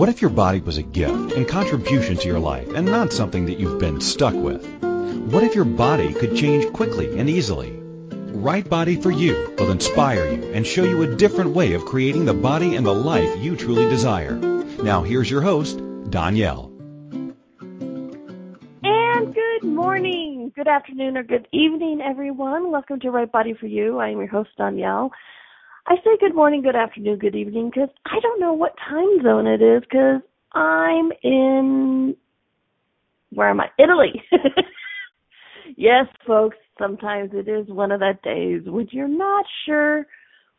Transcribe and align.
What 0.00 0.08
if 0.08 0.22
your 0.22 0.30
body 0.30 0.60
was 0.60 0.78
a 0.78 0.82
gift 0.82 1.32
and 1.32 1.46
contribution 1.46 2.16
to 2.16 2.26
your 2.26 2.38
life 2.38 2.72
and 2.72 2.86
not 2.86 3.12
something 3.12 3.44
that 3.44 3.58
you've 3.58 3.78
been 3.78 4.00
stuck 4.00 4.32
with? 4.32 4.64
What 5.30 5.42
if 5.42 5.54
your 5.54 5.66
body 5.66 6.14
could 6.14 6.34
change 6.34 6.72
quickly 6.72 7.18
and 7.18 7.28
easily? 7.28 7.70
Right 7.70 8.66
Body 8.66 8.96
for 8.96 9.10
You 9.10 9.54
will 9.58 9.70
inspire 9.70 10.26
you 10.26 10.52
and 10.54 10.66
show 10.66 10.84
you 10.84 11.02
a 11.02 11.16
different 11.16 11.50
way 11.50 11.74
of 11.74 11.84
creating 11.84 12.24
the 12.24 12.32
body 12.32 12.76
and 12.76 12.86
the 12.86 12.94
life 12.94 13.36
you 13.40 13.56
truly 13.56 13.90
desire. 13.90 14.36
Now 14.36 15.02
here's 15.02 15.30
your 15.30 15.42
host, 15.42 15.78
Danielle. 16.08 16.72
And 18.82 19.34
good 19.34 19.64
morning, 19.64 20.50
good 20.56 20.66
afternoon, 20.66 21.18
or 21.18 21.24
good 21.24 21.46
evening, 21.52 22.00
everyone. 22.00 22.70
Welcome 22.70 23.00
to 23.00 23.10
Right 23.10 23.30
Body 23.30 23.52
for 23.52 23.66
You. 23.66 23.98
I 23.98 24.08
am 24.08 24.16
your 24.16 24.28
host, 24.28 24.48
Danielle. 24.56 25.12
I 25.90 25.96
say 26.04 26.10
good 26.20 26.36
morning, 26.36 26.62
good 26.62 26.76
afternoon, 26.76 27.18
good 27.18 27.34
evening 27.34 27.68
because 27.68 27.88
I 28.06 28.20
don't 28.22 28.38
know 28.38 28.52
what 28.52 28.76
time 28.88 29.24
zone 29.24 29.48
it 29.48 29.60
is 29.60 29.82
because 29.82 30.20
I'm 30.52 31.10
in, 31.24 32.14
where 33.30 33.50
am 33.50 33.60
I? 33.60 33.70
Italy. 33.76 34.22
yes, 35.76 36.06
folks, 36.24 36.58
sometimes 36.78 37.30
it 37.32 37.48
is 37.48 37.66
one 37.66 37.90
of 37.90 37.98
that 37.98 38.22
days 38.22 38.62
when 38.66 38.86
you're 38.92 39.08
not 39.08 39.44
sure 39.66 40.06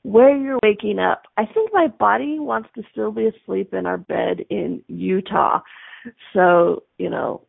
where 0.03 0.35
you're 0.35 0.59
waking 0.63 0.99
up. 0.99 1.23
I 1.37 1.45
think 1.45 1.69
my 1.71 1.87
body 1.87 2.37
wants 2.37 2.67
to 2.75 2.83
still 2.91 3.13
be 3.13 3.27
asleep 3.27 3.73
in 3.73 3.85
our 3.85 3.99
bed 3.99 4.41
in 4.49 4.83
Utah. 4.89 5.61
So, 6.33 6.83
you 6.97 7.09
know, 7.09 7.43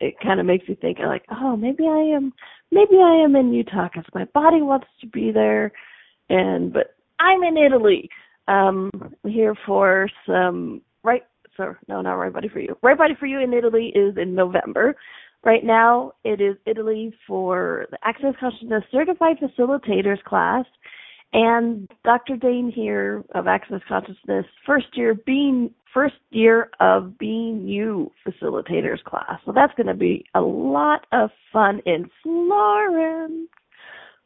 it 0.00 0.14
kind 0.22 0.40
of 0.40 0.46
makes 0.46 0.66
you 0.70 0.74
think 0.74 0.96
like, 1.00 1.26
oh, 1.30 1.54
maybe 1.54 1.84
I 1.86 2.16
am, 2.16 2.32
maybe 2.72 2.96
I 2.96 3.22
am 3.22 3.36
in 3.36 3.52
Utah 3.52 3.88
because 3.92 4.08
my 4.14 4.24
body 4.32 4.62
wants 4.62 4.86
to 5.02 5.06
be 5.06 5.32
there. 5.32 5.70
And, 6.30 6.72
but 6.72 6.94
I'm 7.20 7.42
in 7.42 7.56
Italy. 7.56 8.08
Um, 8.48 8.90
I'm 9.24 9.30
here 9.30 9.54
for 9.66 10.08
some 10.26 10.82
right. 11.04 11.22
So 11.56 11.74
no, 11.88 12.00
not 12.00 12.14
right 12.14 12.32
body 12.32 12.48
for 12.48 12.60
you. 12.60 12.76
Right 12.82 12.98
body 12.98 13.14
for 13.18 13.26
you 13.26 13.40
in 13.40 13.52
Italy 13.52 13.92
is 13.94 14.16
in 14.16 14.34
November. 14.34 14.96
Right 15.44 15.64
now, 15.64 16.12
it 16.24 16.40
is 16.40 16.56
Italy 16.66 17.14
for 17.26 17.86
the 17.90 17.98
Access 18.04 18.34
Consciousness 18.38 18.82
Certified 18.92 19.36
Facilitators 19.38 20.22
class, 20.24 20.66
and 21.32 21.88
Dr. 22.04 22.36
Dain 22.36 22.70
Heer 22.74 23.24
of 23.34 23.46
Access 23.46 23.80
Consciousness, 23.88 24.44
first 24.66 24.88
year 24.94 25.14
being 25.14 25.72
first 25.94 26.16
year 26.30 26.70
of 26.80 27.18
being 27.18 27.66
you 27.66 28.12
facilitators 28.26 29.02
class. 29.04 29.40
So 29.44 29.52
that's 29.52 29.74
going 29.76 29.86
to 29.86 29.94
be 29.94 30.24
a 30.34 30.40
lot 30.40 31.06
of 31.12 31.30
fun 31.52 31.80
in 31.86 32.08
Florence. 32.22 33.48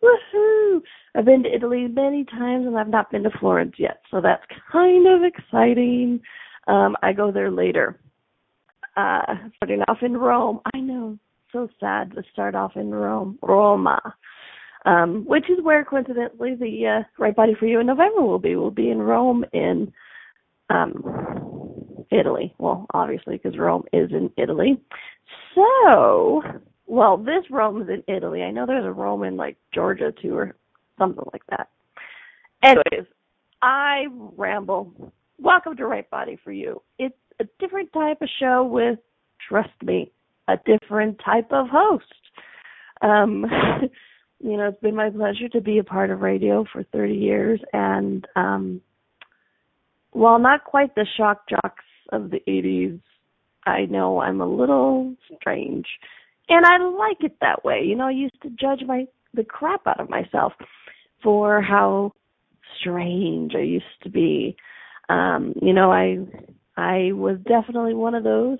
Woohoo! 0.04 0.82
I've 1.14 1.24
been 1.24 1.42
to 1.44 1.54
Italy 1.54 1.86
many 1.88 2.24
times 2.24 2.66
and 2.66 2.76
I've 2.76 2.88
not 2.88 3.10
been 3.10 3.22
to 3.22 3.30
Florence 3.40 3.74
yet, 3.78 4.00
so 4.10 4.20
that's 4.20 4.44
kind 4.70 5.06
of 5.06 5.22
exciting. 5.22 6.20
Um, 6.66 6.96
I 7.02 7.12
go 7.12 7.30
there 7.32 7.50
later. 7.50 7.98
Uh, 8.96 9.34
starting 9.56 9.82
off 9.88 9.98
in 10.02 10.16
Rome. 10.16 10.60
I 10.74 10.78
know, 10.78 11.18
so 11.52 11.68
sad 11.80 12.12
to 12.14 12.22
start 12.32 12.54
off 12.54 12.72
in 12.76 12.90
Rome, 12.90 13.38
Roma, 13.42 14.00
um, 14.84 15.24
which 15.26 15.48
is 15.50 15.64
where 15.64 15.84
coincidentally 15.84 16.54
the 16.54 16.86
uh, 16.86 17.02
Right 17.18 17.34
Body 17.34 17.54
for 17.58 17.66
You 17.66 17.80
in 17.80 17.86
November 17.86 18.22
will 18.22 18.38
be. 18.38 18.54
We'll 18.54 18.70
be 18.70 18.90
in 18.90 18.98
Rome 18.98 19.44
in 19.52 19.92
um, 20.70 22.04
Italy. 22.10 22.54
Well, 22.58 22.86
obviously, 22.94 23.36
because 23.36 23.58
Rome 23.58 23.84
is 23.92 24.10
in 24.12 24.30
Italy. 24.36 24.80
So 25.54 26.42
well, 26.86 27.16
this 27.16 27.44
Rome 27.50 27.82
is 27.82 27.88
in 27.88 28.14
Italy. 28.14 28.42
I 28.42 28.50
know 28.50 28.66
there's 28.66 28.84
a 28.84 28.92
Rome 28.92 29.24
in 29.24 29.36
like 29.36 29.56
Georgia 29.72 30.12
too, 30.12 30.36
or 30.36 30.54
something 30.98 31.24
like 31.32 31.42
that. 31.50 31.68
Anyways, 32.62 33.06
I 33.62 34.06
ramble. 34.36 35.12
Welcome 35.38 35.76
to 35.76 35.86
Right 35.86 36.08
Body 36.10 36.38
for 36.42 36.52
You. 36.52 36.82
It's 36.98 37.14
a 37.40 37.44
different 37.58 37.92
type 37.92 38.22
of 38.22 38.28
show 38.38 38.64
with, 38.64 38.98
trust 39.48 39.70
me, 39.82 40.12
a 40.48 40.56
different 40.64 41.20
type 41.24 41.50
of 41.50 41.66
host. 41.68 42.04
Um, 43.02 43.44
you 44.40 44.56
know, 44.56 44.68
it's 44.68 44.80
been 44.80 44.94
my 44.94 45.10
pleasure 45.10 45.48
to 45.50 45.60
be 45.60 45.78
a 45.78 45.84
part 45.84 46.10
of 46.10 46.20
radio 46.20 46.64
for 46.72 46.82
30 46.84 47.14
years, 47.14 47.60
and 47.72 48.26
um, 48.36 48.80
while 50.12 50.38
not 50.38 50.64
quite 50.64 50.94
the 50.94 51.06
shock 51.16 51.48
jocks 51.48 51.84
of 52.12 52.30
the 52.30 52.40
80s, 52.46 53.00
I 53.66 53.86
know 53.86 54.20
I'm 54.20 54.40
a 54.40 54.46
little 54.46 55.14
strange 55.40 55.86
and 56.48 56.66
I 56.66 56.78
like 56.78 57.18
it 57.20 57.36
that 57.40 57.64
way. 57.64 57.82
You 57.84 57.96
know, 57.96 58.06
I 58.06 58.12
used 58.12 58.40
to 58.42 58.50
judge 58.50 58.80
my 58.86 59.06
the 59.32 59.44
crap 59.44 59.86
out 59.86 60.00
of 60.00 60.08
myself 60.08 60.52
for 61.22 61.60
how 61.60 62.12
strange 62.78 63.52
I 63.54 63.62
used 63.62 63.84
to 64.02 64.10
be. 64.10 64.56
Um, 65.08 65.54
you 65.60 65.72
know, 65.72 65.90
I 65.90 66.18
I 66.76 67.12
was 67.12 67.38
definitely 67.46 67.94
one 67.94 68.14
of 68.14 68.24
those 68.24 68.58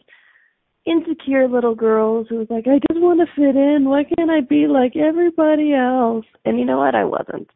insecure 0.86 1.48
little 1.48 1.74
girls 1.74 2.26
who 2.28 2.36
was 2.36 2.46
like, 2.50 2.66
I 2.66 2.78
just 2.90 3.00
want 3.00 3.20
to 3.20 3.34
fit 3.34 3.56
in. 3.56 3.88
Why 3.88 4.04
can't 4.04 4.30
I 4.30 4.40
be 4.40 4.66
like 4.66 4.96
everybody 4.96 5.72
else? 5.72 6.26
And 6.44 6.58
you 6.58 6.64
know 6.64 6.78
what? 6.78 6.94
I 6.94 7.04
wasn't. 7.04 7.48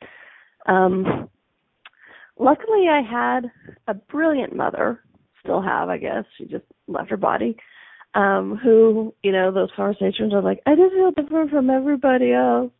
Um 0.66 1.28
luckily 2.38 2.86
I 2.90 3.02
had 3.02 3.50
a 3.86 3.94
brilliant 3.94 4.54
mother, 4.54 5.00
still 5.42 5.62
have, 5.62 5.88
I 5.88 5.98
guess. 5.98 6.24
She 6.36 6.44
just 6.44 6.64
left 6.86 7.10
her 7.10 7.16
body 7.16 7.56
um, 8.14 8.58
who, 8.62 9.14
you 9.22 9.32
know, 9.32 9.52
those 9.52 9.70
conversations 9.76 10.32
are 10.32 10.42
like, 10.42 10.60
I 10.66 10.74
just 10.74 10.94
feel 10.94 11.10
different 11.10 11.50
from 11.50 11.70
everybody 11.70 12.32
else. 12.32 12.72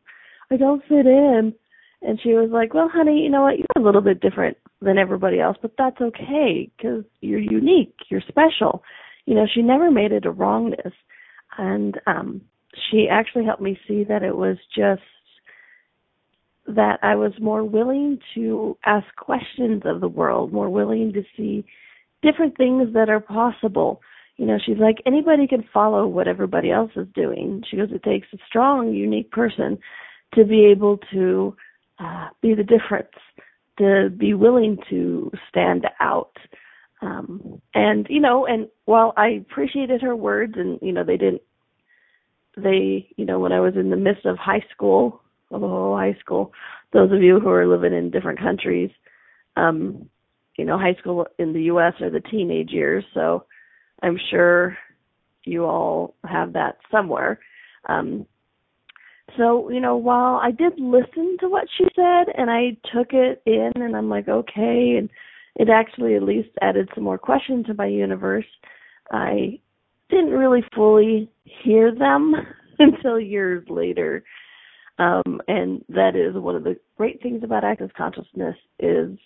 I 0.50 0.56
don't 0.56 0.82
fit 0.88 1.06
in. 1.06 1.54
And 2.00 2.20
she 2.22 2.30
was 2.30 2.50
like, 2.52 2.74
well, 2.74 2.88
honey, 2.92 3.20
you 3.20 3.30
know 3.30 3.42
what? 3.42 3.58
You're 3.58 3.66
a 3.76 3.84
little 3.84 4.00
bit 4.00 4.20
different 4.20 4.56
than 4.80 4.98
everybody 4.98 5.40
else, 5.40 5.56
but 5.60 5.72
that's 5.76 6.00
okay 6.00 6.70
because 6.76 7.04
you're 7.20 7.40
unique. 7.40 7.94
You're 8.08 8.22
special. 8.28 8.82
You 9.26 9.34
know, 9.34 9.46
she 9.52 9.62
never 9.62 9.90
made 9.90 10.12
it 10.12 10.24
a 10.24 10.30
wrongness. 10.30 10.92
And, 11.56 12.00
um, 12.06 12.42
she 12.90 13.08
actually 13.10 13.44
helped 13.44 13.62
me 13.62 13.78
see 13.88 14.04
that 14.04 14.22
it 14.22 14.36
was 14.36 14.56
just 14.76 15.02
that 16.68 16.98
I 17.02 17.16
was 17.16 17.32
more 17.40 17.64
willing 17.64 18.18
to 18.34 18.76
ask 18.84 19.06
questions 19.16 19.82
of 19.84 20.00
the 20.00 20.08
world, 20.08 20.52
more 20.52 20.68
willing 20.68 21.12
to 21.14 21.22
see 21.36 21.64
different 22.22 22.56
things 22.56 22.92
that 22.92 23.08
are 23.08 23.20
possible 23.20 24.00
you 24.38 24.46
know, 24.46 24.56
she's 24.64 24.78
like, 24.78 24.98
anybody 25.04 25.46
can 25.48 25.64
follow 25.74 26.06
what 26.06 26.28
everybody 26.28 26.70
else 26.70 26.92
is 26.96 27.08
doing. 27.14 27.62
She 27.68 27.76
goes, 27.76 27.88
it 27.90 28.04
takes 28.04 28.28
a 28.32 28.38
strong, 28.48 28.94
unique 28.94 29.32
person 29.32 29.78
to 30.34 30.44
be 30.44 30.66
able 30.66 30.98
to 31.12 31.56
uh, 31.98 32.28
be 32.40 32.54
the 32.54 32.62
difference, 32.62 33.10
to 33.78 34.10
be 34.16 34.34
willing 34.34 34.78
to 34.90 35.32
stand 35.48 35.86
out. 36.00 36.36
Um, 37.02 37.60
and, 37.74 38.06
you 38.08 38.20
know, 38.20 38.46
and 38.46 38.68
while 38.84 39.12
I 39.16 39.28
appreciated 39.28 40.02
her 40.02 40.14
words 40.14 40.54
and, 40.56 40.78
you 40.80 40.92
know, 40.92 41.02
they 41.04 41.16
didn't, 41.16 41.42
they, 42.56 43.08
you 43.16 43.24
know, 43.24 43.40
when 43.40 43.52
I 43.52 43.60
was 43.60 43.74
in 43.74 43.90
the 43.90 43.96
midst 43.96 44.24
of 44.24 44.36
high 44.36 44.64
school, 44.72 45.20
oh, 45.50 45.96
high 45.96 46.16
school, 46.20 46.52
those 46.92 47.10
of 47.10 47.22
you 47.22 47.40
who 47.40 47.48
are 47.50 47.66
living 47.66 47.92
in 47.92 48.10
different 48.10 48.38
countries, 48.38 48.90
um, 49.56 50.08
you 50.56 50.64
know, 50.64 50.78
high 50.78 50.96
school 51.00 51.26
in 51.38 51.52
the 51.52 51.62
U.S. 51.62 51.94
are 52.00 52.10
the 52.10 52.20
teenage 52.20 52.70
years. 52.70 53.04
So, 53.14 53.44
I'm 54.02 54.18
sure 54.30 54.76
you 55.44 55.64
all 55.64 56.14
have 56.24 56.52
that 56.52 56.78
somewhere. 56.90 57.40
Um, 57.88 58.26
so, 59.36 59.70
you 59.70 59.80
know, 59.80 59.96
while 59.96 60.40
I 60.42 60.50
did 60.50 60.78
listen 60.78 61.36
to 61.40 61.48
what 61.48 61.66
she 61.76 61.84
said 61.94 62.32
and 62.36 62.50
I 62.50 62.76
took 62.94 63.12
it 63.12 63.42
in 63.46 63.72
and 63.74 63.96
I'm 63.96 64.08
like, 64.08 64.28
okay, 64.28 64.96
and 64.98 65.10
it 65.56 65.68
actually 65.68 66.14
at 66.14 66.22
least 66.22 66.48
added 66.62 66.88
some 66.94 67.04
more 67.04 67.18
questions 67.18 67.66
to 67.66 67.74
my 67.74 67.86
universe, 67.86 68.46
I 69.10 69.60
didn't 70.08 70.30
really 70.30 70.62
fully 70.74 71.30
hear 71.44 71.94
them 71.94 72.34
until 72.78 73.20
years 73.20 73.64
later. 73.68 74.24
Um, 74.98 75.40
and 75.46 75.84
that 75.90 76.16
is 76.16 76.34
one 76.34 76.56
of 76.56 76.64
the 76.64 76.76
great 76.96 77.22
things 77.22 77.44
about 77.44 77.64
access 77.64 77.90
consciousness 77.96 78.56
is 78.80 79.16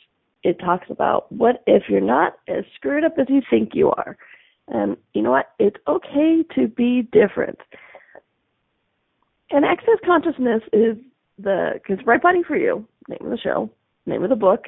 it 0.43 0.59
talks 0.59 0.87
about 0.91 1.31
what 1.31 1.63
if 1.67 1.85
you're 1.89 2.01
not 2.01 2.35
as 2.49 2.65
screwed 2.75 3.05
up 3.05 3.15
as 3.19 3.27
you 3.29 3.41
think 3.49 3.71
you 3.75 3.91
are. 3.91 4.17
And 4.69 4.97
you 5.15 5.23
know 5.23 5.31
what? 5.33 5.53
It's 5.59 5.77
okay 5.87 6.45
to 6.55 6.69
be 6.69 7.03
different. 7.13 7.59
And 9.51 9.65
access 9.65 9.99
consciousness 10.05 10.63
is 10.73 10.97
the 11.39 11.73
because 11.75 12.05
right 12.07 12.23
body 12.23 12.43
for 12.47 12.57
you 12.57 12.87
name 13.09 13.19
of 13.23 13.31
the 13.31 13.39
show, 13.39 13.71
name 14.07 14.23
of 14.23 14.31
the 14.31 14.37
book, 14.37 14.67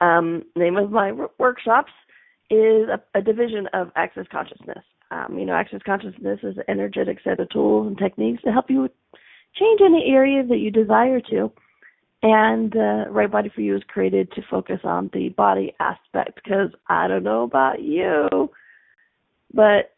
um, 0.00 0.42
name 0.56 0.76
of 0.76 0.90
my 0.90 1.12
workshops 1.38 1.92
is 2.50 2.88
a, 2.88 3.00
a 3.14 3.22
division 3.22 3.68
of 3.72 3.90
access 3.96 4.26
consciousness. 4.30 4.84
Um, 5.10 5.38
you 5.38 5.44
know, 5.44 5.54
access 5.54 5.80
consciousness 5.84 6.40
is 6.42 6.56
an 6.56 6.64
energetic 6.68 7.18
set 7.22 7.40
of 7.40 7.48
tools 7.50 7.86
and 7.86 7.98
techniques 7.98 8.42
to 8.42 8.52
help 8.52 8.70
you 8.70 8.88
change 9.54 9.80
any 9.84 10.06
area 10.08 10.44
that 10.44 10.58
you 10.58 10.70
desire 10.70 11.20
to. 11.30 11.52
And 12.22 12.74
uh, 12.76 13.10
Right 13.10 13.30
Body 13.30 13.50
for 13.52 13.60
You 13.60 13.76
is 13.76 13.82
created 13.88 14.30
to 14.32 14.42
focus 14.48 14.80
on 14.84 15.10
the 15.12 15.30
body 15.30 15.74
aspect 15.80 16.36
because 16.36 16.70
I 16.88 17.08
don't 17.08 17.24
know 17.24 17.42
about 17.42 17.82
you, 17.82 18.50
but 19.54 19.94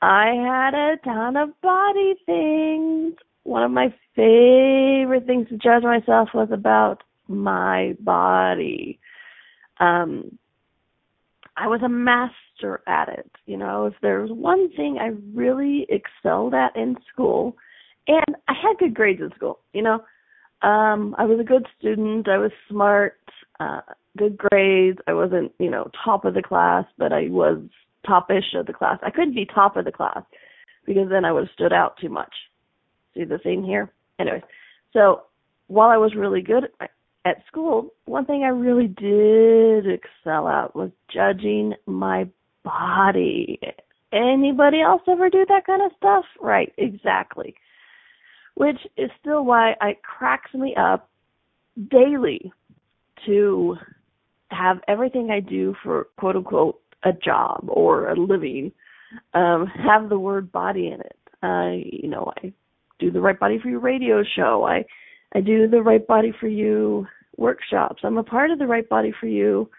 I 0.00 0.34
had 0.34 0.74
a 0.74 0.96
ton 1.04 1.36
of 1.36 1.60
body 1.60 2.14
things. 2.26 3.14
One 3.44 3.62
of 3.62 3.70
my 3.70 3.92
favorite 4.14 5.26
things 5.26 5.48
to 5.48 5.56
judge 5.56 5.82
myself 5.82 6.30
was 6.34 6.48
about 6.52 7.02
my 7.26 7.96
body. 8.00 8.98
Um, 9.80 10.38
I 11.56 11.66
was 11.66 11.80
a 11.84 11.88
master 11.88 12.82
at 12.86 13.08
it. 13.08 13.30
You 13.46 13.56
know, 13.56 13.86
if 13.86 13.94
there 14.00 14.20
was 14.20 14.30
one 14.30 14.70
thing 14.72 14.98
I 15.00 15.12
really 15.34 15.86
excelled 15.88 16.54
at 16.54 16.76
in 16.76 16.96
school, 17.12 17.56
and 18.06 18.36
I 18.46 18.54
had 18.54 18.78
good 18.78 18.94
grades 18.94 19.20
in 19.20 19.30
school, 19.34 19.60
you 19.72 19.82
know, 19.82 20.04
um, 20.62 21.14
I 21.18 21.24
was 21.24 21.38
a 21.40 21.44
good 21.44 21.66
student. 21.78 22.28
I 22.28 22.38
was 22.38 22.50
smart, 22.68 23.18
uh, 23.60 23.80
good 24.16 24.36
grades. 24.36 24.98
I 25.06 25.12
wasn't, 25.12 25.52
you 25.58 25.70
know, 25.70 25.90
top 26.04 26.24
of 26.24 26.34
the 26.34 26.42
class, 26.42 26.84
but 26.96 27.12
I 27.12 27.28
was 27.28 27.60
topish 28.06 28.54
of 28.54 28.66
the 28.66 28.72
class. 28.72 28.98
I 29.02 29.10
couldn't 29.10 29.34
be 29.34 29.46
top 29.46 29.76
of 29.76 29.84
the 29.84 29.92
class 29.92 30.22
because 30.86 31.08
then 31.10 31.24
I 31.24 31.32
would 31.32 31.44
have 31.44 31.54
stood 31.54 31.72
out 31.72 31.96
too 32.00 32.08
much. 32.08 32.32
See 33.14 33.24
the 33.24 33.38
thing 33.38 33.64
here? 33.64 33.92
Anyways, 34.18 34.42
so 34.92 35.22
while 35.66 35.90
I 35.90 35.96
was 35.96 36.14
really 36.16 36.42
good 36.42 36.68
at 37.24 37.46
school, 37.46 37.92
one 38.06 38.24
thing 38.24 38.42
I 38.42 38.48
really 38.48 38.88
did 38.88 39.86
excel 39.86 40.48
at 40.48 40.74
was 40.74 40.90
judging 41.12 41.74
my 41.86 42.28
body. 42.64 43.60
Anybody 44.12 44.80
else 44.80 45.02
ever 45.06 45.28
do 45.28 45.44
that 45.48 45.66
kind 45.66 45.82
of 45.82 45.92
stuff? 45.96 46.24
Right, 46.40 46.72
exactly. 46.78 47.54
Which 48.54 48.78
is 48.96 49.10
still 49.20 49.44
why 49.44 49.74
it 49.82 50.02
cracks 50.02 50.52
me 50.54 50.74
up 50.76 51.08
daily 51.90 52.50
to 53.26 53.76
have 54.50 54.78
everything 54.88 55.30
I 55.30 55.40
do 55.40 55.74
for 55.82 56.08
quote 56.16 56.36
unquote 56.36 56.80
a 57.04 57.12
job 57.12 57.64
or 57.68 58.08
a 58.08 58.14
living 58.14 58.72
um 59.34 59.66
have 59.66 60.08
the 60.08 60.18
word 60.18 60.52
body 60.52 60.88
in 60.88 61.00
it. 61.00 61.18
Uh 61.42 61.70
you 61.84 62.08
know, 62.08 62.32
I 62.42 62.52
do 62.98 63.10
the 63.10 63.20
right 63.20 63.38
body 63.38 63.58
for 63.62 63.68
you 63.68 63.78
radio 63.78 64.22
show. 64.36 64.64
I 64.64 64.84
I 65.34 65.40
do 65.40 65.68
the 65.68 65.82
right 65.82 66.06
body 66.06 66.32
for 66.38 66.48
you 66.48 67.06
workshops. 67.38 68.02
I'm 68.04 68.18
a 68.18 68.22
part 68.22 68.50
of 68.50 68.58
the 68.58 68.66
Right 68.66 68.86
Body 68.88 69.14
for 69.18 69.26
You. 69.26 69.70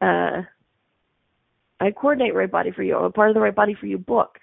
Uh, 0.00 0.42
I 1.80 1.90
coordinate 1.90 2.34
Right 2.34 2.50
Body 2.50 2.70
for 2.70 2.82
You. 2.82 2.96
I'm 2.96 3.04
a 3.04 3.10
part 3.10 3.28
of 3.28 3.34
the 3.34 3.40
Right 3.40 3.54
Body 3.54 3.76
for 3.78 3.86
You 3.86 3.98
book. 3.98 4.38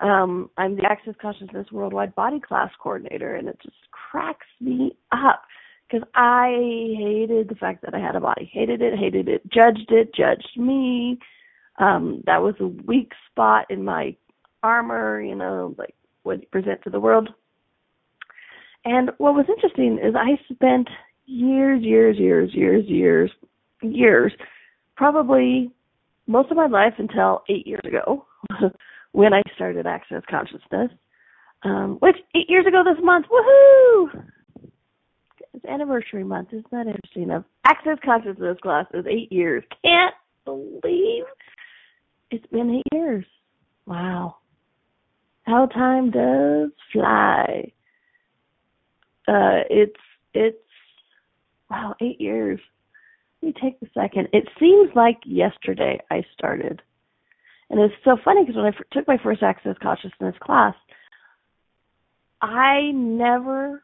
Um, 0.00 0.50
I'm 0.56 0.76
the 0.76 0.84
Access 0.84 1.14
Consciousness 1.20 1.66
Worldwide 1.70 2.14
Body 2.14 2.40
Class 2.40 2.70
Coordinator, 2.82 3.34
and 3.34 3.48
it 3.48 3.58
just 3.62 3.76
cracks 3.90 4.46
me 4.60 4.96
up 5.12 5.42
because 5.86 6.06
I 6.14 6.48
hated 6.98 7.48
the 7.48 7.56
fact 7.58 7.84
that 7.84 7.94
I 7.94 8.00
had 8.00 8.16
a 8.16 8.20
body. 8.20 8.50
Hated 8.52 8.80
it, 8.80 8.98
hated 8.98 9.28
it, 9.28 9.42
judged 9.50 9.90
it, 9.90 10.14
judged 10.14 10.56
me. 10.56 11.18
Um, 11.78 12.22
that 12.26 12.42
was 12.42 12.54
a 12.60 12.66
weak 12.66 13.12
spot 13.30 13.66
in 13.70 13.84
my 13.84 14.16
armor, 14.62 15.20
you 15.20 15.34
know, 15.34 15.74
like 15.76 15.94
what 16.22 16.40
you 16.40 16.46
present 16.50 16.82
to 16.82 16.90
the 16.90 17.00
world. 17.00 17.28
And 18.84 19.10
what 19.18 19.34
was 19.34 19.46
interesting 19.48 19.98
is 20.02 20.14
I 20.14 20.38
spent 20.52 20.88
years, 21.26 21.82
years, 21.82 22.18
years, 22.18 22.54
years, 22.54 22.84
years, 22.86 23.30
years, 23.82 24.32
probably 24.96 25.70
most 26.26 26.50
of 26.50 26.56
my 26.56 26.66
life 26.66 26.94
until 26.98 27.42
eight 27.48 27.66
years 27.66 27.82
ago 27.84 28.26
when 29.12 29.32
I 29.32 29.42
started 29.54 29.86
Access 29.86 30.22
Consciousness. 30.28 30.90
Um, 31.62 31.96
which 32.00 32.16
eight 32.34 32.50
years 32.50 32.66
ago 32.66 32.82
this 32.84 33.02
month, 33.02 33.24
woohoo! 33.32 34.24
It's 35.54 35.64
anniversary 35.64 36.24
month, 36.24 36.48
isn't 36.52 36.70
that 36.70 36.86
interesting? 36.86 37.30
Of 37.30 37.44
Access 37.64 37.96
Consciousness 38.04 38.58
class 38.62 38.84
is 38.92 39.06
eight 39.06 39.32
years. 39.32 39.64
Can't 39.82 40.14
believe 40.44 41.24
it's 42.34 42.46
been 42.46 42.74
eight 42.74 42.96
years. 42.96 43.24
Wow. 43.86 44.36
How 45.44 45.66
time 45.66 46.10
does 46.10 46.70
fly. 46.92 47.72
Uh, 49.28 49.62
it's 49.70 50.00
it's 50.32 50.58
wow, 51.70 51.94
eight 52.00 52.20
years. 52.20 52.58
Let 53.40 53.54
me 53.54 53.60
take 53.60 53.76
a 53.82 53.92
second. 53.94 54.28
It 54.32 54.48
seems 54.58 54.90
like 54.94 55.18
yesterday 55.24 56.00
I 56.10 56.24
started. 56.36 56.82
And 57.70 57.80
it's 57.80 57.94
so 58.04 58.16
funny 58.24 58.42
because 58.42 58.56
when 58.56 58.66
I 58.66 58.68
f- 58.68 58.84
took 58.92 59.06
my 59.06 59.18
first 59.22 59.42
Access 59.42 59.76
Consciousness 59.82 60.34
class, 60.42 60.74
I 62.42 62.90
never 62.92 63.82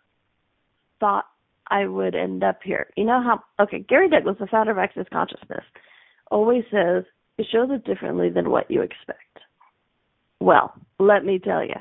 thought 0.98 1.26
I 1.68 1.86
would 1.86 2.14
end 2.14 2.42
up 2.42 2.58
here. 2.62 2.90
You 2.96 3.04
know 3.04 3.22
how, 3.22 3.42
okay, 3.62 3.80
Gary 3.80 4.08
Douglas, 4.08 4.36
the 4.38 4.46
founder 4.46 4.72
of 4.72 4.78
Access 4.78 5.06
Consciousness, 5.12 5.64
always 6.30 6.64
says 6.70 7.04
it 7.40 7.46
shows 7.50 7.70
up 7.74 7.84
differently 7.84 8.28
than 8.28 8.50
what 8.50 8.70
you 8.70 8.82
expect. 8.82 9.38
Well, 10.40 10.74
let 10.98 11.24
me 11.24 11.38
tell 11.38 11.64
you, 11.64 11.74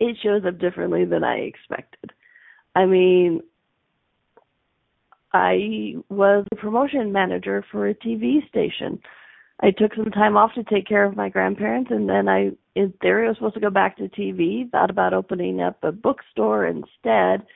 it 0.00 0.16
shows 0.22 0.42
up 0.44 0.58
differently 0.58 1.04
than 1.04 1.22
I 1.22 1.36
expected. 1.36 2.10
I 2.74 2.84
mean, 2.84 3.40
I 5.32 5.94
was 6.08 6.46
a 6.50 6.56
promotion 6.56 7.12
manager 7.12 7.64
for 7.70 7.88
a 7.88 7.94
TV 7.94 8.48
station. 8.48 9.00
I 9.60 9.70
took 9.70 9.94
some 9.94 10.10
time 10.10 10.36
off 10.36 10.50
to 10.54 10.64
take 10.64 10.88
care 10.88 11.04
of 11.04 11.16
my 11.16 11.28
grandparents, 11.28 11.92
and 11.92 12.08
then 12.08 12.28
I, 12.28 12.50
in 12.74 12.92
theory, 13.00 13.26
I 13.26 13.28
was 13.28 13.36
supposed 13.36 13.54
to 13.54 13.60
go 13.60 13.70
back 13.70 13.98
to 13.98 14.08
TV. 14.08 14.68
Thought 14.68 14.90
about 14.90 15.14
opening 15.14 15.60
up 15.60 15.78
a 15.84 15.92
bookstore 15.92 16.66
instead, 16.66 17.46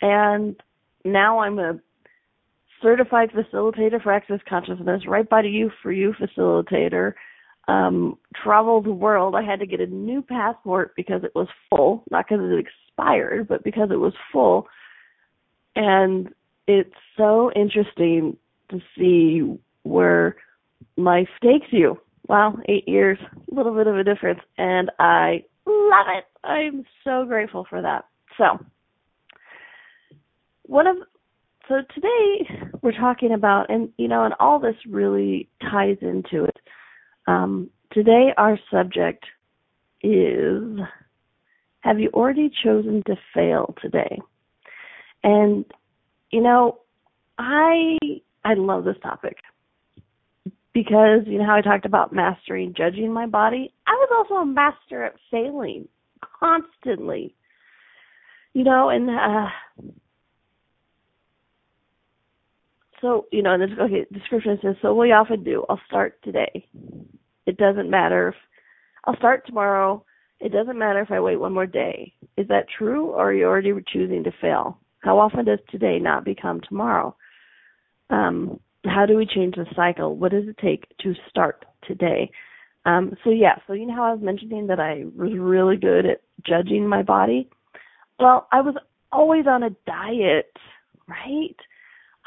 and 0.00 0.56
now 1.04 1.40
I'm 1.40 1.58
a 1.58 1.78
certified 2.82 3.30
facilitator 3.30 4.02
for 4.02 4.12
Access 4.12 4.40
Consciousness, 4.48 5.02
right 5.06 5.28
by 5.28 5.42
you 5.42 5.70
for 5.82 5.92
you 5.92 6.14
facilitator. 6.20 7.14
Um, 7.68 8.18
traveled 8.42 8.84
the 8.84 8.92
world. 8.92 9.36
I 9.36 9.42
had 9.42 9.60
to 9.60 9.66
get 9.66 9.80
a 9.80 9.86
new 9.86 10.22
passport 10.22 10.94
because 10.96 11.22
it 11.22 11.32
was 11.34 11.46
full, 11.68 12.02
not 12.10 12.26
because 12.28 12.44
it 12.44 12.58
expired, 12.58 13.46
but 13.46 13.62
because 13.62 13.90
it 13.92 13.96
was 13.96 14.14
full. 14.32 14.66
And 15.76 16.30
it's 16.66 16.94
so 17.16 17.52
interesting 17.54 18.36
to 18.70 18.80
see 18.98 19.56
where 19.82 20.36
life 20.96 21.28
takes 21.42 21.66
you. 21.70 21.98
Wow, 22.28 22.58
eight 22.68 22.88
years, 22.88 23.18
a 23.50 23.54
little 23.54 23.74
bit 23.74 23.86
of 23.86 23.96
a 23.96 24.04
difference, 24.04 24.40
and 24.56 24.90
I 24.98 25.44
love 25.66 26.06
it. 26.16 26.24
I'm 26.44 26.84
so 27.02 27.24
grateful 27.24 27.66
for 27.68 27.82
that. 27.82 28.04
So, 28.38 28.64
one 30.62 30.86
of 30.86 30.96
so 31.70 31.82
today 31.94 32.50
we're 32.82 32.90
talking 32.90 33.32
about, 33.32 33.70
and 33.70 33.90
you 33.96 34.08
know, 34.08 34.24
and 34.24 34.34
all 34.40 34.58
this 34.58 34.74
really 34.88 35.48
ties 35.62 35.98
into 36.02 36.44
it. 36.44 36.56
Um, 37.28 37.70
today 37.92 38.30
our 38.36 38.58
subject 38.72 39.24
is: 40.02 40.80
Have 41.82 42.00
you 42.00 42.10
already 42.12 42.50
chosen 42.64 43.04
to 43.06 43.14
fail 43.32 43.76
today? 43.80 44.18
And 45.22 45.64
you 46.32 46.40
know, 46.40 46.80
I 47.38 47.96
I 48.44 48.54
love 48.54 48.82
this 48.82 48.96
topic 49.00 49.36
because 50.74 51.20
you 51.26 51.38
know 51.38 51.46
how 51.46 51.54
I 51.54 51.62
talked 51.62 51.86
about 51.86 52.12
mastering 52.12 52.74
judging 52.76 53.12
my 53.12 53.26
body. 53.26 53.72
I 53.86 53.92
was 53.92 54.08
also 54.18 54.42
a 54.42 54.46
master 54.46 55.04
at 55.04 55.14
failing 55.30 55.86
constantly. 56.40 57.36
You 58.54 58.64
know, 58.64 58.88
and 58.88 59.08
uh 59.08 59.92
so 63.00 63.26
you 63.32 63.42
know, 63.42 63.54
and 63.54 63.62
the 63.62 63.82
okay, 63.82 64.06
description 64.12 64.58
says, 64.62 64.76
so 64.82 64.94
what 64.94 65.04
do 65.04 65.08
you 65.08 65.14
often 65.14 65.44
do? 65.44 65.64
I'll 65.68 65.80
start 65.86 66.22
today. 66.22 66.66
It 67.46 67.56
doesn't 67.56 67.90
matter 67.90 68.28
if 68.28 68.34
I'll 69.04 69.16
start 69.16 69.46
tomorrow. 69.46 70.04
It 70.40 70.52
doesn't 70.52 70.78
matter 70.78 71.00
if 71.00 71.10
I 71.10 71.20
wait 71.20 71.36
one 71.36 71.52
more 71.52 71.66
day. 71.66 72.14
Is 72.36 72.48
that 72.48 72.66
true, 72.76 73.08
or 73.08 73.28
are 73.28 73.34
you 73.34 73.44
already 73.44 73.72
choosing 73.92 74.24
to 74.24 74.32
fail? 74.40 74.78
How 75.00 75.18
often 75.18 75.44
does 75.44 75.58
today 75.70 75.98
not 75.98 76.24
become 76.24 76.60
tomorrow? 76.60 77.14
Um, 78.08 78.60
how 78.84 79.06
do 79.06 79.16
we 79.16 79.26
change 79.26 79.56
the 79.56 79.66
cycle? 79.76 80.16
What 80.16 80.32
does 80.32 80.48
it 80.48 80.56
take 80.58 80.86
to 80.98 81.14
start 81.28 81.64
today? 81.86 82.30
Um, 82.86 83.14
so 83.22 83.30
yeah, 83.30 83.56
so 83.66 83.74
you 83.74 83.86
know 83.86 83.94
how 83.94 84.04
I 84.04 84.14
was 84.14 84.22
mentioning 84.22 84.66
that 84.68 84.80
I 84.80 85.04
was 85.16 85.32
really 85.36 85.76
good 85.76 86.06
at 86.06 86.22
judging 86.46 86.86
my 86.86 87.02
body? 87.02 87.50
Well, 88.18 88.48
I 88.52 88.60
was 88.60 88.74
always 89.12 89.46
on 89.46 89.62
a 89.62 89.70
diet, 89.86 90.56
right? 91.06 91.56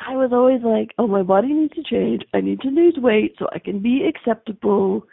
I 0.06 0.16
was 0.16 0.32
always 0.34 0.62
like, 0.64 0.94
oh, 0.98 1.08
my 1.08 1.24
body 1.24 1.54
needs 1.54 1.74
to 1.76 1.84
change. 1.84 2.24
I 2.34 2.42
need 2.42 2.62
to 2.62 2.70
lose 2.70 2.96
weight 2.98 3.36
so 3.40 3.48
I 3.54 3.60
can 3.60 3.80
be 3.80 4.06
acceptable 4.08 5.06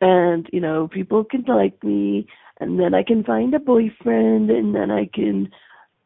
and, 0.00 0.48
you 0.52 0.60
know, 0.60 0.88
people 0.88 1.24
can 1.24 1.44
like 1.46 1.82
me 1.84 2.26
and 2.58 2.78
then 2.78 2.94
I 2.94 3.02
can 3.02 3.24
find 3.24 3.52
a 3.54 3.58
boyfriend 3.58 4.50
and 4.50 4.74
then 4.74 4.90
I 4.90 5.08
can 5.12 5.50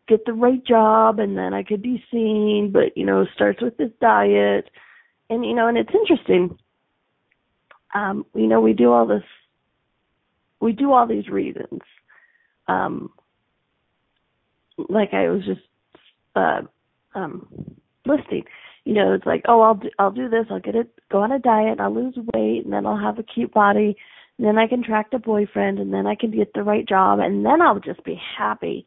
get 0.08 0.24
the 0.24 0.32
right 0.32 0.64
job 0.64 1.18
and 1.18 1.36
then 1.36 1.54
I 1.54 1.62
could 1.62 1.82
be 1.82 2.02
seen, 2.10 2.70
but 2.72 2.96
you 2.96 3.06
know, 3.06 3.26
starts 3.34 3.62
with 3.62 3.76
this 3.76 3.90
diet. 4.00 4.70
And 5.30 5.44
you 5.44 5.54
know, 5.54 5.68
and 5.68 5.78
it's 5.78 5.94
interesting. 5.94 6.58
Um, 7.94 8.26
you 8.34 8.46
know, 8.46 8.60
we 8.60 8.72
do 8.72 8.92
all 8.92 9.06
this 9.06 9.22
we 10.60 10.72
do 10.72 10.92
all 10.92 11.06
these 11.06 11.28
reasons. 11.28 11.80
Um 12.68 13.10
like 14.88 15.14
I 15.14 15.28
was 15.28 15.44
just 15.44 15.60
uh 16.34 16.62
um 17.14 17.46
listing. 18.06 18.44
You 18.84 18.94
know, 18.94 19.14
it's 19.14 19.26
like, 19.26 19.42
oh, 19.48 19.60
I'll 19.62 19.74
do, 19.76 19.90
I'll 19.98 20.10
do 20.10 20.28
this, 20.28 20.46
I'll 20.50 20.60
get 20.60 20.74
it, 20.74 20.90
go 21.10 21.22
on 21.22 21.32
a 21.32 21.38
diet, 21.38 21.80
I'll 21.80 21.94
lose 21.94 22.16
weight, 22.34 22.64
and 22.64 22.72
then 22.72 22.86
I'll 22.86 22.98
have 22.98 23.18
a 23.18 23.22
cute 23.22 23.52
body, 23.52 23.96
and 24.38 24.46
then 24.46 24.58
I 24.58 24.66
can 24.66 24.80
attract 24.80 25.14
a 25.14 25.18
boyfriend, 25.18 25.78
and 25.78 25.92
then 25.92 26.06
I 26.06 26.14
can 26.14 26.30
get 26.30 26.52
the 26.52 26.62
right 26.62 26.86
job, 26.86 27.20
and 27.20 27.44
then 27.44 27.62
I'll 27.62 27.80
just 27.80 28.04
be 28.04 28.20
happy 28.38 28.86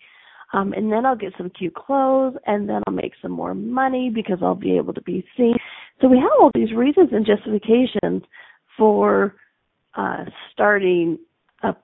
um, 0.53 0.73
and 0.73 0.91
then 0.91 1.05
I'll 1.05 1.15
get 1.15 1.33
some 1.37 1.49
cute 1.49 1.75
clothes, 1.75 2.35
and 2.45 2.69
then 2.69 2.81
I'll 2.87 2.93
make 2.93 3.13
some 3.21 3.31
more 3.31 3.53
money 3.53 4.09
because 4.13 4.37
I'll 4.41 4.55
be 4.55 4.77
able 4.77 4.93
to 4.93 5.01
be 5.01 5.25
seen. 5.35 5.55
So 6.01 6.07
we 6.07 6.17
have 6.17 6.31
all 6.39 6.51
these 6.53 6.73
reasons 6.73 7.09
and 7.11 7.25
justifications 7.25 8.23
for 8.77 9.35
uh, 9.95 10.25
starting 10.53 11.17
up 11.63 11.83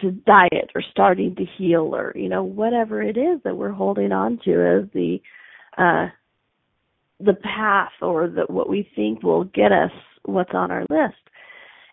to 0.00 0.12
diet 0.12 0.70
or 0.74 0.82
starting 0.90 1.34
to 1.36 1.44
heal 1.56 1.94
or 1.94 2.12
you 2.14 2.28
know 2.28 2.42
whatever 2.42 3.02
it 3.02 3.16
is 3.16 3.40
that 3.44 3.56
we're 3.56 3.70
holding 3.70 4.12
on 4.12 4.38
to 4.44 4.82
as 4.82 4.88
the 4.92 5.18
uh, 5.78 6.08
the 7.20 7.34
path 7.34 7.92
or 8.02 8.28
the, 8.28 8.42
what 8.48 8.68
we 8.68 8.88
think 8.94 9.22
will 9.22 9.44
get 9.44 9.72
us 9.72 9.90
what's 10.24 10.54
on 10.54 10.70
our 10.70 10.82
list. 10.90 11.16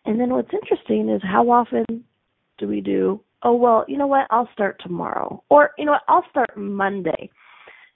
And 0.05 0.19
then 0.19 0.29
what's 0.29 0.53
interesting 0.53 1.09
is 1.09 1.21
how 1.23 1.49
often 1.49 1.85
do 2.57 2.67
we 2.67 2.81
do, 2.81 3.21
oh, 3.43 3.55
well, 3.55 3.85
you 3.87 3.97
know 3.97 4.07
what, 4.07 4.27
I'll 4.29 4.49
start 4.53 4.79
tomorrow. 4.81 5.43
Or, 5.49 5.71
you 5.77 5.85
know 5.85 5.91
what, 5.93 6.01
I'll 6.07 6.25
start 6.29 6.55
Monday. 6.55 7.29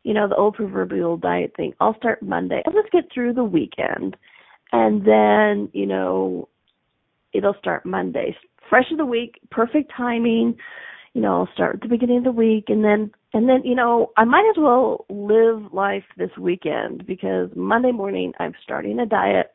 You 0.04 0.14
know, 0.14 0.28
the 0.28 0.36
old 0.36 0.56
proverbial 0.56 1.18
diet 1.18 1.54
thing. 1.58 1.74
I'll 1.80 1.98
start 1.98 2.22
Monday. 2.22 2.62
I'll 2.66 2.74
just 2.74 2.92
get 2.92 3.06
through 3.14 3.34
the 3.34 3.44
weekend. 3.44 4.16
And 4.72 5.06
then, 5.06 5.70
you 5.74 5.86
know, 5.88 6.48
it'll 7.34 7.56
start 7.60 7.86
Monday. 7.86 8.36
Fresh 8.70 8.92
of 8.92 8.98
the 8.98 9.06
week, 9.06 9.40
perfect 9.52 9.92
timing. 9.96 10.58
You 11.16 11.22
know, 11.22 11.40
I'll 11.40 11.50
start 11.54 11.76
at 11.76 11.82
the 11.82 11.88
beginning 11.88 12.18
of 12.18 12.24
the 12.26 12.32
week 12.34 12.66
and 12.68 12.84
then 12.84 13.10
and 13.34 13.48
then, 13.48 13.62
you 13.64 13.74
know, 13.74 14.12
I 14.18 14.26
might 14.26 14.50
as 14.50 14.58
well 14.58 15.06
live 15.10 15.74
life 15.74 16.04
this 16.18 16.30
weekend 16.38 17.08
because 17.08 17.50
Monday 17.56 17.94
morning 17.94 18.34
I'm 18.38 18.54
starting 18.62 19.00
a 19.00 19.06
diet. 19.06 19.54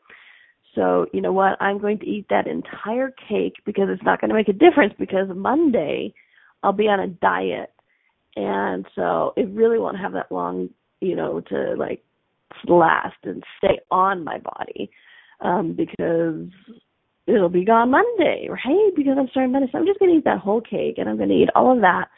So, 0.73 1.05
you 1.13 1.21
know 1.21 1.31
what? 1.31 1.61
I'm 1.61 1.77
going 1.77 1.99
to 1.99 2.05
eat 2.07 2.25
that 2.31 2.47
entire 2.47 3.13
cake 3.29 3.53
because 3.63 3.89
it's 3.89 4.01
not 4.01 4.19
going 4.19 4.29
to 4.29 4.35
make 4.35 4.47
a 4.47 4.53
difference 4.53 4.95
because 4.97 5.27
Monday 5.35 6.15
I'll 6.63 6.73
be 6.73 6.87
on 6.87 6.99
a 6.99 7.07
diet. 7.07 7.71
And 8.35 8.87
so 8.95 9.33
it 9.37 9.47
really 9.49 9.77
won't 9.77 9.99
have 9.99 10.13
that 10.13 10.31
long, 10.31 10.69
you 10.99 11.15
know, 11.15 11.41
to 11.41 11.75
like 11.77 12.03
last 12.67 13.17
and 13.23 13.43
stay 13.59 13.79
on 13.91 14.23
my 14.23 14.39
body. 14.39 14.89
Um, 15.41 15.73
because 15.73 16.49
it'll 17.27 17.49
be 17.49 17.65
gone 17.65 17.91
Monday, 17.91 18.47
right? 18.49 18.91
Because 18.95 19.15
I'm 19.17 19.27
starting 19.29 19.51
Monday. 19.51 19.69
So 19.71 19.77
I'm 19.77 19.85
just 19.85 19.99
going 19.99 20.11
to 20.11 20.17
eat 20.17 20.25
that 20.25 20.39
whole 20.39 20.61
cake 20.61 20.95
and 20.97 21.09
I'm 21.09 21.17
going 21.17 21.29
to 21.29 21.35
eat 21.35 21.49
all 21.55 21.71
of 21.73 21.81
that 21.81 22.09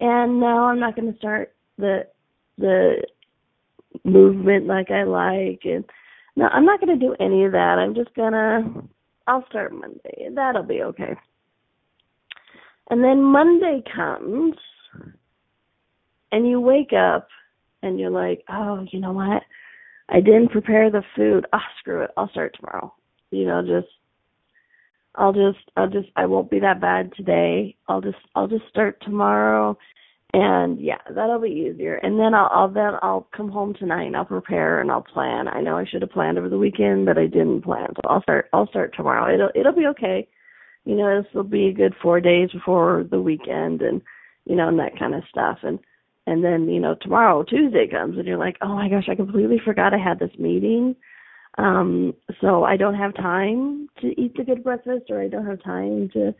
and 0.00 0.40
no, 0.40 0.46
I'm 0.46 0.80
not 0.80 0.96
going 0.96 1.12
to 1.12 1.18
start 1.18 1.54
the 1.78 2.06
the 2.58 3.02
movement 4.04 4.66
like 4.66 4.90
I 4.90 5.04
like 5.04 5.60
and 5.64 5.84
no, 6.36 6.46
I'm 6.46 6.66
not 6.66 6.80
going 6.80 6.98
to 6.98 7.06
do 7.06 7.16
any 7.18 7.44
of 7.44 7.52
that. 7.52 7.78
I'm 7.78 7.94
just 7.94 8.14
going 8.14 8.32
to 8.32 8.82
I'll 9.26 9.46
start 9.48 9.72
Monday. 9.72 10.28
That'll 10.34 10.62
be 10.62 10.82
okay. 10.82 11.16
And 12.90 13.02
then 13.02 13.22
Monday 13.22 13.82
comes 13.94 14.54
and 16.30 16.46
you 16.46 16.60
wake 16.60 16.92
up 16.92 17.26
and 17.82 17.98
you're 17.98 18.10
like, 18.10 18.44
"Oh, 18.48 18.86
you 18.92 19.00
know 19.00 19.12
what? 19.12 19.42
I 20.08 20.20
didn't 20.20 20.50
prepare 20.50 20.90
the 20.90 21.02
food. 21.16 21.46
Oh, 21.52 21.58
screw 21.80 22.02
it. 22.02 22.10
I'll 22.16 22.30
start 22.30 22.54
tomorrow." 22.54 22.94
You 23.32 23.46
know, 23.46 23.62
just 23.62 23.92
I'll 25.16 25.32
just 25.32 25.58
I'll 25.76 25.90
just 25.90 26.08
I 26.16 26.26
won't 26.26 26.50
be 26.50 26.60
that 26.60 26.80
bad 26.80 27.12
today. 27.16 27.76
I'll 27.88 28.00
just 28.00 28.18
I'll 28.34 28.48
just 28.48 28.68
start 28.68 29.00
tomorrow 29.02 29.76
and 30.34 30.80
yeah, 30.80 30.98
that'll 31.14 31.40
be 31.40 31.48
easier. 31.72 31.96
And 31.96 32.18
then 32.18 32.34
I'll, 32.34 32.50
I'll 32.52 32.68
then 32.68 32.92
I'll 33.02 33.28
come 33.34 33.50
home 33.50 33.74
tonight 33.74 34.04
and 34.04 34.16
I'll 34.16 34.24
prepare 34.24 34.80
and 34.80 34.90
I'll 34.90 35.02
plan. 35.02 35.48
I 35.48 35.60
know 35.62 35.78
I 35.78 35.86
should 35.86 36.02
have 36.02 36.10
planned 36.10 36.38
over 36.38 36.48
the 36.48 36.58
weekend, 36.58 37.06
but 37.06 37.16
I 37.18 37.26
didn't 37.26 37.62
plan. 37.62 37.88
So 37.96 38.00
I'll 38.08 38.22
start 38.22 38.48
I'll 38.52 38.68
start 38.68 38.94
tomorrow. 38.94 39.32
It'll 39.32 39.50
it'll 39.54 39.72
be 39.72 39.86
okay. 39.88 40.28
You 40.84 40.96
know, 40.96 41.22
this 41.22 41.32
will 41.34 41.44
be 41.44 41.68
a 41.68 41.72
good 41.72 41.94
four 42.02 42.20
days 42.20 42.50
before 42.50 43.04
the 43.10 43.20
weekend 43.20 43.82
and 43.82 44.02
you 44.44 44.54
know, 44.56 44.68
and 44.68 44.78
that 44.78 44.98
kind 44.98 45.14
of 45.14 45.22
stuff. 45.30 45.58
And 45.62 45.78
and 46.26 46.44
then, 46.44 46.68
you 46.68 46.80
know, 46.80 46.96
tomorrow 47.00 47.44
Tuesday 47.44 47.86
comes 47.88 48.18
and 48.18 48.26
you're 48.26 48.38
like, 48.38 48.56
Oh 48.60 48.74
my 48.74 48.88
gosh, 48.88 49.08
I 49.10 49.14
completely 49.14 49.60
forgot 49.64 49.94
I 49.94 49.98
had 49.98 50.18
this 50.18 50.36
meeting 50.38 50.96
um, 51.58 52.14
so 52.40 52.64
I 52.64 52.76
don't 52.76 52.94
have 52.94 53.14
time 53.14 53.88
to 54.00 54.08
eat 54.20 54.36
the 54.36 54.44
good 54.44 54.62
breakfast 54.62 55.06
or 55.10 55.20
I 55.22 55.28
don't 55.28 55.46
have 55.46 55.62
time 55.62 56.10
to 56.12 56.34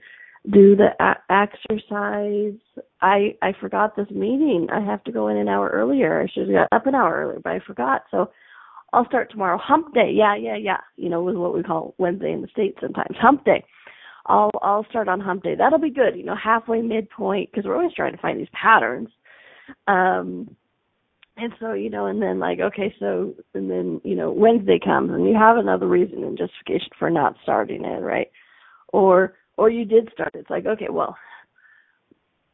do 0.50 0.76
the 0.76 0.88
a- 1.00 1.32
exercise. 1.32 2.58
I 3.00 3.34
I 3.42 3.52
forgot 3.60 3.96
this 3.96 4.10
meeting. 4.10 4.68
I 4.72 4.80
have 4.80 5.02
to 5.04 5.12
go 5.12 5.28
in 5.28 5.36
an 5.36 5.48
hour 5.48 5.68
earlier. 5.68 6.20
I 6.20 6.26
should 6.32 6.48
have 6.48 6.68
got 6.70 6.76
up 6.76 6.86
an 6.86 6.94
hour 6.94 7.22
earlier, 7.22 7.40
but 7.42 7.52
I 7.52 7.60
forgot. 7.66 8.02
So 8.10 8.30
I'll 8.92 9.06
start 9.06 9.30
tomorrow. 9.30 9.58
Hump 9.58 9.94
day. 9.94 10.10
Yeah, 10.12 10.36
yeah, 10.36 10.56
yeah. 10.56 10.80
You 10.96 11.08
know, 11.08 11.28
is 11.28 11.36
what 11.36 11.54
we 11.54 11.62
call 11.62 11.94
Wednesday 11.98 12.32
in 12.32 12.42
the 12.42 12.48
States 12.48 12.78
sometimes. 12.80 13.16
Hump 13.18 13.44
day. 13.44 13.64
I'll 14.26 14.50
I'll 14.62 14.86
start 14.90 15.08
on 15.08 15.20
hump 15.20 15.42
day. 15.42 15.54
That'll 15.56 15.78
be 15.78 15.90
good. 15.90 16.16
You 16.16 16.24
know, 16.24 16.36
halfway 16.36 16.82
midpoint 16.82 17.50
because 17.50 17.64
we're 17.64 17.76
always 17.76 17.94
trying 17.94 18.12
to 18.12 18.20
find 18.20 18.38
these 18.38 18.48
patterns. 18.52 19.08
Um 19.88 20.54
and 21.36 21.52
so, 21.60 21.74
you 21.74 21.90
know, 21.90 22.06
and 22.06 22.22
then 22.22 22.38
like, 22.38 22.60
okay, 22.60 22.94
so, 22.98 23.34
and 23.54 23.70
then, 23.70 24.00
you 24.04 24.14
know, 24.14 24.30
Wednesday 24.30 24.78
comes 24.82 25.10
and 25.10 25.26
you 25.26 25.34
have 25.34 25.58
another 25.58 25.86
reason 25.86 26.24
and 26.24 26.38
justification 26.38 26.88
for 26.98 27.10
not 27.10 27.36
starting 27.42 27.84
it, 27.84 28.00
right? 28.00 28.30
Or, 28.88 29.34
or 29.58 29.68
you 29.68 29.84
did 29.84 30.10
start. 30.12 30.30
It's 30.34 30.48
like, 30.48 30.64
okay, 30.64 30.88
well, 30.90 31.16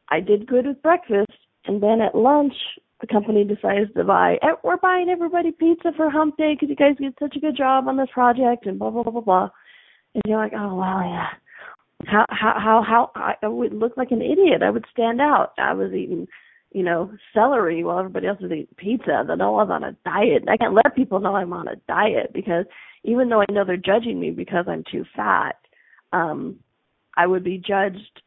I 0.09 0.19
did 0.19 0.47
good 0.47 0.67
with 0.67 0.81
breakfast 0.81 1.31
and 1.65 1.81
then 1.81 2.01
at 2.01 2.13
lunch, 2.13 2.53
the 2.99 3.07
company 3.07 3.45
decides 3.45 3.93
to 3.95 4.03
buy, 4.03 4.37
eh, 4.41 4.53
we're 4.63 4.77
buying 4.77 5.09
everybody 5.09 5.51
pizza 5.51 5.91
for 5.95 6.09
hump 6.09 6.35
day 6.37 6.53
because 6.53 6.69
you 6.69 6.75
guys 6.75 6.97
did 6.99 7.13
such 7.19 7.35
a 7.37 7.39
good 7.39 7.55
job 7.55 7.87
on 7.87 7.97
this 7.97 8.09
project 8.13 8.65
and 8.65 8.79
blah, 8.79 8.89
blah, 8.89 9.03
blah, 9.03 9.11
blah, 9.11 9.21
blah. 9.21 9.49
And 10.13 10.23
you're 10.25 10.37
like, 10.37 10.53
oh, 10.55 10.75
wow, 10.75 11.01
yeah. 11.03 12.07
How, 12.09 12.25
how, 12.29 12.59
how, 12.59 13.11
how, 13.15 13.35
I 13.41 13.47
would 13.47 13.73
look 13.73 13.95
like 13.95 14.11
an 14.11 14.21
idiot. 14.21 14.61
I 14.61 14.69
would 14.69 14.85
stand 14.91 15.21
out. 15.21 15.53
I 15.57 15.73
was 15.73 15.93
eating 15.93 16.27
you 16.73 16.83
know, 16.83 17.11
celery 17.33 17.83
while 17.83 17.99
everybody 17.99 18.27
else 18.27 18.39
is 18.39 18.51
eating 18.51 18.67
pizza, 18.77 19.23
then 19.27 19.41
I 19.41 19.49
was 19.49 19.69
on 19.71 19.83
a 19.83 19.95
diet. 20.03 20.43
I 20.49 20.57
can't 20.57 20.73
let 20.73 20.95
people 20.95 21.19
know 21.19 21.35
I'm 21.35 21.53
on 21.53 21.67
a 21.67 21.75
diet 21.87 22.31
because 22.33 22.65
even 23.03 23.29
though 23.29 23.41
I 23.41 23.45
know 23.51 23.63
they're 23.65 23.77
judging 23.77 24.19
me 24.19 24.31
because 24.31 24.65
I'm 24.67 24.83
too 24.91 25.05
fat, 25.15 25.57
um, 26.11 26.57
I 27.15 27.27
would 27.27 27.43
be 27.43 27.57
judged 27.57 28.21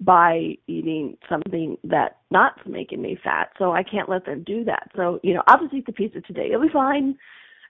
by 0.00 0.54
eating 0.66 1.16
something 1.28 1.76
that's 1.84 2.14
not 2.30 2.54
making 2.66 3.02
me 3.02 3.18
fat. 3.22 3.50
So 3.58 3.72
I 3.72 3.82
can't 3.82 4.08
let 4.08 4.24
them 4.24 4.44
do 4.44 4.64
that. 4.64 4.90
So, 4.96 5.20
you 5.22 5.34
know, 5.34 5.42
I'll 5.46 5.60
just 5.60 5.74
eat 5.74 5.86
the 5.86 5.92
pizza 5.92 6.20
today. 6.20 6.46
It'll 6.48 6.62
be 6.62 6.72
fine. 6.72 7.16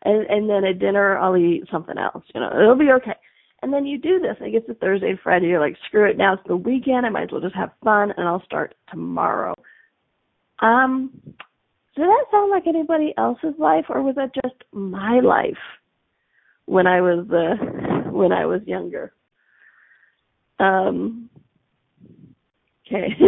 And 0.04 0.26
and 0.26 0.48
then 0.48 0.64
at 0.64 0.78
dinner 0.78 1.18
I'll 1.18 1.36
eat 1.36 1.64
something 1.70 1.98
else. 1.98 2.22
You 2.34 2.40
know, 2.40 2.50
it'll 2.54 2.76
be 2.76 2.92
okay. 2.92 3.16
And 3.62 3.72
then 3.72 3.86
you 3.86 3.98
do 3.98 4.20
this. 4.20 4.36
I 4.40 4.50
guess 4.50 4.62
it's 4.68 4.80
Thursday 4.80 5.10
and 5.10 5.18
Friday. 5.20 5.46
You're 5.46 5.60
like, 5.60 5.76
screw 5.86 6.08
it. 6.08 6.16
Now 6.16 6.34
it's 6.34 6.42
the 6.46 6.56
weekend. 6.56 7.04
I 7.04 7.08
might 7.08 7.24
as 7.24 7.32
well 7.32 7.40
just 7.40 7.56
have 7.56 7.72
fun, 7.82 8.12
and 8.16 8.28
I'll 8.28 8.44
start 8.44 8.74
tomorrow. 8.90 9.54
Um, 10.60 11.10
did 11.24 12.04
that 12.04 12.24
sound 12.30 12.50
like 12.50 12.68
anybody 12.68 13.12
else's 13.18 13.54
life, 13.58 13.86
or 13.88 14.02
was 14.02 14.14
that 14.14 14.34
just 14.34 14.54
my 14.72 15.18
life 15.20 15.58
when 16.66 16.86
I 16.86 17.00
was 17.00 17.26
uh, 17.30 18.10
when 18.10 18.32
I 18.32 18.46
was 18.46 18.60
younger? 18.66 19.12
Um. 20.60 21.28
Okay. 22.86 23.08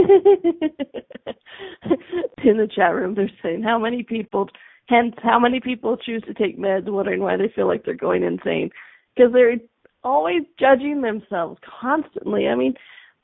In 2.44 2.56
the 2.56 2.68
chat 2.74 2.94
room, 2.94 3.14
they're 3.14 3.30
saying 3.42 3.62
how 3.62 3.78
many 3.78 4.02
people, 4.02 4.48
hence 4.86 5.14
how 5.22 5.38
many 5.38 5.60
people 5.60 5.98
choose 5.98 6.22
to 6.22 6.32
take 6.32 6.58
meds, 6.58 6.88
wondering 6.88 7.20
why 7.20 7.36
they 7.36 7.52
feel 7.54 7.66
like 7.66 7.84
they're 7.84 7.94
going 7.94 8.22
insane 8.22 8.70
because 9.14 9.32
they're 9.32 9.56
always 10.02 10.42
judging 10.58 11.02
themselves 11.02 11.58
constantly. 11.80 12.48
I 12.48 12.54
mean, 12.54 12.74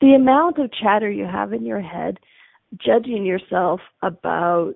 the 0.01 0.13
amount 0.13 0.59
of 0.59 0.71
chatter 0.71 1.09
you 1.09 1.25
have 1.25 1.53
in 1.53 1.65
your 1.65 1.81
head 1.81 2.19
judging 2.77 3.25
yourself 3.25 3.79
about 4.01 4.75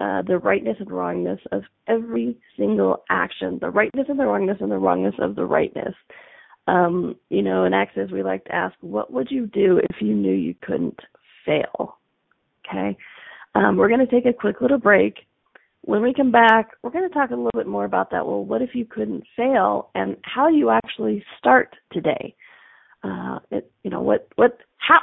uh, 0.00 0.22
the 0.22 0.38
rightness 0.38 0.76
and 0.80 0.90
wrongness 0.90 1.40
of 1.52 1.62
every 1.86 2.36
single 2.56 3.04
action, 3.10 3.58
the 3.60 3.70
rightness 3.70 4.06
and 4.08 4.18
the 4.18 4.26
wrongness 4.26 4.58
and 4.60 4.70
the 4.70 4.78
wrongness 4.78 5.14
of 5.18 5.36
the 5.36 5.44
rightness. 5.44 5.94
Um, 6.66 7.16
you 7.28 7.42
know, 7.42 7.64
in 7.64 7.74
Access, 7.74 8.10
we 8.10 8.22
like 8.22 8.44
to 8.46 8.54
ask, 8.54 8.74
what 8.80 9.12
would 9.12 9.30
you 9.30 9.46
do 9.46 9.78
if 9.78 9.96
you 10.00 10.14
knew 10.14 10.34
you 10.34 10.54
couldn't 10.62 10.98
fail? 11.44 11.98
Okay. 12.66 12.96
Um, 13.54 13.76
we're 13.76 13.88
going 13.88 14.04
to 14.04 14.06
take 14.06 14.26
a 14.26 14.32
quick 14.32 14.60
little 14.60 14.78
break. 14.78 15.26
When 15.86 16.00
we 16.00 16.14
come 16.14 16.30
back, 16.30 16.70
we're 16.82 16.90
going 16.90 17.06
to 17.06 17.12
talk 17.12 17.30
a 17.30 17.36
little 17.36 17.50
bit 17.54 17.66
more 17.66 17.84
about 17.84 18.10
that. 18.12 18.26
Well, 18.26 18.42
what 18.42 18.62
if 18.62 18.74
you 18.74 18.86
couldn't 18.86 19.24
fail, 19.36 19.90
and 19.94 20.16
how 20.22 20.48
you 20.48 20.70
actually 20.70 21.22
start 21.38 21.76
today? 21.92 22.34
Uh, 23.02 23.40
it, 23.50 23.70
you 23.82 23.90
know, 23.90 24.00
what, 24.00 24.26
what, 24.36 24.56
how, 24.78 25.00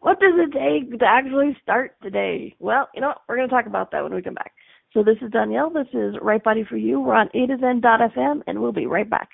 what 0.00 0.18
does 0.18 0.32
it 0.36 0.52
take 0.52 0.98
to 0.98 1.04
actually 1.04 1.54
start 1.62 1.94
today? 2.02 2.56
Well, 2.58 2.88
you 2.94 3.02
know, 3.02 3.08
what? 3.08 3.20
we're 3.28 3.36
going 3.36 3.50
to 3.50 3.54
talk 3.54 3.66
about 3.66 3.90
that 3.90 4.02
when 4.02 4.14
we 4.14 4.22
come 4.22 4.32
back. 4.32 4.52
So 4.94 5.02
this 5.02 5.18
is 5.20 5.30
Danielle. 5.30 5.68
This 5.68 5.88
is 5.92 6.14
Right 6.22 6.42
Body 6.42 6.64
for 6.64 6.78
You. 6.78 7.00
We're 7.00 7.14
on 7.14 7.28
A 7.34 7.46
to 7.46 7.58
Zen.fm, 7.58 8.44
and 8.46 8.62
we'll 8.62 8.72
be 8.72 8.86
right 8.86 9.08
back. 9.08 9.28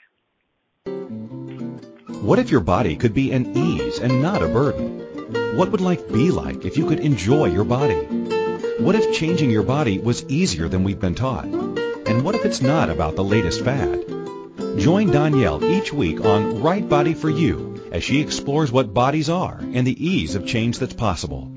What 2.21 2.41
if 2.41 2.51
your 2.51 2.61
body 2.61 2.97
could 2.97 3.15
be 3.15 3.31
an 3.31 3.57
ease 3.57 4.01
and 4.01 4.21
not 4.21 4.43
a 4.43 4.49
burden? 4.49 5.57
What 5.57 5.71
would 5.71 5.81
life 5.81 6.09
be 6.13 6.33
like 6.33 6.65
if 6.65 6.77
you 6.77 6.89
could 6.89 6.99
enjoy 6.99 7.47
your 7.47 7.65
body? 7.65 8.44
What 8.79 8.97
if 8.97 9.15
changing 9.15 9.51
your 9.51 9.63
body 9.63 10.01
was 10.01 10.25
easier 10.25 10.69
than 10.69 10.83
we've 10.83 10.99
been 10.99 11.15
taught? 11.15 11.45
And 11.45 12.25
what 12.25 12.35
if 12.35 12.45
it's 12.45 12.61
not 12.61 12.91
about 12.91 13.15
the 13.15 13.23
latest 13.23 13.63
fad? 13.63 14.05
Join 14.79 15.13
Danielle 15.13 15.65
each 15.65 15.93
week 15.93 16.25
on 16.25 16.61
Right 16.61 16.87
Body 16.87 17.15
for 17.15 17.31
You 17.31 17.81
as 17.93 18.03
she 18.03 18.21
explores 18.21 18.73
what 18.73 18.93
bodies 18.93 19.31
are 19.31 19.61
and 19.61 19.87
the 19.87 20.05
ease 20.05 20.35
of 20.35 20.45
change 20.45 20.81
that's 20.81 20.93
possible. 20.93 21.53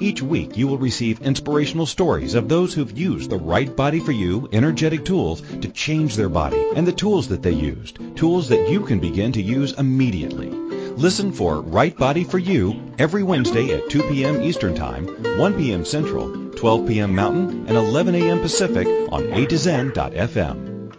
Each 0.00 0.22
week 0.22 0.56
you 0.56 0.66
will 0.66 0.78
receive 0.78 1.20
inspirational 1.20 1.84
stories 1.84 2.34
of 2.34 2.48
those 2.48 2.72
who've 2.72 2.98
used 2.98 3.28
the 3.28 3.36
right 3.36 3.76
body 3.76 4.00
for 4.00 4.12
you 4.12 4.48
energetic 4.50 5.04
tools 5.04 5.42
to 5.42 5.68
change 5.68 6.16
their 6.16 6.30
body 6.30 6.64
and 6.74 6.86
the 6.86 6.92
tools 6.92 7.28
that 7.28 7.42
they 7.42 7.52
used, 7.52 7.98
tools 8.16 8.48
that 8.48 8.70
you 8.70 8.80
can 8.80 9.00
begin 9.00 9.32
to 9.32 9.42
use 9.42 9.74
immediately. 9.74 10.48
Listen 10.48 11.30
for 11.30 11.60
Right 11.60 11.94
Body 11.94 12.24
for 12.24 12.38
You 12.38 12.80
every 12.98 13.22
Wednesday 13.22 13.74
at 13.74 13.90
2 13.90 14.02
p.m. 14.04 14.40
Eastern 14.40 14.74
Time, 14.74 15.06
1 15.38 15.54
p.m. 15.54 15.84
Central, 15.84 16.43
12 16.64 16.88
p.m. 16.88 17.14
Mountain, 17.14 17.66
and 17.68 17.76
11 17.76 18.14
a.m. 18.14 18.40
Pacific 18.40 18.86
on 19.12 19.30
A 19.34 19.44
to 19.44 19.58
Zen.fm. 19.58 20.94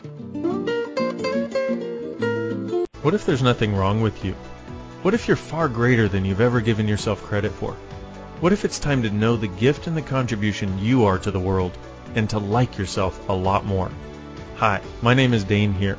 What 3.01 3.15
if 3.15 3.25
there's 3.25 3.41
nothing 3.41 3.75
wrong 3.75 3.99
with 3.99 4.23
you? 4.23 4.33
What 5.01 5.15
if 5.15 5.27
you're 5.27 5.35
far 5.35 5.67
greater 5.67 6.07
than 6.07 6.23
you've 6.23 6.39
ever 6.39 6.61
given 6.61 6.87
yourself 6.87 7.23
credit 7.23 7.51
for? 7.51 7.71
What 8.41 8.53
if 8.53 8.63
it's 8.63 8.77
time 8.77 9.01
to 9.01 9.09
know 9.09 9.37
the 9.37 9.47
gift 9.47 9.87
and 9.87 9.97
the 9.97 10.03
contribution 10.03 10.77
you 10.77 11.05
are 11.05 11.17
to 11.17 11.31
the 11.31 11.39
world 11.39 11.75
and 12.13 12.29
to 12.29 12.37
like 12.37 12.77
yourself 12.77 13.27
a 13.27 13.33
lot 13.33 13.65
more? 13.65 13.89
Hi, 14.57 14.81
my 15.01 15.15
name 15.15 15.33
is 15.33 15.45
Dain 15.45 15.73
Heer. 15.73 15.97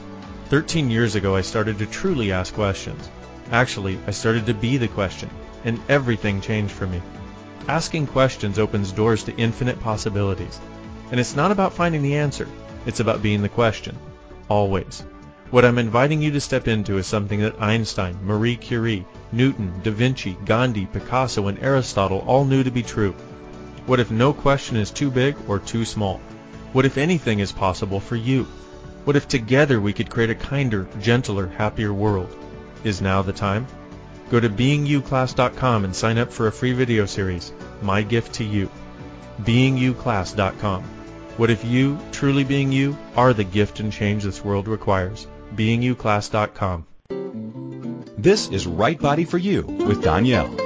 13 0.48 0.92
years 0.92 1.16
ago 1.16 1.34
I 1.34 1.40
started 1.40 1.80
to 1.80 1.86
truly 1.86 2.30
ask 2.30 2.54
questions. 2.54 3.10
Actually, 3.50 3.98
I 4.06 4.12
started 4.12 4.46
to 4.46 4.54
be 4.54 4.76
the 4.76 4.86
question, 4.86 5.28
and 5.64 5.80
everything 5.88 6.40
changed 6.40 6.72
for 6.72 6.86
me. 6.86 7.02
Asking 7.68 8.06
questions 8.06 8.58
opens 8.58 8.92
doors 8.92 9.24
to 9.24 9.36
infinite 9.36 9.80
possibilities. 9.80 10.60
And 11.10 11.18
it's 11.18 11.34
not 11.34 11.50
about 11.50 11.72
finding 11.72 12.02
the 12.02 12.16
answer, 12.16 12.48
it's 12.86 13.00
about 13.00 13.22
being 13.22 13.42
the 13.42 13.48
question. 13.48 13.96
Always. 14.48 15.04
What 15.50 15.64
I'm 15.64 15.78
inviting 15.78 16.22
you 16.22 16.30
to 16.32 16.40
step 16.40 16.68
into 16.68 16.98
is 16.98 17.06
something 17.06 17.40
that 17.40 17.60
Einstein, 17.60 18.18
Marie 18.22 18.56
Curie, 18.56 19.06
Newton, 19.32 19.72
Da 19.82 19.90
Vinci, 19.90 20.36
Gandhi, 20.44 20.86
Picasso, 20.86 21.48
and 21.48 21.58
Aristotle 21.60 22.24
all 22.26 22.44
knew 22.44 22.64
to 22.64 22.70
be 22.70 22.82
true. 22.82 23.12
What 23.86 24.00
if 24.00 24.10
no 24.10 24.32
question 24.32 24.76
is 24.76 24.90
too 24.90 25.10
big 25.10 25.36
or 25.46 25.60
too 25.60 25.84
small? 25.84 26.20
What 26.72 26.84
if 26.84 26.98
anything 26.98 27.38
is 27.38 27.52
possible 27.52 28.00
for 28.00 28.16
you? 28.16 28.44
What 29.04 29.14
if 29.14 29.28
together 29.28 29.80
we 29.80 29.92
could 29.92 30.10
create 30.10 30.30
a 30.30 30.34
kinder, 30.34 30.88
gentler, 31.00 31.46
happier 31.46 31.94
world? 31.94 32.36
Is 32.82 33.00
now 33.00 33.22
the 33.22 33.32
time? 33.32 33.68
Go 34.30 34.40
to 34.40 34.48
beingyouclass.com 34.48 35.84
and 35.84 35.94
sign 35.94 36.18
up 36.18 36.32
for 36.32 36.46
a 36.46 36.52
free 36.52 36.72
video 36.72 37.06
series, 37.06 37.52
My 37.82 38.02
Gift 38.02 38.34
to 38.34 38.44
You. 38.44 38.70
beingyouclass.com. 39.42 40.82
What 41.36 41.50
if 41.50 41.64
you, 41.64 41.98
truly 42.12 42.44
being 42.44 42.72
you, 42.72 42.96
are 43.14 43.34
the 43.34 43.44
gift 43.44 43.80
and 43.80 43.92
change 43.92 44.24
this 44.24 44.42
world 44.44 44.68
requires? 44.68 45.26
beingyouclass.com. 45.54 46.86
This 48.18 48.48
is 48.48 48.66
Right 48.66 48.98
Body 48.98 49.24
for 49.24 49.38
You 49.38 49.62
with 49.62 50.02
Danielle. 50.02 50.65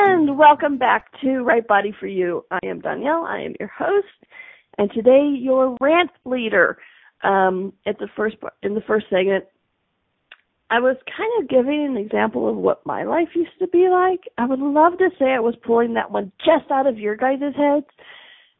welcome 0.29 0.77
back 0.77 1.07
to 1.21 1.39
Right 1.39 1.67
Body 1.67 1.93
for 1.99 2.05
You. 2.05 2.45
I 2.51 2.59
am 2.63 2.79
Danielle. 2.79 3.25
I 3.27 3.41
am 3.41 3.55
your 3.59 3.69
host, 3.69 4.07
and 4.77 4.91
today 4.91 5.27
your 5.35 5.75
rant 5.81 6.11
leader. 6.25 6.77
Um, 7.23 7.73
at 7.85 7.97
the 7.97 8.07
first 8.15 8.35
in 8.61 8.75
the 8.75 8.81
first 8.81 9.07
segment, 9.09 9.45
I 10.69 10.79
was 10.79 10.97
kind 11.17 11.31
of 11.39 11.49
giving 11.49 11.85
an 11.85 11.97
example 11.97 12.47
of 12.49 12.55
what 12.55 12.85
my 12.85 13.03
life 13.03 13.29
used 13.35 13.57
to 13.59 13.67
be 13.67 13.89
like. 13.89 14.21
I 14.37 14.45
would 14.45 14.59
love 14.59 14.97
to 14.99 15.09
say 15.17 15.31
I 15.31 15.39
was 15.39 15.55
pulling 15.65 15.95
that 15.95 16.11
one 16.11 16.31
just 16.39 16.69
out 16.71 16.87
of 16.87 16.99
your 16.99 17.15
guys' 17.15 17.39
heads. 17.57 17.87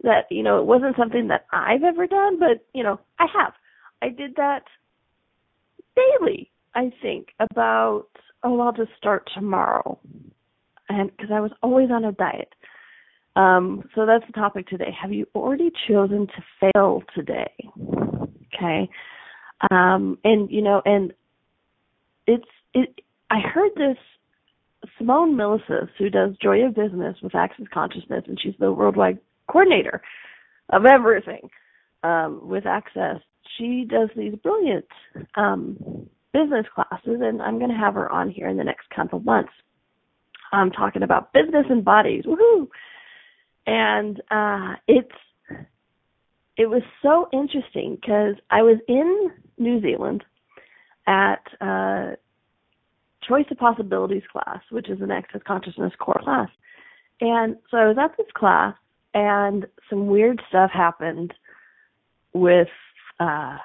That 0.04 0.26
you 0.32 0.42
know, 0.42 0.60
it 0.60 0.66
wasn't 0.66 0.98
something 0.98 1.28
that 1.28 1.46
I've 1.52 1.84
ever 1.84 2.08
done, 2.08 2.40
but 2.40 2.66
you 2.74 2.84
know, 2.84 3.00
I 3.20 3.28
have. 3.38 3.54
I 4.02 4.10
did 4.10 4.36
that 4.38 4.64
daily. 5.96 6.50
I 6.74 6.92
think 7.02 7.28
about 7.40 8.08
oh, 8.44 8.60
I'll 8.60 8.74
just 8.74 8.92
start 8.98 9.30
tomorrow 9.36 10.00
and 11.00 11.12
because 11.12 11.32
I 11.34 11.40
was 11.40 11.52
always 11.62 11.90
on 11.92 12.06
a 12.06 12.12
diet. 12.12 12.54
Um, 13.36 13.90
so 13.96 14.06
that's 14.06 14.26
the 14.28 14.34
topic 14.34 14.68
today. 14.68 14.94
Have 15.00 15.14
you 15.14 15.26
already 15.34 15.72
chosen 15.88 16.28
to 16.28 16.72
fail 16.74 17.04
today? 17.16 17.54
Okay. 18.54 18.90
Um, 19.70 20.18
and 20.24 20.50
you 20.52 20.62
know, 20.62 20.82
and 20.86 21.14
it's 22.28 22.44
it. 22.74 23.02
I 23.30 23.40
heard 23.40 23.72
this 23.76 23.98
Simone 24.98 25.36
Milasas, 25.36 25.90
who 25.98 26.10
does 26.10 26.32
Joy 26.42 26.66
of 26.66 26.76
Business 26.76 27.16
with 27.22 27.36
Access 27.36 27.68
Consciousness, 27.74 28.24
and 28.28 28.40
she's 28.42 28.56
the 28.60 28.72
worldwide 28.72 29.20
coordinator 29.48 30.02
of 30.70 30.86
everything 30.86 31.50
um, 32.04 32.42
with 32.44 32.66
Access. 32.66 33.18
She 33.58 33.86
does 33.90 34.10
these 34.16 34.34
brilliant 34.44 34.86
um, 35.36 35.78
business 36.34 36.66
classes, 36.74 37.20
and 37.22 37.42
I'm 37.42 37.60
going 37.60 37.72
to 37.72 37.78
have 37.78 37.94
her 37.94 38.12
on 38.12 38.30
here 38.30 38.48
in 38.48 38.58
the 38.58 38.64
next 38.64 38.90
couple 38.96 39.20
months 39.20 39.52
um, 40.52 40.72
talking 40.72 41.04
about 41.04 41.34
business 41.34 41.66
and 41.70 41.84
bodies. 41.84 42.24
Woohoo! 42.26 42.68
And 43.66 44.22
uh, 44.32 44.76
it's 44.88 45.12
it 46.58 46.70
was 46.70 46.84
so 47.02 47.28
interesting 47.34 47.98
because 48.00 48.36
I 48.50 48.62
was 48.62 48.78
in 48.88 49.32
New 49.58 49.82
Zealand 49.82 50.24
at 51.08 51.42
uh, 51.60 52.12
Choice 53.28 53.46
of 53.50 53.58
Possibilities 53.58 54.24
class, 54.32 54.62
which 54.70 54.90
is 54.90 55.02
an 55.02 55.12
Access 55.12 55.42
Consciousness 55.46 55.94
core 56.00 56.22
class. 56.24 56.50
And 57.20 57.56
so 57.70 57.78
I 57.78 57.88
was 57.88 57.98
at 58.00 58.18
this 58.18 58.28
class, 58.36 58.76
and 59.14 59.66
some 59.90 60.08
weird 60.08 60.42
stuff 60.50 60.72
happened 60.72 61.34
with 62.34 62.70
uh, 63.20 63.58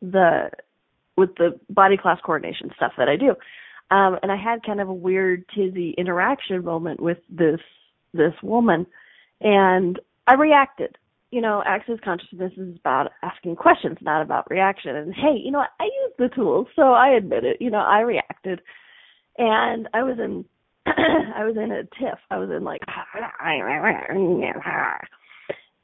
the 0.00 0.50
with 1.16 1.36
the 1.36 1.58
body 1.70 1.96
class 1.96 2.18
coordination 2.24 2.70
stuff 2.76 2.92
that 2.98 3.08
I 3.08 3.16
do. 3.16 3.34
Um, 3.94 4.18
and 4.24 4.32
I 4.32 4.36
had 4.36 4.64
kind 4.64 4.80
of 4.80 4.88
a 4.88 4.94
weird 4.94 5.44
tizzy 5.54 5.94
interaction 5.96 6.64
moment 6.64 6.98
with 7.00 7.18
this 7.30 7.60
this 8.12 8.34
woman, 8.42 8.86
and 9.40 10.00
I 10.26 10.34
reacted. 10.34 10.98
You 11.30 11.40
know, 11.40 11.62
access 11.64 11.98
consciousness 12.04 12.52
is 12.56 12.76
about 12.76 13.12
asking 13.22 13.56
questions, 13.56 13.98
not 14.00 14.22
about 14.22 14.50
reaction. 14.50 14.96
And 14.96 15.14
hey, 15.14 15.36
you 15.44 15.52
know 15.52 15.58
what? 15.60 15.70
I 15.80 15.84
used 15.84 16.14
the 16.18 16.28
tools, 16.34 16.66
so 16.74 16.82
I 16.92 17.10
admit 17.10 17.44
it. 17.44 17.58
You 17.60 17.70
know, 17.70 17.78
I 17.78 18.00
reacted, 18.00 18.60
and 19.38 19.88
I 19.94 20.02
was 20.02 20.18
in 20.18 20.44
I 20.86 21.44
was 21.44 21.56
in 21.56 21.70
a 21.70 21.84
tiff. 21.84 22.18
I 22.32 22.38
was 22.38 22.50
in 22.50 22.64
like, 22.64 22.80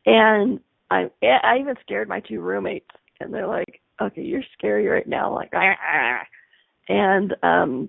and 0.07 0.61
I 0.91 1.11
I 1.23 1.59
even 1.61 1.75
scared 1.83 2.09
my 2.09 2.21
two 2.21 2.41
roommates, 2.41 2.91
and 3.21 3.33
they're 3.33 3.47
like, 3.47 3.81
"Okay, 4.03 4.23
you're 4.23 4.43
scary 4.59 4.89
right 4.89 5.07
now." 5.07 5.33
Like, 5.33 5.53
and 6.89 7.37
um 7.45 7.89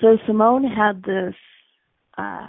so 0.00 0.18
Simone 0.26 0.64
had 0.64 1.02
this 1.02 1.34
uh 2.18 2.48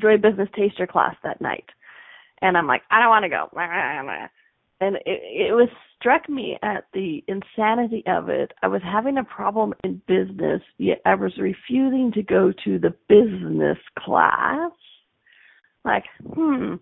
Joy 0.00 0.16
Business 0.16 0.48
Taster 0.54 0.86
class 0.86 1.16
that 1.22 1.40
night. 1.40 1.64
And 2.40 2.56
I'm 2.56 2.66
like, 2.66 2.82
I 2.90 3.00
don't 3.00 3.10
want 3.10 3.24
to 3.24 3.28
go. 3.28 3.48
And 4.80 4.96
it, 4.96 5.00
it 5.06 5.54
was 5.54 5.68
struck 5.98 6.28
me 6.28 6.56
at 6.62 6.84
the 6.94 7.24
insanity 7.26 8.04
of 8.06 8.28
it. 8.28 8.52
I 8.62 8.68
was 8.68 8.82
having 8.84 9.18
a 9.18 9.24
problem 9.24 9.74
in 9.82 10.00
business, 10.06 10.62
yet 10.78 11.00
I 11.04 11.16
was 11.16 11.36
refusing 11.36 12.12
to 12.14 12.22
go 12.22 12.52
to 12.64 12.78
the 12.78 12.94
business 13.08 13.78
class. 13.98 14.70
Like, 15.84 16.04
hmm. 16.34 16.74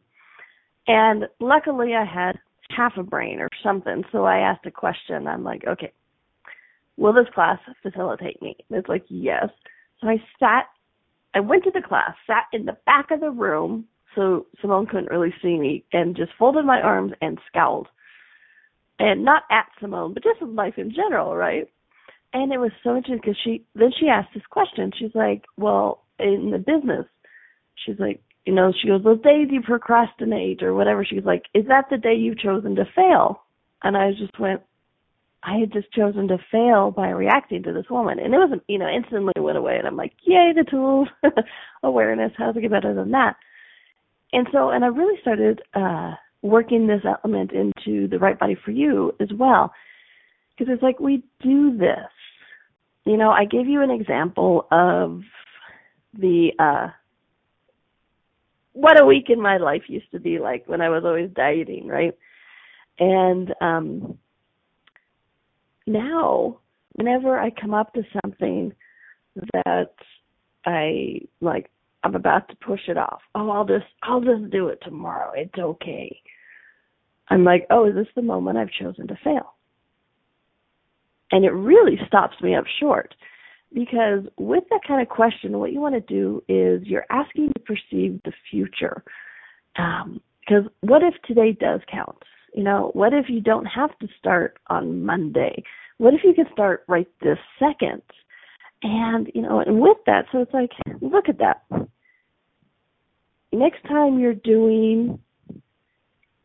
And 0.87 1.25
luckily 1.41 1.95
I 1.95 2.05
had 2.05 2.39
half 2.69 2.93
a 2.99 3.03
brain 3.03 3.41
or 3.41 3.49
something, 3.63 4.05
so 4.13 4.25
I 4.25 4.39
asked 4.39 4.67
a 4.67 4.71
question. 4.71 5.27
I'm 5.27 5.43
like, 5.43 5.67
okay, 5.67 5.93
will 6.97 7.13
this 7.13 7.27
class 7.35 7.59
facilitate 7.83 8.41
me? 8.43 8.57
And 8.69 8.79
it's 8.79 8.89
like, 8.89 9.05
yes. 9.09 9.49
So 10.01 10.09
I 10.09 10.17
sat, 10.39 10.67
I 11.35 11.41
went 11.41 11.65
to 11.65 11.71
the 11.71 11.87
class, 11.87 12.15
sat 12.27 12.45
in 12.53 12.67
the 12.67 12.77
back 12.87 13.11
of 13.11 13.21
the 13.21 13.31
room 13.31 13.87
so 14.17 14.47
Simone 14.61 14.87
couldn't 14.87 15.11
really 15.11 15.33
see 15.43 15.59
me, 15.59 15.85
and 15.93 16.17
just 16.17 16.33
folded 16.39 16.65
my 16.65 16.81
arms 16.81 17.13
and 17.21 17.39
scowled. 17.49 17.87
And 18.99 19.25
not 19.25 19.43
at 19.51 19.67
Simone, 19.79 20.15
but 20.15 20.25
just 20.25 20.41
life 20.41 20.75
in 20.79 20.91
general, 20.91 21.37
right? 21.37 21.69
And 22.33 22.51
it 22.51 22.59
was 22.59 22.73
so 22.83 22.97
interesting 22.97 23.21
because 23.23 23.39
she, 23.45 23.65
then 23.75 23.93
she 24.01 24.09
asked 24.09 24.31
this 24.33 24.43
question. 24.51 24.91
She's 24.99 25.15
like, 25.15 25.45
well, 25.59 26.03
in 26.19 26.51
the 26.51 26.59
business, 26.59 27.05
she's 27.85 27.99
like, 27.99 28.23
you 28.47 28.55
know, 28.55 28.73
she 28.81 28.89
goes, 28.89 29.05
those 29.05 29.21
days 29.21 29.49
you 29.51 29.61
procrastinate 29.61 30.63
or 30.63 30.75
whatever. 30.75 31.05
She's 31.05 31.25
like, 31.25 31.43
is 31.53 31.67
that 31.69 31.87
the 31.91 31.99
day 31.99 32.15
you've 32.15 32.39
chosen 32.39 32.75
to 32.77 32.85
fail? 32.97 33.43
And 33.83 33.97
I 33.97 34.13
just 34.13 34.39
went, 34.41 34.63
I 35.43 35.59
had 35.59 35.73
just 35.73 35.93
chosen 35.93 36.29
to 36.29 36.39
fail 36.51 36.91
by 36.91 37.09
reacting 37.11 37.63
to 37.63 37.73
this 37.73 37.89
woman. 37.89 38.19
And 38.19 38.35
it 38.35 38.39
was, 38.39 38.59
you 38.69 38.79
know, 38.79 38.89
instantly 38.89 39.33
went 39.39 39.59
away. 39.59 39.77
And 39.79 39.87
I'm 39.87 39.97
like, 39.97 40.13
yay, 40.23 40.53
the 40.55 40.65
tools, 40.69 41.09
awareness. 41.83 42.33
How 42.37 42.47
does 42.47 42.57
it 42.57 42.63
get 42.63 42.71
better 42.71 42.95
than 42.95 43.13
that? 43.13 43.37
And 44.33 44.49
so, 44.53 44.71
and 44.71 44.85
I 44.85 44.89
really 44.89 45.21
started 45.21 45.63
uh, 45.75 46.15
working 46.43 46.87
this 46.87 47.03
element 47.05 47.53
into 47.53 48.09
the 48.09 48.19
right 48.19 48.39
body 48.39 48.57
for 48.65 48.73
you 48.73 49.13
as 49.21 49.29
well. 49.33 49.73
Because 50.57 50.73
it's 50.73 50.83
like 50.83 50.99
we 50.99 51.23
do 51.41 51.77
this. 51.77 52.11
You 53.05 53.17
know, 53.17 53.31
I 53.31 53.45
gave 53.45 53.69
you 53.69 53.83
an 53.83 53.91
example 53.91 54.67
of 54.73 55.23
the, 56.19 56.51
uh, 56.59 56.89
what 58.73 59.01
a 59.01 59.07
week 59.07 59.27
in 59.29 59.41
my 59.41 59.59
life 59.59 59.83
used 59.87 60.11
to 60.11 60.19
be 60.19 60.39
like 60.39 60.67
when 60.67 60.81
I 60.81 60.89
was 60.89 61.05
always 61.05 61.31
dieting, 61.31 61.87
right? 61.87 62.15
And, 62.99 63.55
um, 63.61 64.19
now 65.87 66.59
whenever 66.93 67.39
I 67.39 67.51
come 67.51 67.75
up 67.75 67.93
to 67.95 68.03
something 68.23 68.73
that 69.53 69.93
I 70.65 71.21
like 71.41 71.71
I'm 72.03 72.15
about 72.15 72.49
to 72.49 72.57
push 72.57 72.83
it 72.89 72.97
off. 72.97 73.21
Oh, 73.35 73.51
I'll 73.51 73.65
just 73.67 73.87
I'll 74.03 74.21
just 74.21 74.51
do 74.51 74.69
it 74.69 74.79
tomorrow. 74.83 75.33
It's 75.35 75.59
okay. 75.59 76.21
I'm 77.29 77.45
like, 77.45 77.67
"Oh, 77.71 77.87
is 77.87 77.95
this 77.95 78.07
the 78.15 78.23
moment 78.23 78.59
I've 78.59 78.71
chosen 78.71 79.09
to 79.09 79.19
fail?" 79.25 79.55
And 81.33 81.45
it 81.45 81.51
really 81.51 81.99
stops 82.07 82.41
me 82.41 82.55
up 82.55 82.65
short 82.79 83.15
because 83.73 84.21
with 84.39 84.65
that 84.71 84.81
kind 84.87 85.03
of 85.03 85.09
question, 85.09 85.59
what 85.59 85.73
you 85.73 85.81
want 85.81 85.95
to 85.95 86.01
do 86.01 86.43
is 86.49 86.87
you're 86.87 87.07
asking 87.11 87.53
to 87.53 87.61
perceive 87.61 88.21
the 88.25 88.33
future. 88.51 89.03
Um, 89.77 90.21
because 90.41 90.65
what 90.81 91.03
if 91.03 91.15
today 91.27 91.53
does 91.53 91.81
count? 91.91 92.23
You 92.57 92.65
know, 92.65 92.91
what 92.95 93.13
if 93.13 93.27
you 93.29 93.43
don't 93.43 93.67
have 93.67 93.97
to 93.99 94.09
start 94.19 94.57
on 94.69 95.05
Monday? 95.05 95.63
What 95.99 96.15
if 96.15 96.25
you 96.25 96.33
could 96.33 96.51
start 96.55 96.85
right 96.89 97.07
this 97.21 97.39
second? 97.59 98.01
And, 98.83 99.31
you 99.35 99.43
know, 99.43 99.61
and 99.61 99.79
with 99.79 99.99
that, 100.07 100.25
so 100.33 100.39
it's 100.41 100.55
like, 100.55 100.71
look 101.03 101.29
at 101.29 101.39
that. 101.39 101.63
Next 103.53 103.83
time 103.87 104.19
you're 104.19 104.35
doing 104.35 105.19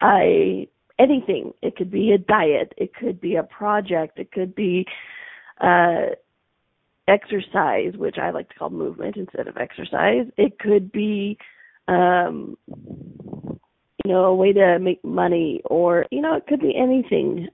a 0.04 0.67
anything, 1.00 1.54
it 1.62 1.78
could 1.78 1.89
be 1.89 2.12
a 2.12 2.17
diet, 2.17 2.74
it 2.78 2.93
could 2.93 3.21
be 3.21 3.38
a 3.38 3.43
project, 3.43 4.19
it 4.19 4.34
could 4.34 4.54
be 4.54 4.86
uh 5.62 6.08
exercise, 7.08 7.93
which 7.95 8.17
I 8.17 8.32
like 8.32 8.50
to 8.50 8.56
call 8.56 8.69
movement 8.69 9.15
instead 9.15 9.47
of 9.47 9.58
exercise. 9.58 10.26
It 10.38 10.60
could 10.60 10.91
be 10.91 11.38
um 11.88 12.58
you 14.06 14.12
know, 14.12 14.26
a 14.26 14.36
way 14.36 14.54
to 14.54 14.80
make 14.80 15.04
money 15.04 15.62
or, 15.66 16.06
you 16.12 16.22
know, 16.22 16.36
it 16.36 16.48
could 16.48 16.60
be 16.60 16.76
anything. 16.76 17.48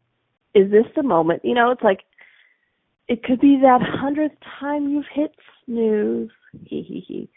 Is 0.53 0.71
this 0.71 0.85
the 0.95 1.03
moment? 1.03 1.43
You 1.43 1.53
know, 1.53 1.71
it's 1.71 1.83
like, 1.83 2.01
it 3.07 3.23
could 3.23 3.39
be 3.39 3.59
that 3.61 3.79
hundredth 3.81 4.35
time 4.59 4.89
you've 4.89 5.05
hit 5.13 5.31
snooze. 5.65 6.29
He 6.63 6.81
he 6.81 7.03
he. 7.07 7.29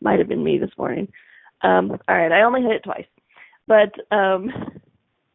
Might 0.00 0.20
have 0.20 0.28
been 0.28 0.44
me 0.44 0.58
this 0.58 0.70
morning. 0.78 1.08
Um, 1.62 1.90
all 2.08 2.16
right, 2.16 2.30
I 2.30 2.42
only 2.42 2.62
hit 2.62 2.70
it 2.70 2.84
twice. 2.84 3.06
But 3.66 3.92
um 4.14 4.50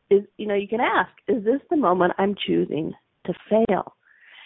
is 0.10 0.24
you 0.38 0.48
know, 0.48 0.56
you 0.56 0.67
can 0.67 0.80
ask, 0.80 1.12
is 1.28 1.43
this 1.43 1.60
the 1.69 1.76
moment 1.76 2.13
I'm 2.17 2.36
choosing 2.48 2.93
to 3.26 3.34
fail? 3.50 3.96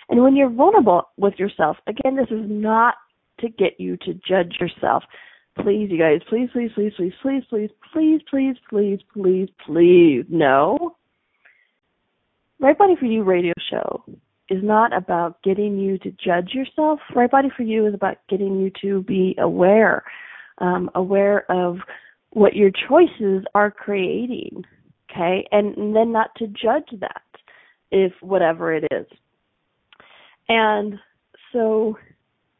And 0.10 0.24
when 0.24 0.36
you're 0.36 0.50
vulnerable 0.50 1.04
with 1.18 1.36
yourself, 1.38 1.78
again, 1.86 2.16
this 2.16 2.32
is 2.32 2.46
not 2.48 2.96
to 3.40 3.50
get 3.50 3.80
you 3.80 3.98
to 3.98 4.14
judge 4.28 4.58
yourself 4.60 5.04
please, 5.64 5.90
you 5.92 5.98
guys, 6.00 6.22
please, 6.30 6.50
please, 6.54 6.72
please, 6.76 6.94
please, 6.98 7.14
please, 7.22 7.44
please, 7.50 7.70
please, 7.94 8.22
please, 8.30 8.56
please, 8.70 9.00
please, 9.14 9.50
please, 9.66 10.26
no. 10.30 10.96
Right 12.60 12.78
Body 12.78 12.96
for 13.00 13.06
You 13.06 13.24
radio 13.24 13.54
show 13.70 14.04
is 14.50 14.64
not 14.64 14.96
about 14.96 15.42
getting 15.44 15.78
you 15.78 15.98
to 16.00 16.12
judge 16.12 16.52
yourself. 16.54 17.00
Right 17.16 17.30
Body 17.30 17.50
for 17.56 17.64
You 17.64 17.86
is 17.86 17.94
about 17.94 18.18
getting 18.30 18.60
you 18.60 18.72
to 18.82 19.04
be 19.04 19.36
aware, 19.38 20.04
um, 20.60 20.90
aware 20.96 21.50
of 21.52 21.78
what 22.32 22.56
your 22.56 22.72
choices 22.88 23.44
are 23.54 23.72
creating, 23.72 24.64
okay, 25.12 25.48
and, 25.52 25.76
and 25.78 25.96
then 25.96 26.12
not 26.12 26.32
to 26.38 26.48
judge 26.48 26.90
that 27.00 27.22
if 27.92 28.14
whatever 28.22 28.74
it 28.74 28.86
is. 28.92 29.06
And 30.50 30.96
so 31.54 31.98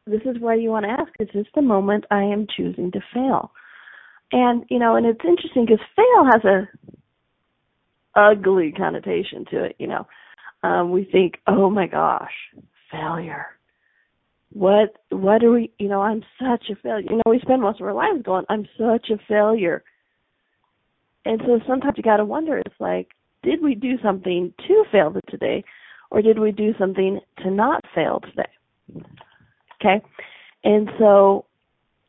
this 0.08 0.22
is 0.24 0.40
where 0.40 0.56
you 0.56 0.70
want 0.70 0.84
to 0.86 0.90
ask, 0.90 1.12
is 1.20 1.28
this 1.34 1.46
the 1.54 1.62
moment 1.62 2.04
I 2.10 2.22
am 2.22 2.46
choosing 2.56 2.90
to 2.92 3.00
fail? 3.12 3.52
And, 4.32 4.64
you 4.68 4.78
know, 4.78 4.96
and 4.96 5.06
it's 5.06 5.20
interesting 5.26 5.66
because 5.66 5.84
fail 5.96 6.24
has 6.32 6.44
a 6.44 6.68
ugly 8.18 8.72
connotation 8.72 9.44
to 9.50 9.64
it, 9.64 9.76
you 9.78 9.86
know. 9.86 10.06
Um, 10.62 10.90
we 10.90 11.04
think, 11.10 11.34
oh 11.46 11.70
my 11.70 11.86
gosh, 11.86 12.32
failure. 12.90 13.46
What, 14.52 14.96
what 15.10 15.44
are 15.44 15.52
we, 15.52 15.70
you 15.78 15.88
know, 15.88 16.00
I'm 16.00 16.24
such 16.40 16.64
a 16.70 16.76
failure. 16.82 17.06
You 17.08 17.16
know, 17.16 17.22
we 17.30 17.38
spend 17.40 17.62
most 17.62 17.80
of 17.80 17.86
our 17.86 17.94
lives 17.94 18.22
going, 18.24 18.44
I'm 18.48 18.66
such 18.76 19.10
a 19.10 19.18
failure. 19.28 19.84
And 21.24 21.40
so 21.46 21.60
sometimes 21.66 21.94
you 21.96 22.02
gotta 22.02 22.24
wonder, 22.24 22.58
it's 22.58 22.80
like, 22.80 23.08
did 23.42 23.62
we 23.62 23.74
do 23.74 23.98
something 24.02 24.52
to 24.66 24.84
fail 24.90 25.14
today, 25.28 25.64
or 26.10 26.22
did 26.22 26.38
we 26.38 26.50
do 26.50 26.74
something 26.78 27.20
to 27.42 27.50
not 27.50 27.84
fail 27.94 28.20
today? 28.20 29.04
Okay? 29.80 30.04
And 30.64 30.88
so 30.98 31.46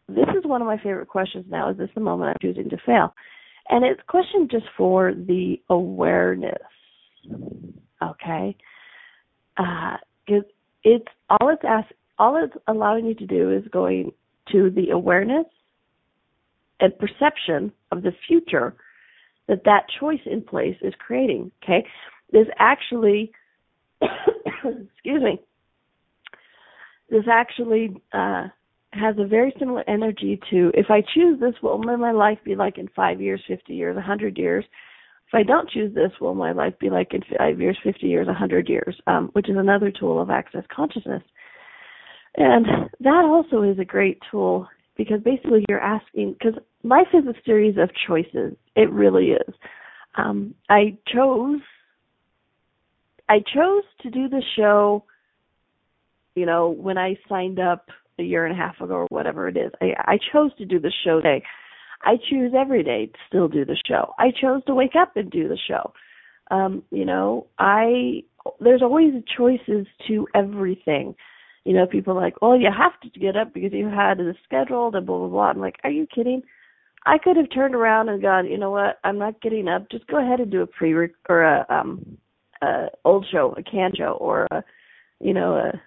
this 0.08 0.28
is 0.38 0.46
one 0.46 0.62
of 0.62 0.68
my 0.68 0.78
favorite 0.78 1.08
questions 1.08 1.46
now. 1.50 1.70
Is 1.70 1.78
this 1.78 1.90
the 1.94 2.02
moment 2.02 2.32
I'm 2.32 2.38
choosing 2.42 2.70
to 2.70 2.78
fail? 2.86 3.14
And 3.70 3.86
it's 3.86 4.02
a 4.02 4.12
question 4.12 4.48
just 4.50 4.66
for 4.76 5.14
the 5.14 5.62
awareness. 5.70 6.58
Okay? 8.02 8.56
Uh, 9.58 9.98
it's 10.84 11.08
all 11.30 11.50
it's 11.50 11.62
ask, 11.68 11.88
all 12.18 12.42
it's 12.44 12.56
allowing 12.68 13.06
you 13.06 13.16
to 13.16 13.26
do 13.26 13.52
is 13.52 13.64
going 13.72 14.12
to 14.52 14.70
the 14.70 14.90
awareness 14.90 15.46
and 16.80 16.94
perception 16.98 17.72
of 17.92 18.04
the 18.04 18.12
future 18.28 18.76
that 19.48 19.64
that 19.66 19.84
choice 20.00 20.20
in 20.26 20.42
place 20.42 20.78
is 20.82 20.94
creating. 21.00 21.52
Okay, 21.64 21.86
this 22.32 22.48
actually, 22.58 23.32
excuse 24.02 25.22
me, 25.22 25.40
this 27.10 27.26
actually 27.32 27.96
uh, 28.14 28.48
has 28.94 29.16
a 29.18 29.28
very 29.28 29.54
similar 29.60 29.84
energy 29.88 30.40
to 30.50 30.72
if 30.74 30.88
I 30.90 31.02
choose 31.14 31.40
this, 31.40 31.54
what 31.62 31.80
will 31.80 31.98
my 31.98 32.12
life 32.12 32.40
be 32.44 32.56
like 32.56 32.78
in 32.78 32.88
five 32.96 33.22
years, 33.22 33.42
50 33.48 33.74
years, 33.74 33.96
100 33.96 34.38
years? 34.38 34.66
If 35.28 35.36
I 35.36 35.44
don't 35.44 35.70
choose 35.70 35.94
this, 35.94 36.12
will 36.20 36.34
my 36.34 36.52
life 36.52 36.74
be 36.80 36.90
like 36.90 37.14
in 37.14 37.22
five 37.38 37.60
years, 37.62 37.78
50 37.84 38.08
years, 38.08 38.26
100 38.26 38.68
years? 38.68 38.96
Um, 39.06 39.30
which 39.34 39.48
is 39.48 39.58
another 39.58 39.92
tool 39.92 40.20
of 40.20 40.30
access 40.30 40.64
consciousness. 40.76 41.22
And 42.36 42.66
that 43.00 43.26
also 43.26 43.62
is 43.62 43.78
a 43.80 43.86
great 43.86 44.20
tool 44.32 44.68
because 44.98 45.22
basically 45.22 45.66
you're 45.70 45.80
asking, 45.80 46.34
because 46.34 46.60
life 46.84 47.08
is 47.14 47.26
a 47.26 47.34
series 47.46 47.78
of 47.78 47.90
choices. 48.08 48.56
It 48.76 48.90
really 48.92 49.32
is. 49.32 49.54
Um, 50.16 50.56
I 50.70 50.98
chose, 51.14 51.60
I 53.30 53.38
chose 53.38 53.84
to 54.02 54.10
do 54.10 54.28
the 54.28 54.42
show 54.56 55.04
you 56.36 56.46
know, 56.46 56.70
when 56.70 56.98
I 56.98 57.16
signed 57.28 57.60
up 57.60 57.90
a 58.18 58.24
year 58.24 58.46
and 58.46 58.54
a 58.54 58.62
half 58.62 58.80
ago 58.82 58.94
or 58.94 59.08
whatever 59.10 59.48
it 59.48 59.58
is, 59.58 59.72
I, 59.82 60.14
I 60.14 60.20
chose 60.32 60.52
to 60.58 60.66
do 60.66 60.80
the 60.80 60.92
show 61.04 61.22
day. 61.22 61.44
I 62.02 62.16
choose 62.30 62.54
every 62.58 62.84
day 62.84 63.08
to 63.08 63.20
still 63.28 63.48
do 63.48 63.66
the 63.66 63.78
show. 63.88 64.14
I 64.18 64.32
chose 64.32 64.64
to 64.68 64.76
wake 64.76 64.96
up 65.00 65.16
and 65.16 65.30
do 65.30 65.48
the 65.48 65.58
show. 65.68 65.94
Um, 66.52 66.84
you 66.92 67.06
know, 67.06 67.48
I 67.60 68.24
there's 68.60 68.82
always 68.82 69.14
choices 69.38 69.86
to 70.08 70.28
everything. 70.34 71.16
You 71.66 71.74
know, 71.74 71.86
people 71.86 72.18
are 72.18 72.22
like, 72.22 72.42
well, 72.42 72.58
you 72.58 72.70
have 72.76 73.00
to 73.02 73.20
get 73.20 73.36
up 73.36 73.54
because 73.54 73.74
you 73.74 73.90
had 73.90 74.20
it 74.20 74.36
scheduled 74.46 74.96
and 74.96 75.06
blah 75.06 75.20
blah 75.20 75.28
blah. 75.28 75.50
I'm 75.50 75.60
like, 75.60 75.76
are 75.84 75.92
you 75.92 76.08
kidding? 76.14 76.42
I 77.06 77.18
could 77.18 77.38
have 77.38 77.52
turned 77.54 77.76
around 77.76 78.10
and 78.10 78.22
gone, 78.22 78.48
you 78.48 78.58
know 78.58 78.72
what? 78.72 79.00
I'm 79.04 79.18
not 79.18 79.42
getting 79.42 79.68
up. 79.68 79.90
Just 79.90 80.08
go 80.08 80.20
ahead 80.20 80.40
and 80.40 80.52
do 80.52 80.62
a 80.62 80.68
pre 80.68 80.94
or 80.94 81.44
a 81.44 81.66
um 81.70 82.18
a 82.62 82.88
old 83.06 83.26
show, 83.32 83.54
a 83.58 83.64
can 83.64 83.92
show, 83.96 84.18
or 84.20 84.48
a 84.52 84.64
you 85.20 85.34
know 85.34 85.54
a 85.54 85.82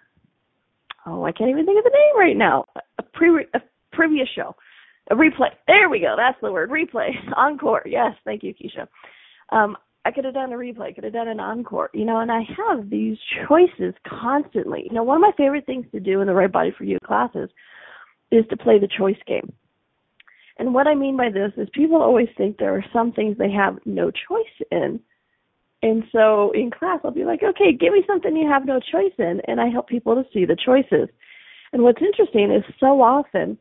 oh, 1.06 1.24
I 1.24 1.32
can't 1.32 1.50
even 1.50 1.66
think 1.66 1.78
of 1.78 1.84
the 1.84 1.90
name 1.90 2.18
right 2.18 2.36
now. 2.36 2.64
A 2.98 3.02
pre 3.02 3.46
a 3.54 3.60
previous 3.92 4.28
show, 4.34 4.54
a 5.10 5.14
replay. 5.14 5.50
There 5.66 5.88
we 5.88 6.00
go. 6.00 6.14
That's 6.16 6.38
the 6.40 6.52
word. 6.52 6.70
Replay, 6.70 7.10
encore. 7.36 7.82
Yes, 7.86 8.12
thank 8.24 8.42
you, 8.42 8.54
Keisha. 8.54 8.88
Um, 9.54 9.76
I 10.04 10.10
could 10.10 10.24
have 10.24 10.34
done 10.34 10.52
a 10.52 10.56
replay. 10.56 10.94
Could 10.94 11.04
have 11.04 11.12
done 11.12 11.28
an 11.28 11.40
encore. 11.40 11.90
You 11.94 12.04
know, 12.04 12.18
and 12.18 12.30
I 12.30 12.42
have 12.56 12.90
these 12.90 13.16
choices 13.46 13.94
constantly. 14.08 14.84
You 14.88 14.94
know, 14.94 15.02
one 15.02 15.16
of 15.16 15.22
my 15.22 15.32
favorite 15.36 15.66
things 15.66 15.86
to 15.92 16.00
do 16.00 16.20
in 16.20 16.26
the 16.26 16.34
Right 16.34 16.50
Body 16.50 16.72
for 16.76 16.84
You 16.84 16.98
classes 17.04 17.50
is 18.30 18.44
to 18.50 18.56
play 18.56 18.78
the 18.78 18.88
choice 18.98 19.18
game. 19.26 19.52
And 20.58 20.74
what 20.74 20.86
I 20.86 20.94
mean 20.94 21.16
by 21.16 21.30
this 21.30 21.52
is 21.56 21.68
people 21.72 22.02
always 22.02 22.28
think 22.36 22.56
there 22.56 22.74
are 22.74 22.84
some 22.92 23.12
things 23.12 23.36
they 23.36 23.50
have 23.50 23.78
no 23.84 24.10
choice 24.10 24.66
in 24.70 25.00
and 25.82 26.04
so 26.12 26.52
in 26.52 26.70
class, 26.70 27.00
I'll 27.04 27.10
be 27.10 27.24
like, 27.24 27.42
okay, 27.42 27.72
give 27.72 27.92
me 27.92 28.04
something 28.06 28.36
you 28.36 28.48
have 28.48 28.66
no 28.66 28.80
choice 28.80 29.12
in, 29.18 29.40
and 29.46 29.60
I 29.60 29.68
help 29.68 29.88
people 29.88 30.14
to 30.14 30.24
see 30.32 30.44
the 30.44 30.56
choices. 30.56 31.08
And 31.72 31.82
what's 31.82 32.02
interesting 32.02 32.52
is 32.52 32.62
so 32.78 33.00
often 33.02 33.58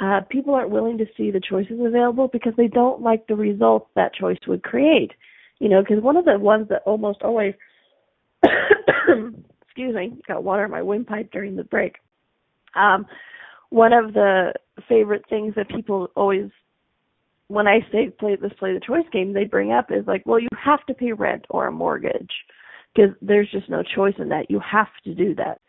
uh, 0.00 0.20
people 0.30 0.54
aren't 0.54 0.70
willing 0.70 0.98
to 0.98 1.06
see 1.16 1.30
the 1.30 1.40
choices 1.40 1.80
available 1.84 2.28
because 2.28 2.52
they 2.56 2.68
don't 2.68 3.02
like 3.02 3.26
the 3.26 3.34
results 3.34 3.90
that 3.96 4.14
choice 4.14 4.38
would 4.46 4.62
create. 4.62 5.12
You 5.58 5.68
know, 5.68 5.82
because 5.82 6.02
one 6.02 6.16
of 6.16 6.24
the 6.24 6.38
ones 6.38 6.68
that 6.68 6.82
almost 6.86 7.22
always 7.22 7.54
excuse 9.78 9.94
me, 9.94 10.20
got 10.26 10.44
water 10.44 10.64
in 10.64 10.70
my 10.70 10.82
windpipe 10.82 11.30
during 11.32 11.56
the 11.56 11.64
break. 11.64 11.96
Um, 12.74 13.06
one 13.70 13.92
of 13.92 14.12
the 14.12 14.52
favorite 14.88 15.24
things 15.28 15.54
that 15.56 15.68
people 15.68 16.08
always, 16.16 16.50
when 17.48 17.66
I 17.66 17.80
say 17.90 18.10
play 18.10 18.36
this 18.36 18.52
play 18.58 18.74
the 18.74 18.80
choice 18.80 19.06
game, 19.12 19.32
they 19.32 19.44
bring 19.44 19.72
up 19.72 19.90
is 19.90 20.06
like, 20.06 20.22
well, 20.26 20.38
you 20.38 20.48
have 20.62 20.84
to 20.86 20.94
pay 20.94 21.12
rent 21.12 21.46
or 21.50 21.66
a 21.66 21.72
mortgage 21.72 22.30
because 22.94 23.10
there's 23.20 23.50
just 23.50 23.68
no 23.68 23.82
choice 23.82 24.14
in 24.18 24.28
that. 24.28 24.50
You 24.50 24.60
have 24.60 24.88
to 25.04 25.14
do 25.14 25.34
that. 25.36 25.60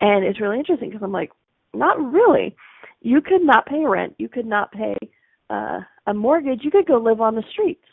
And 0.00 0.24
it's 0.24 0.40
really 0.40 0.58
interesting 0.58 0.90
because 0.90 1.02
I'm 1.02 1.12
like, 1.12 1.30
not 1.72 1.98
really. 2.00 2.56
You 3.00 3.20
could 3.20 3.42
not 3.42 3.66
pay 3.66 3.84
rent. 3.86 4.14
You 4.18 4.28
could 4.28 4.46
not 4.46 4.72
pay 4.72 4.96
uh, 5.50 5.80
a 6.06 6.14
mortgage. 6.14 6.60
You 6.62 6.70
could 6.70 6.86
go 6.86 6.96
live 6.96 7.20
on 7.20 7.34
the 7.34 7.44
streets. 7.52 7.84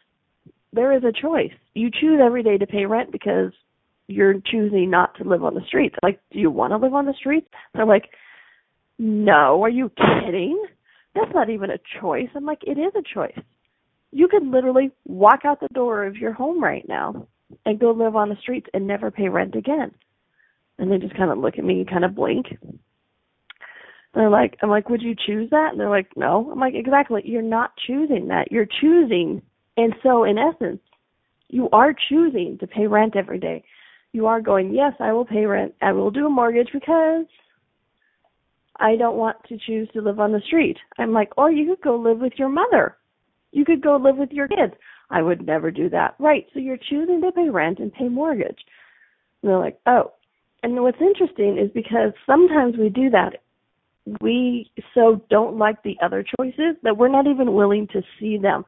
There 0.74 0.96
is 0.96 1.04
a 1.04 1.12
choice. 1.12 1.52
You 1.74 1.90
choose 1.92 2.20
every 2.24 2.44
day 2.44 2.58
to 2.58 2.66
pay 2.66 2.86
rent 2.86 3.12
because 3.12 3.52
you're 4.08 4.36
choosing 4.46 4.90
not 4.90 5.16
to 5.18 5.24
live 5.24 5.44
on 5.44 5.54
the 5.54 5.62
streets. 5.68 5.96
Like, 6.02 6.20
do 6.32 6.40
you 6.40 6.50
want 6.50 6.72
to 6.72 6.78
live 6.78 6.94
on 6.94 7.06
the 7.06 7.14
streets? 7.14 7.48
They're 7.74 7.86
like, 7.86 8.10
no, 8.98 9.64
are 9.64 9.70
you 9.70 9.90
kidding? 9.90 10.64
That's 11.16 11.34
not 11.34 11.50
even 11.50 11.72
a 11.72 11.78
choice. 12.00 12.30
I'm 12.36 12.46
like, 12.46 12.64
it 12.64 12.78
is 12.78 12.94
a 12.96 13.14
choice. 13.14 13.38
You 14.12 14.28
could 14.28 14.46
literally 14.46 14.92
walk 15.06 15.42
out 15.46 15.60
the 15.60 15.68
door 15.74 16.06
of 16.06 16.16
your 16.16 16.34
home 16.34 16.64
right 16.64 16.86
now 16.88 17.28
and 17.66 17.80
go 17.80 17.92
live 17.92 18.16
on 18.16 18.30
the 18.30 18.38
streets 18.42 18.68
and 18.74 18.88
never 18.88 19.12
pay 19.12 19.30
rent 19.30 19.56
again. 19.56 19.92
And 20.78 20.92
they 20.92 20.98
just 20.98 21.16
kind 21.16 21.32
of 21.32 21.38
look 21.38 21.58
at 21.58 21.66
me 21.66 21.80
and 21.80 21.90
kind 21.90 22.06
of 22.06 22.16
blink. 22.16 22.48
They're 24.14 24.30
like, 24.30 24.58
I'm 24.62 24.70
like, 24.70 24.90
would 24.90 25.02
you 25.02 25.16
choose 25.16 25.50
that? 25.52 25.70
And 25.72 25.80
they're 25.80 25.90
like, 25.90 26.12
no. 26.16 26.50
I'm 26.52 26.60
like, 26.60 26.74
exactly. 26.76 27.22
You're 27.24 27.42
not 27.42 27.72
choosing 27.88 28.28
that. 28.28 28.52
You're 28.52 28.68
choosing. 28.82 29.42
And 29.78 29.94
so, 30.04 30.26
in 30.26 30.38
essence, 30.38 30.82
you 31.48 31.70
are 31.72 31.94
choosing 32.10 32.58
to 32.60 32.68
pay 32.68 32.88
rent 32.88 33.16
every 33.16 33.40
day 33.40 33.64
you 34.14 34.28
are 34.28 34.42
going, 34.42 34.74
yes, 34.74 34.94
I 35.00 35.14
will 35.14 35.26
pay 35.26 35.46
rent. 35.46 35.74
I 35.82 35.92
will 35.94 36.12
do 36.12 36.26
a 36.26 36.30
mortgage 36.30 36.70
because 36.74 37.26
I 38.80 38.96
don't 38.96 39.18
want 39.18 39.38
to 39.50 39.58
choose 39.58 39.90
to 39.94 40.02
live 40.02 40.20
on 40.20 40.32
the 40.32 40.42
street. 40.48 40.78
I'm 40.98 41.12
like, 41.14 41.32
or 41.38 41.52
you 41.52 41.68
could 41.70 41.84
go 41.84 41.96
live 41.98 42.20
with 42.20 42.34
your 42.38 42.50
mother. 42.50 42.98
You 43.52 43.66
could 43.66 43.82
go 43.82 43.98
live 43.98 44.18
with 44.18 44.32
your 44.32 44.48
kids. 44.48 44.74
I 45.10 45.22
would 45.22 45.46
never 45.46 45.72
do 45.72 45.90
that. 45.90 46.16
Right. 46.20 46.48
So 46.54 46.60
you're 46.60 46.78
choosing 46.78 47.22
to 47.22 47.32
pay 47.32 47.50
rent 47.50 47.80
and 47.80 47.94
pay 47.94 48.08
mortgage. 48.08 48.60
And 49.42 49.50
they're 49.52 49.60
like, 49.60 49.80
oh. 49.86 50.14
And 50.64 50.82
what's 50.82 51.02
interesting 51.02 51.58
is 51.58 51.72
because 51.74 52.14
sometimes 52.26 52.76
we 52.78 52.90
do 52.90 53.10
that. 53.10 53.38
We 54.22 54.72
so 54.94 55.22
don't 55.30 55.58
like 55.58 55.84
the 55.84 55.96
other 56.04 56.24
choices 56.38 56.76
that 56.84 56.98
we're 56.98 57.10
not 57.10 57.28
even 57.28 57.54
willing 57.54 57.88
to 57.94 58.02
see 58.20 58.38
them. 58.38 58.64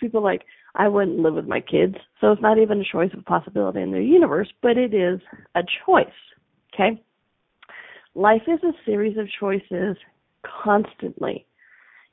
People 0.00 0.22
like, 0.22 0.42
I 0.74 0.88
wouldn't 0.88 1.18
live 1.18 1.34
with 1.34 1.46
my 1.46 1.60
kids. 1.60 1.94
So 2.20 2.32
it's 2.32 2.42
not 2.42 2.58
even 2.58 2.80
a 2.80 2.92
choice 2.92 3.10
of 3.16 3.24
possibility 3.24 3.80
in 3.80 3.90
their 3.90 4.00
universe, 4.00 4.48
but 4.62 4.76
it 4.76 4.94
is 4.94 5.20
a 5.54 5.62
choice. 5.86 6.06
Okay? 6.74 7.02
Life 8.18 8.42
is 8.48 8.58
a 8.64 8.72
series 8.84 9.16
of 9.16 9.28
choices 9.38 9.96
constantly. 10.64 11.46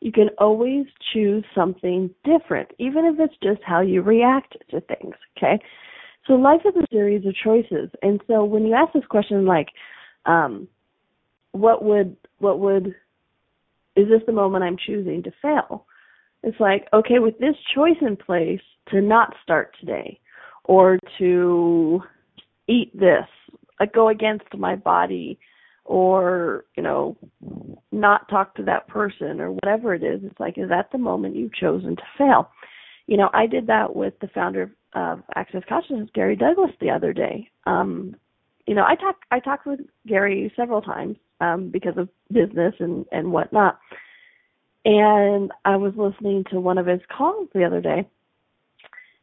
You 0.02 0.12
can 0.12 0.30
always 0.38 0.86
choose 1.12 1.44
something 1.56 2.12
different, 2.24 2.70
even 2.78 3.06
if 3.06 3.16
it's 3.20 3.34
just 3.42 3.64
how 3.66 3.82
you 3.82 4.04
react 4.04 4.56
to 4.70 4.82
things. 4.82 5.16
Okay? 5.36 5.60
So 6.28 6.34
life 6.34 6.62
is 6.64 6.76
a 6.76 6.86
series 6.92 7.26
of 7.26 7.34
choices. 7.44 7.90
And 8.04 8.22
so 8.28 8.44
when 8.44 8.68
you 8.68 8.76
ask 8.76 8.94
this 8.94 9.04
question 9.10 9.48
like, 9.48 9.70
um, 10.28 10.68
what 11.54 11.84
would 11.84 12.16
what 12.38 12.60
would 12.60 12.94
is 13.96 14.08
this 14.08 14.22
the 14.28 14.32
moment 14.32 14.64
I'm 14.64 14.78
choosing 14.78 15.24
to 15.24 15.32
fail? 15.42 15.88
It's 16.44 16.60
like, 16.60 16.88
okay, 16.94 17.18
with 17.18 17.40
this 17.40 17.56
choice 17.74 17.98
in 18.02 18.16
place 18.16 18.62
to 18.90 19.02
not 19.02 19.34
start 19.42 19.76
today 19.80 20.20
or 20.66 21.00
to 21.18 22.04
eat 22.68 22.92
this, 22.94 23.26
like 23.80 23.92
go 23.92 24.10
against 24.10 24.56
my 24.56 24.76
body 24.76 25.40
or, 25.86 26.66
you 26.76 26.84
know, 26.84 27.16
not 27.92 28.28
talk 28.28 28.56
to 28.56 28.64
that 28.64 28.88
person 28.88 29.40
or 29.40 29.52
whatever 29.52 29.94
it 29.94 30.04
is, 30.04 30.22
it's 30.24 30.40
like, 30.40 30.58
is 30.58 30.70
that 30.70 30.92
the 30.92 30.98
moment 30.98 31.36
you've 31.36 31.54
chosen 31.54 31.96
to 31.96 32.04
fail? 32.18 32.50
You 33.08 33.18
know, 33.18 33.30
I 33.34 33.46
did 33.46 33.68
that 33.68 33.96
with 33.96 34.14
the 34.20 34.28
founder 34.28 34.72
of 34.94 35.22
Access 35.36 35.62
Consciousness, 35.70 36.10
Gary 36.14 36.36
Douglas, 36.36 36.72
the 36.82 36.90
other 36.90 37.14
day. 37.14 37.50
Um, 37.66 38.16
you 38.66 38.74
know, 38.74 38.84
I 38.84 38.96
talked 38.96 39.26
I 39.30 39.40
talked 39.40 39.68
with 39.68 39.82
Gary 40.08 40.52
several 40.56 40.82
times 40.82 41.18
um, 41.40 41.70
because 41.70 41.98
of 41.98 42.10
business 42.32 42.74
and 42.80 43.06
and 43.12 43.32
whatnot. 43.32 43.80
And 44.86 45.52
I 45.66 45.76
was 45.78 45.94
listening 45.96 46.46
to 46.52 46.60
one 46.60 46.78
of 46.78 46.88
his 46.88 47.02
calls 47.16 47.48
the 47.54 47.64
other 47.64 47.82
day, 47.82 48.08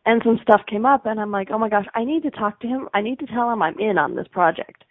and 0.06 0.22
some 0.24 0.38
stuff 0.42 0.60
came 0.68 0.86
up, 0.86 1.06
and 1.06 1.20
I'm 1.20 1.32
like, 1.32 1.48
oh 1.50 1.58
my 1.58 1.68
gosh, 1.68 1.86
I 1.94 2.04
need 2.04 2.22
to 2.22 2.30
talk 2.30 2.60
to 2.60 2.68
him. 2.68 2.88
I 2.94 3.00
need 3.00 3.18
to 3.18 3.26
tell 3.26 3.50
him 3.50 3.62
I'm 3.62 3.78
in 3.80 3.98
on 3.98 4.14
this 4.14 4.28
project. 4.30 4.84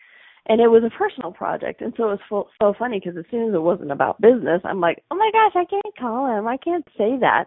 And 0.48 0.60
it 0.60 0.68
was 0.68 0.84
a 0.84 0.98
personal 0.98 1.32
project, 1.32 1.82
and 1.82 1.94
so 1.96 2.06
it 2.06 2.12
was 2.14 2.20
full, 2.28 2.50
so 2.60 2.74
funny 2.78 3.00
because 3.00 3.18
as 3.18 3.26
soon 3.30 3.50
as 3.50 3.54
it 3.54 3.62
wasn't 3.62 3.92
about 3.92 4.20
business, 4.20 4.62
I'm 4.66 4.82
like, 4.82 5.04
oh 5.12 5.16
my 5.16 5.30
gosh, 5.32 5.54
I 5.56 5.66
can't 5.70 5.98
call 5.98 6.36
him. 6.36 6.48
I 6.48 6.58
can't 6.58 6.86
say 6.98 7.18
that. 7.20 7.46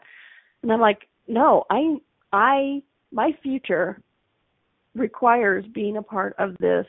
And 0.63 0.73
I'm 0.73 0.81
like, 0.81 1.09
no, 1.27 1.65
I, 1.71 1.97
I, 2.33 2.83
my 3.11 3.33
future 3.43 4.01
requires 4.95 5.65
being 5.75 5.97
a 5.97 6.03
part 6.03 6.37
of 6.39 6.57
this 6.59 6.87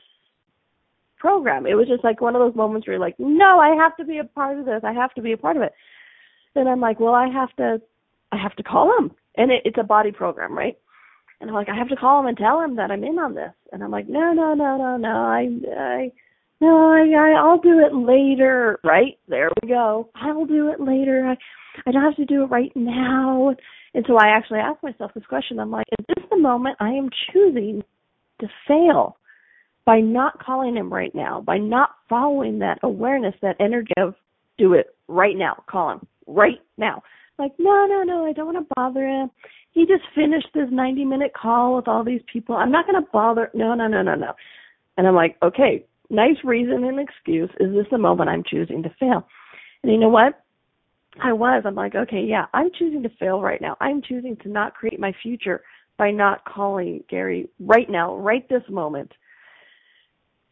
program. 1.17 1.65
It 1.65 1.73
was 1.73 1.87
just 1.87 2.03
like 2.03 2.21
one 2.21 2.35
of 2.35 2.39
those 2.39 2.55
moments 2.55 2.85
where 2.87 2.95
you're 2.95 3.01
like, 3.01 3.15
no, 3.17 3.59
I 3.59 3.75
have 3.75 3.97
to 3.97 4.05
be 4.05 4.19
a 4.19 4.23
part 4.23 4.59
of 4.59 4.65
this. 4.65 4.81
I 4.83 4.93
have 4.93 5.13
to 5.15 5.23
be 5.23 5.31
a 5.31 5.37
part 5.37 5.57
of 5.57 5.63
it. 5.63 5.73
and 6.55 6.69
I'm 6.69 6.79
like, 6.79 6.99
well, 6.99 7.15
I 7.15 7.27
have 7.27 7.53
to, 7.55 7.81
I 8.31 8.37
have 8.37 8.55
to 8.57 8.63
call 8.63 8.95
him, 8.99 9.11
and 9.37 9.51
it, 9.51 9.63
it's 9.65 9.77
a 9.79 9.83
body 9.83 10.11
program, 10.11 10.55
right? 10.55 10.77
And 11.45 11.51
I'm 11.51 11.55
like, 11.55 11.69
I 11.69 11.77
have 11.77 11.89
to 11.89 11.95
call 11.95 12.21
him 12.21 12.25
and 12.25 12.35
tell 12.35 12.59
him 12.59 12.77
that 12.77 12.89
I'm 12.89 13.03
in 13.03 13.19
on 13.19 13.35
this. 13.35 13.53
And 13.71 13.83
I'm 13.83 13.91
like, 13.91 14.09
no, 14.09 14.33
no, 14.33 14.55
no, 14.55 14.77
no, 14.77 14.97
no, 14.97 15.09
I, 15.09 15.47
I, 15.77 16.11
no, 16.59 16.89
I, 16.89 17.37
I'll 17.37 17.59
do 17.59 17.85
it 17.85 17.93
later. 17.93 18.79
Right 18.83 19.19
there 19.27 19.51
we 19.61 19.69
go. 19.69 20.09
I'll 20.15 20.47
do 20.47 20.69
it 20.69 20.79
later. 20.79 21.23
I, 21.23 21.37
I 21.87 21.91
don't 21.91 22.01
have 22.01 22.15
to 22.15 22.25
do 22.25 22.41
it 22.41 22.47
right 22.47 22.71
now. 22.73 23.55
And 23.93 24.03
so 24.07 24.17
I 24.17 24.29
actually 24.35 24.57
asked 24.57 24.81
myself 24.81 25.11
this 25.13 25.27
question. 25.27 25.59
I'm 25.59 25.69
like, 25.69 25.85
is 25.99 26.05
this 26.07 26.25
the 26.31 26.39
moment 26.39 26.77
I 26.79 26.93
am 26.93 27.11
choosing 27.31 27.83
to 28.41 28.47
fail 28.67 29.17
by 29.85 29.99
not 29.99 30.43
calling 30.43 30.75
him 30.75 30.91
right 30.91 31.13
now, 31.13 31.41
by 31.41 31.59
not 31.59 31.91
following 32.09 32.57
that 32.59 32.79
awareness, 32.81 33.35
that 33.43 33.57
energy 33.59 33.93
of 33.99 34.15
do 34.57 34.73
it 34.73 34.95
right 35.07 35.37
now, 35.37 35.63
call 35.69 35.91
him 35.91 36.07
right 36.25 36.63
now. 36.75 37.03
Like, 37.37 37.51
no, 37.59 37.85
no, 37.87 38.01
no, 38.01 38.25
I 38.25 38.33
don't 38.33 38.51
want 38.51 38.67
to 38.67 38.73
bother 38.75 39.05
him. 39.05 39.29
He 39.75 39.85
just 39.85 40.03
finished 40.15 40.47
this 40.53 40.69
90 40.71 41.03
minute 41.03 41.33
call 41.33 41.75
with 41.75 41.89
all 41.89 42.05
these 42.05 42.21
people. 42.31 42.55
I'm 42.55 42.71
not 42.71 42.87
going 42.87 43.03
to 43.03 43.09
bother. 43.11 43.51
No, 43.53 43.75
no, 43.75 43.87
no, 43.87 44.01
no, 44.01 44.15
no. 44.15 44.31
And 44.97 45.05
I'm 45.05 45.15
like, 45.15 45.35
okay, 45.43 45.85
nice 46.09 46.37
reason 46.45 46.85
and 46.85 46.97
excuse. 46.97 47.49
Is 47.59 47.73
this 47.73 47.85
the 47.91 47.97
moment 47.97 48.29
I'm 48.29 48.43
choosing 48.49 48.81
to 48.83 48.89
fail? 48.97 49.27
And 49.83 49.91
you 49.91 49.99
know 49.99 50.07
what? 50.07 50.41
I 51.21 51.33
was. 51.33 51.63
I'm 51.65 51.75
like, 51.75 51.93
okay, 51.93 52.23
yeah, 52.23 52.45
I'm 52.53 52.69
choosing 52.79 53.03
to 53.03 53.09
fail 53.19 53.41
right 53.41 53.59
now. 53.59 53.75
I'm 53.81 54.01
choosing 54.01 54.37
to 54.43 54.49
not 54.49 54.75
create 54.75 54.97
my 54.97 55.13
future 55.21 55.61
by 55.97 56.09
not 56.09 56.45
calling 56.45 57.03
Gary 57.09 57.49
right 57.59 57.89
now, 57.89 58.15
right 58.15 58.47
this 58.47 58.63
moment. 58.69 59.11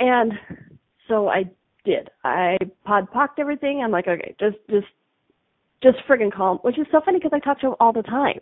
And 0.02 0.34
so 1.08 1.30
I 1.30 1.46
did. 1.86 2.10
I 2.26 2.58
pod 2.84 3.10
pocked 3.10 3.40
everything. 3.40 3.82
I'm 3.82 3.92
like, 3.92 4.10
okay, 4.10 4.36
just 4.38 4.58
just 4.70 4.88
just 5.82 5.98
friggin' 6.10 6.34
calm, 6.34 6.58
which 6.60 6.78
is 6.78 6.88
so 6.92 7.00
funny 7.06 7.20
because 7.20 7.32
I 7.34 7.40
talk 7.40 7.62
to 7.62 7.68
him 7.68 7.76
all 7.80 7.94
the 7.94 8.04
time. 8.04 8.40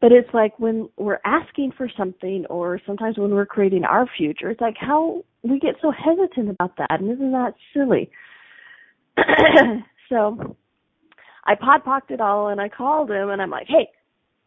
But 0.00 0.12
it's 0.12 0.32
like 0.32 0.58
when 0.58 0.88
we're 0.96 1.20
asking 1.24 1.72
for 1.76 1.88
something 1.96 2.46
or 2.48 2.80
sometimes 2.86 3.18
when 3.18 3.32
we're 3.32 3.46
creating 3.46 3.84
our 3.84 4.06
future, 4.16 4.50
it's 4.50 4.60
like 4.60 4.76
how 4.80 5.22
we 5.42 5.58
get 5.58 5.74
so 5.82 5.90
hesitant 5.92 6.48
about 6.50 6.76
that 6.78 7.00
and 7.00 7.10
isn't 7.12 7.32
that 7.32 7.54
silly? 7.74 8.10
so 10.08 10.56
I 11.44 11.54
pod 11.54 11.84
pocked 11.84 12.10
it 12.10 12.20
all 12.20 12.48
and 12.48 12.60
I 12.60 12.68
called 12.68 13.10
him 13.10 13.28
and 13.30 13.42
I'm 13.42 13.50
like, 13.50 13.66
Hey 13.68 13.88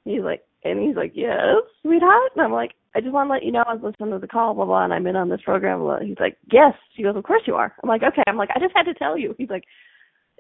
he's 0.06 0.22
like 0.22 0.44
and 0.64 0.80
he's 0.80 0.96
like, 0.96 1.12
Yes, 1.14 1.38
sweetheart 1.84 2.32
and 2.36 2.44
I'm 2.44 2.52
like, 2.52 2.72
I 2.96 3.02
just 3.02 3.14
want 3.14 3.28
to 3.28 3.34
let 3.34 3.44
you 3.44 3.52
know 3.52 3.64
I 3.68 3.74
was 3.76 3.84
listening 3.84 4.12
to 4.12 4.20
the 4.20 4.28
call, 4.28 4.56
blah 4.56 4.66
blah 4.66 4.84
and 4.86 4.94
I'm 4.94 5.06
in 5.06 5.16
on 5.16 5.30
this 5.30 5.42
program 5.46 5.80
blah. 5.80 6.00
he's 6.00 6.20
like, 6.20 6.38
Yes. 6.52 6.74
He 6.96 7.04
goes, 7.04 7.16
Of 7.16 7.24
course 7.24 7.44
you 7.46 7.54
are. 7.56 7.76
I'm 7.84 7.90
like, 7.90 8.02
Okay, 8.02 8.24
I'm 8.28 8.38
like, 8.38 8.50
I 8.56 8.60
just 8.60 8.74
had 8.76 8.84
to 8.84 8.94
tell 8.96 9.18
you. 9.20 9.36
He's 9.38 9.50
like 9.50 9.66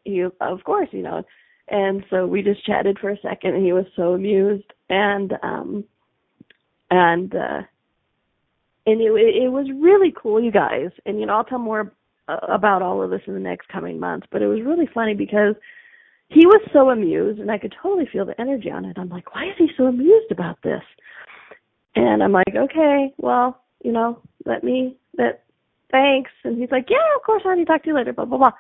you 0.06 0.34
of 0.41 0.63
course, 0.63 0.89
you 0.91 1.04
know. 1.04 1.23
And 1.69 2.04
so 2.10 2.26
we 2.28 2.41
just 2.41 2.65
chatted 2.65 2.99
for 2.99 3.10
a 3.10 3.19
second 3.21 3.56
and 3.56 3.65
he 3.65 3.73
was 3.73 3.86
so 3.95 4.13
amused 4.13 4.71
and 4.89 5.34
um 5.43 5.84
and 6.91 7.34
uh 7.34 7.62
and 8.86 9.02
it 9.02 9.12
it 9.12 9.52
was 9.52 9.67
really 9.82 10.13
cool 10.15 10.43
you 10.43 10.52
guys 10.52 10.89
and 11.06 11.19
you 11.19 11.26
know 11.26 11.36
I'll 11.36 11.45
tell 11.45 11.60
more 11.60 11.93
about 12.28 12.82
all 12.82 13.02
of 13.02 13.10
this 13.10 13.21
in 13.28 13.34
the 13.34 13.39
next 13.39 13.69
coming 13.69 13.99
months 13.99 14.28
but 14.30 14.41
it 14.41 14.47
was 14.47 14.62
really 14.62 14.89
funny 14.93 15.13
because 15.13 15.56
he 16.34 16.45
was 16.45 16.62
so 16.73 16.89
amused 16.89 17.39
and 17.39 17.52
I 17.52 17.58
could 17.58 17.76
totally 17.82 18.08
feel 18.12 18.26
the 18.26 18.39
energy 18.41 18.71
on 18.71 18.86
it. 18.86 18.97
I'm 18.97 19.10
like, 19.10 19.36
why 19.36 19.45
is 19.45 19.56
he 19.58 19.67
so 19.78 19.86
amused 19.86 20.32
about 20.32 20.58
this? 20.63 20.82
And 21.95 22.23
I'm 22.23 22.32
like, 22.32 22.56
okay, 22.56 23.13
well, 23.17 23.62
you 23.84 23.91
know, 23.91 24.19
let 24.45 24.63
me 24.63 24.97
that 25.17 25.43
thanks 25.91 26.32
and 26.43 26.60
he's 26.60 26.71
like, 26.71 26.88
Yeah, 26.89 26.97
of 27.15 27.23
course, 27.23 27.43
I'll 27.45 27.65
talk 27.65 27.84
to 27.84 27.89
you 27.89 27.95
later, 27.95 28.13
blah 28.13 28.26
blah 28.26 28.38
blah. 28.38 28.52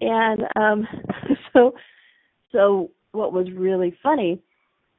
And 0.00 0.42
um 0.56 0.86
so 1.52 1.74
so 2.54 2.90
what 3.12 3.32
was 3.32 3.46
really 3.54 3.94
funny, 4.02 4.40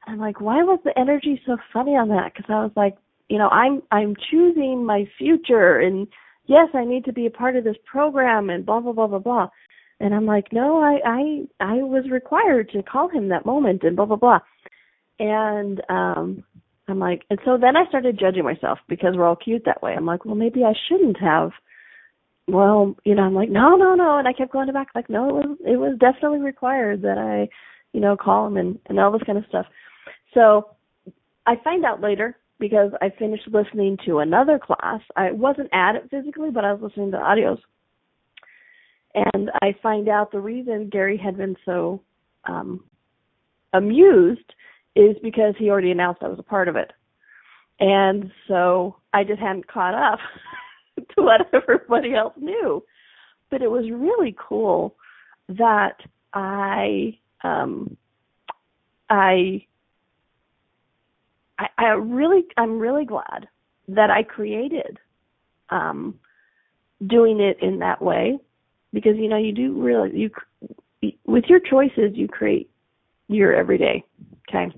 I'm 0.06 0.18
like, 0.18 0.40
why 0.40 0.62
was 0.62 0.78
the 0.84 0.96
energy 0.96 1.40
so 1.46 1.56
funny 1.72 1.92
on 1.92 2.08
that? 2.10 2.32
Because 2.32 2.48
I 2.48 2.62
was 2.62 2.72
like, 2.76 2.96
you 3.28 3.38
know, 3.38 3.48
I'm 3.48 3.82
I'm 3.90 4.14
choosing 4.30 4.84
my 4.86 5.04
future 5.18 5.80
and 5.80 6.06
yes, 6.46 6.68
I 6.74 6.84
need 6.84 7.04
to 7.06 7.12
be 7.12 7.26
a 7.26 7.30
part 7.30 7.56
of 7.56 7.64
this 7.64 7.76
program 7.84 8.50
and 8.50 8.64
blah 8.64 8.80
blah 8.80 8.92
blah 8.92 9.08
blah 9.08 9.18
blah. 9.18 9.48
And 9.98 10.14
I'm 10.14 10.26
like, 10.26 10.52
no, 10.52 10.78
I 10.80 10.98
I 11.04 11.42
I 11.58 11.74
was 11.82 12.04
required 12.10 12.70
to 12.70 12.82
call 12.82 13.08
him 13.08 13.30
that 13.30 13.46
moment 13.46 13.82
and 13.82 13.96
blah 13.96 14.06
blah 14.06 14.16
blah. 14.16 14.38
And 15.18 15.80
um 15.88 16.44
I'm 16.88 17.00
like, 17.00 17.22
and 17.30 17.40
so 17.44 17.58
then 17.60 17.76
I 17.76 17.88
started 17.88 18.20
judging 18.20 18.44
myself 18.44 18.78
because 18.88 19.14
we're 19.16 19.26
all 19.26 19.34
cute 19.34 19.64
that 19.66 19.82
way. 19.82 19.94
I'm 19.96 20.06
like, 20.06 20.24
well, 20.24 20.36
maybe 20.36 20.62
I 20.62 20.74
shouldn't 20.88 21.18
have. 21.20 21.50
Well, 22.48 22.96
you 23.04 23.14
know, 23.14 23.22
I'm 23.22 23.34
like, 23.34 23.50
no, 23.50 23.76
no, 23.76 23.94
no, 23.94 24.18
and 24.18 24.28
I 24.28 24.32
kept 24.32 24.52
going 24.52 24.72
back, 24.72 24.88
like, 24.94 25.10
no, 25.10 25.28
it 25.28 25.32
was 25.32 25.58
it 25.66 25.76
was 25.76 25.98
definitely 25.98 26.38
required 26.38 27.02
that 27.02 27.18
I, 27.18 27.48
you 27.92 28.00
know, 28.00 28.16
call 28.16 28.46
him 28.46 28.56
and 28.56 28.78
and 28.86 29.00
all 29.00 29.10
this 29.10 29.22
kind 29.26 29.38
of 29.38 29.44
stuff. 29.48 29.66
So 30.32 30.70
I 31.46 31.56
find 31.64 31.84
out 31.84 32.00
later 32.00 32.36
because 32.58 32.92
I 33.02 33.10
finished 33.18 33.48
listening 33.52 33.98
to 34.06 34.18
another 34.18 34.58
class. 34.58 35.00
I 35.16 35.32
wasn't 35.32 35.70
at 35.72 35.96
it 35.96 36.08
physically, 36.10 36.50
but 36.50 36.64
I 36.64 36.72
was 36.72 36.82
listening 36.82 37.10
to 37.12 37.18
audios. 37.18 37.58
And 39.14 39.50
I 39.62 39.74
find 39.82 40.08
out 40.08 40.30
the 40.30 40.40
reason 40.40 40.88
Gary 40.90 41.16
had 41.16 41.36
been 41.36 41.56
so 41.64 42.02
um, 42.44 42.84
amused 43.72 44.54
is 44.94 45.16
because 45.22 45.54
he 45.58 45.70
already 45.70 45.90
announced 45.90 46.22
I 46.22 46.28
was 46.28 46.38
a 46.38 46.44
part 46.44 46.68
of 46.68 46.76
it. 46.76 46.92
And 47.78 48.30
so 48.48 48.96
I 49.12 49.24
just 49.24 49.40
hadn't 49.40 49.68
caught 49.68 49.94
up 49.94 50.18
to 51.16 51.22
what 51.22 51.42
everybody 51.52 52.14
else 52.14 52.34
knew. 52.36 52.82
But 53.50 53.62
it 53.62 53.70
was 53.70 53.84
really 53.90 54.34
cool 54.38 54.96
that 55.48 55.96
I 56.32 57.18
um 57.42 57.96
I 59.08 59.64
I, 61.78 61.86
really 61.92 62.44
I'm 62.58 62.78
really 62.78 63.04
glad 63.04 63.48
that 63.88 64.10
I 64.10 64.22
created 64.22 64.98
um 65.70 66.18
doing 67.06 67.40
it 67.40 67.58
in 67.62 67.78
that 67.78 68.02
way 68.02 68.38
because 68.92 69.16
you 69.16 69.28
know 69.28 69.36
you 69.36 69.52
do 69.52 69.80
really 69.80 70.10
you 70.18 70.30
with 71.24 71.44
your 71.48 71.60
choices 71.60 72.12
you 72.14 72.28
create 72.28 72.70
your 73.28 73.54
everyday 73.54 74.04
okay 74.48 74.72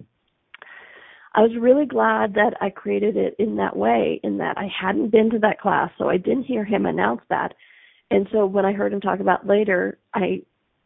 I 1.38 1.42
was 1.42 1.52
really 1.56 1.86
glad 1.86 2.34
that 2.34 2.54
I 2.60 2.68
created 2.68 3.16
it 3.16 3.36
in 3.38 3.54
that 3.58 3.76
way 3.76 4.20
in 4.24 4.38
that 4.38 4.58
I 4.58 4.66
hadn't 4.66 5.12
been 5.12 5.30
to 5.30 5.38
that 5.38 5.60
class 5.60 5.88
so 5.96 6.08
I 6.08 6.16
didn't 6.16 6.42
hear 6.42 6.64
him 6.64 6.84
announce 6.84 7.20
that 7.28 7.54
and 8.10 8.26
so 8.32 8.44
when 8.44 8.64
I 8.64 8.72
heard 8.72 8.92
him 8.92 9.00
talk 9.00 9.20
about 9.20 9.46
later 9.46 9.98
I 10.14 10.42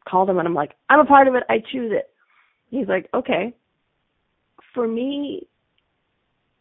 called 0.06 0.28
him 0.28 0.38
and 0.38 0.46
I'm 0.46 0.54
like 0.54 0.72
I'm 0.90 1.00
a 1.00 1.06
part 1.06 1.26
of 1.26 1.34
it 1.36 1.44
I 1.48 1.62
choose 1.72 1.90
it 1.94 2.10
he's 2.68 2.86
like 2.86 3.08
okay 3.14 3.54
for 4.74 4.86
me 4.86 5.46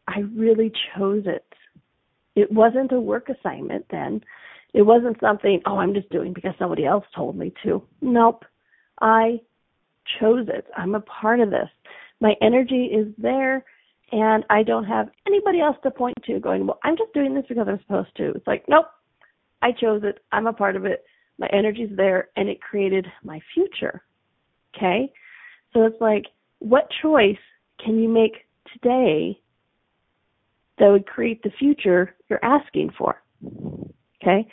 I 0.07 0.19
really 0.35 0.71
chose 0.95 1.23
it. 1.25 1.45
It 2.35 2.51
wasn't 2.51 2.91
a 2.91 2.99
work 2.99 3.29
assignment 3.29 3.85
then. 3.91 4.21
It 4.73 4.83
wasn't 4.83 5.19
something, 5.19 5.61
oh, 5.65 5.77
I'm 5.77 5.93
just 5.93 6.09
doing 6.09 6.33
because 6.33 6.53
somebody 6.57 6.85
else 6.85 7.05
told 7.15 7.35
me 7.35 7.53
to. 7.63 7.83
Nope. 8.01 8.45
I 9.01 9.41
chose 10.19 10.47
it. 10.47 10.65
I'm 10.77 10.95
a 10.95 11.01
part 11.01 11.39
of 11.39 11.49
this. 11.49 11.69
My 12.19 12.35
energy 12.41 12.85
is 12.85 13.07
there 13.17 13.65
and 14.11 14.43
I 14.49 14.63
don't 14.63 14.85
have 14.85 15.09
anybody 15.27 15.61
else 15.61 15.77
to 15.83 15.91
point 15.91 16.17
to 16.25 16.39
going, 16.39 16.67
well, 16.67 16.79
I'm 16.83 16.97
just 16.97 17.13
doing 17.13 17.33
this 17.33 17.45
because 17.47 17.67
I'm 17.67 17.79
supposed 17.81 18.15
to. 18.17 18.31
It's 18.31 18.47
like, 18.47 18.65
nope. 18.67 18.85
I 19.61 19.71
chose 19.71 20.01
it. 20.03 20.19
I'm 20.31 20.47
a 20.47 20.53
part 20.53 20.75
of 20.75 20.85
it. 20.85 21.03
My 21.37 21.47
energy's 21.53 21.95
there 21.95 22.29
and 22.35 22.49
it 22.49 22.61
created 22.61 23.05
my 23.23 23.39
future. 23.53 24.03
Okay? 24.75 25.11
So 25.73 25.83
it's 25.83 26.01
like, 26.01 26.25
what 26.59 26.87
choice 27.01 27.37
can 27.83 27.99
you 27.99 28.09
make 28.09 28.33
today 28.73 29.39
that 30.81 30.89
would 30.89 31.05
create 31.05 31.43
the 31.43 31.51
future 31.59 32.15
you're 32.27 32.43
asking 32.43 32.91
for. 32.97 33.21
Okay? 34.21 34.47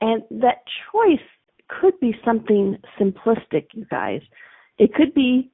And 0.00 0.22
that 0.30 0.62
choice 0.90 1.26
could 1.68 1.98
be 2.00 2.14
something 2.24 2.78
simplistic, 3.00 3.66
you 3.72 3.84
guys. 3.90 4.20
It 4.78 4.94
could 4.94 5.12
be 5.12 5.50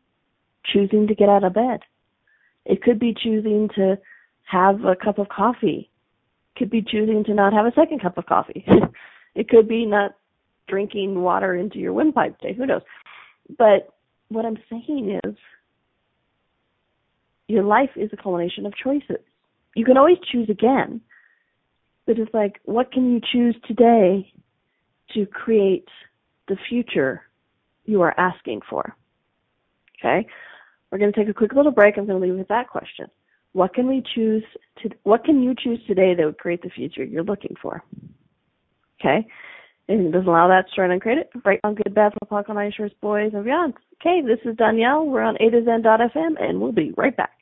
choosing 0.66 1.06
to 1.08 1.14
get 1.14 1.28
out 1.28 1.44
of 1.44 1.54
bed. 1.54 1.80
It 2.68 2.82
could 2.82 3.00
be 3.00 3.12
choosing 3.12 3.68
to 3.74 3.98
have 4.44 4.84
a 4.84 4.94
cup 4.94 5.18
of 5.18 5.28
coffee. 5.28 5.90
It 6.54 6.58
could 6.58 6.70
be 6.70 6.82
choosing 6.82 7.24
to 7.24 7.34
not 7.34 7.52
have 7.52 7.66
a 7.66 7.72
second 7.74 8.00
cup 8.00 8.16
of 8.18 8.26
coffee. 8.26 8.64
it 9.34 9.48
could 9.48 9.66
be 9.66 9.84
not 9.84 10.12
drinking 10.68 11.20
water 11.20 11.56
into 11.56 11.78
your 11.78 11.92
windpipe 11.92 12.38
today. 12.38 12.54
Who 12.54 12.66
knows? 12.66 12.82
But 13.58 13.92
what 14.28 14.44
I'm 14.44 14.58
saying 14.70 15.18
is 15.24 15.34
your 17.48 17.64
life 17.64 17.90
is 17.96 18.10
a 18.12 18.22
culmination 18.22 18.64
of 18.64 18.74
choices 18.76 19.24
you 19.78 19.84
can 19.84 19.96
always 19.96 20.18
choose 20.30 20.50
again. 20.50 21.00
But 22.04 22.18
it's 22.18 22.34
like, 22.34 22.60
what 22.64 22.90
can 22.90 23.12
you 23.12 23.20
choose 23.32 23.54
today 23.66 24.32
to 25.14 25.24
create 25.26 25.88
the 26.48 26.56
future 26.68 27.22
you 27.84 28.02
are 28.02 28.18
asking 28.18 28.62
for? 28.68 28.96
Okay? 29.98 30.26
We're 30.90 30.98
going 30.98 31.12
to 31.12 31.18
take 31.18 31.28
a 31.28 31.34
quick 31.34 31.52
little 31.52 31.72
break. 31.72 31.98
I'm 31.98 32.06
going 32.06 32.20
to 32.20 32.26
leave 32.26 32.36
with 32.36 32.48
that 32.48 32.68
question. 32.68 33.06
What 33.52 33.74
can 33.74 33.88
we 33.88 34.02
choose 34.14 34.44
to, 34.82 34.90
what 35.02 35.24
can 35.24 35.42
you 35.42 35.54
choose 35.54 35.80
today 35.86 36.14
that 36.14 36.24
would 36.24 36.38
create 36.38 36.62
the 36.62 36.70
future 36.70 37.04
you're 37.04 37.24
looking 37.24 37.56
for? 37.60 37.82
Okay? 39.00 39.26
And 39.88 40.06
it 40.06 40.12
doesn't 40.12 40.28
allow 40.28 40.48
that 40.48 40.68
to 40.68 40.74
try 40.74 40.92
and 40.92 41.00
create 41.00 41.18
it. 41.18 41.30
Right 41.44 41.60
on 41.64 41.74
Good 41.74 41.94
Bad 41.94 42.12
Flip 42.28 42.48
on 42.48 42.58
Ice 42.58 42.74
Boys 43.00 43.32
and 43.32 43.44
Beyond. 43.44 43.74
Okay, 44.00 44.20
this 44.26 44.38
is 44.44 44.56
Donnielle. 44.56 45.06
We're 45.06 45.22
on 45.22 45.36
A2Zen.fm 45.36 46.40
and 46.40 46.60
we'll 46.60 46.72
be 46.72 46.92
right 46.96 47.16
back. 47.16 47.32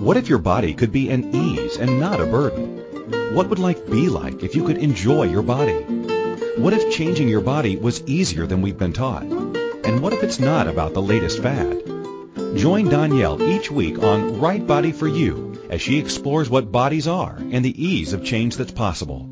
What 0.00 0.16
if 0.16 0.28
your 0.28 0.38
body 0.38 0.74
could 0.74 0.92
be 0.92 1.08
an 1.08 1.34
ease 1.34 1.76
and 1.76 2.00
not 2.00 2.20
a 2.20 2.26
burden? 2.26 3.34
What 3.34 3.48
would 3.48 3.58
life 3.58 3.86
be 3.88 4.08
like 4.08 4.42
if 4.42 4.54
you 4.54 4.64
could 4.64 4.78
enjoy 4.78 5.24
your 5.24 5.42
body? 5.42 5.82
What 6.56 6.72
if 6.72 6.92
changing 6.92 7.28
your 7.28 7.40
body 7.40 7.76
was 7.76 8.02
easier 8.02 8.46
than 8.46 8.60
we've 8.60 8.76
been 8.76 8.92
taught? 8.92 9.53
And 9.94 10.02
what 10.02 10.12
if 10.12 10.24
it's 10.24 10.40
not 10.40 10.66
about 10.66 10.92
the 10.92 11.00
latest 11.00 11.40
fad? 11.40 11.86
Join 12.56 12.88
Donnielle 12.88 13.40
each 13.40 13.70
week 13.70 14.02
on 14.02 14.40
Right 14.40 14.66
Body 14.66 14.90
for 14.90 15.06
You 15.06 15.56
as 15.70 15.80
she 15.80 16.00
explores 16.00 16.50
what 16.50 16.72
bodies 16.72 17.06
are 17.06 17.36
and 17.38 17.64
the 17.64 17.86
ease 17.86 18.12
of 18.12 18.24
change 18.24 18.56
that's 18.56 18.72
possible. 18.72 19.30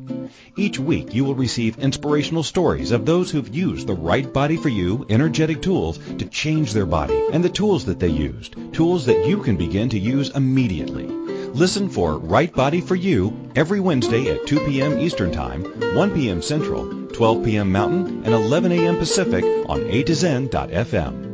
Each 0.55 0.79
week 0.79 1.13
you 1.13 1.25
will 1.25 1.35
receive 1.35 1.79
inspirational 1.79 2.43
stories 2.43 2.91
of 2.91 3.05
those 3.05 3.29
who've 3.29 3.53
used 3.53 3.87
the 3.87 3.93
right 3.93 4.31
body 4.31 4.55
for 4.55 4.69
you 4.69 5.05
energetic 5.09 5.61
tools 5.61 5.97
to 5.97 6.27
change 6.27 6.71
their 6.71 6.85
body 6.85 7.21
and 7.33 7.43
the 7.43 7.49
tools 7.49 7.83
that 7.87 7.99
they 7.99 8.07
used, 8.07 8.55
tools 8.73 9.07
that 9.07 9.27
you 9.27 9.43
can 9.43 9.57
begin 9.57 9.89
to 9.89 9.99
use 9.99 10.29
immediately. 10.29 11.22
Listen 11.53 11.87
for 11.87 12.17
Right 12.17 12.51
Body 12.51 12.81
for 12.81 12.95
You 12.95 13.51
every 13.55 13.79
Wednesday 13.79 14.31
at 14.31 14.47
2 14.47 14.65
p.m. 14.65 14.97
Eastern 14.97 15.31
Time, 15.31 15.63
1 15.95 16.11
p.m. 16.15 16.41
Central, 16.41 17.05
12 17.09 17.45
p.m. 17.45 17.71
Mountain, 17.71 18.23
and 18.25 18.33
11 18.33 18.71
a.m. 18.71 18.97
Pacific 18.97 19.43
on 19.69 19.81
A2Zen.fm. 19.81 21.29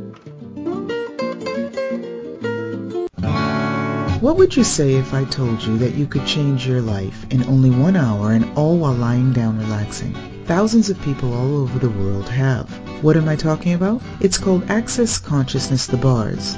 What 4.21 4.35
would 4.35 4.57
you 4.57 4.65
say 4.65 4.95
if 4.95 5.13
I 5.13 5.23
told 5.23 5.63
you 5.63 5.77
that 5.77 5.95
you 5.95 6.05
could 6.05 6.25
change 6.25 6.67
your 6.67 6.81
life 6.81 7.25
in 7.29 7.45
only 7.45 7.69
one 7.69 7.95
hour 7.95 8.33
and 8.33 8.57
all 8.57 8.77
while 8.77 8.93
lying 8.93 9.31
down 9.31 9.57
relaxing? 9.57 10.13
Thousands 10.43 10.89
of 10.89 11.01
people 11.01 11.33
all 11.33 11.61
over 11.61 11.79
the 11.79 11.89
world 11.89 12.27
have. 12.27 12.69
What 13.01 13.15
am 13.15 13.29
I 13.29 13.37
talking 13.37 13.73
about? 13.73 14.01
It's 14.19 14.37
called 14.37 14.69
Access 14.69 15.17
Consciousness 15.17 15.87
The 15.87 15.95
Bars. 15.95 16.57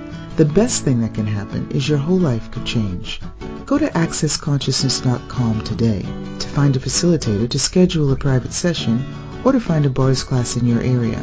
The 0.37 0.45
best 0.45 0.83
thing 0.83 1.01
that 1.01 1.13
can 1.13 1.27
happen 1.27 1.69
is 1.71 1.89
your 1.89 1.97
whole 1.97 2.17
life 2.17 2.51
could 2.51 2.65
change. 2.65 3.19
Go 3.65 3.77
to 3.77 3.87
accessconsciousness.com 3.87 5.65
today 5.65 6.05
to 6.39 6.47
find 6.47 6.73
a 6.75 6.79
facilitator 6.79 7.49
to 7.49 7.59
schedule 7.59 8.13
a 8.13 8.15
private 8.15 8.53
session 8.53 9.05
or 9.43 9.51
to 9.51 9.59
find 9.59 9.85
a 9.85 9.89
bars 9.89 10.23
class 10.23 10.55
in 10.55 10.65
your 10.65 10.81
area. 10.81 11.21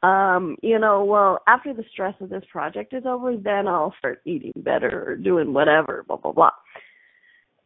Um, 0.03 0.57
you 0.63 0.79
know, 0.79 1.05
well, 1.05 1.41
after 1.47 1.73
the 1.73 1.85
stress 1.93 2.15
of 2.21 2.31
this 2.31 2.45
project 2.51 2.93
is 2.95 3.05
over, 3.07 3.37
then 3.37 3.67
I'll 3.67 3.95
start 3.99 4.23
eating 4.25 4.53
better 4.57 5.05
or 5.09 5.17
doing 5.17 5.53
whatever, 5.53 6.05
blah, 6.07 6.17
blah, 6.17 6.33
blah. 6.33 6.51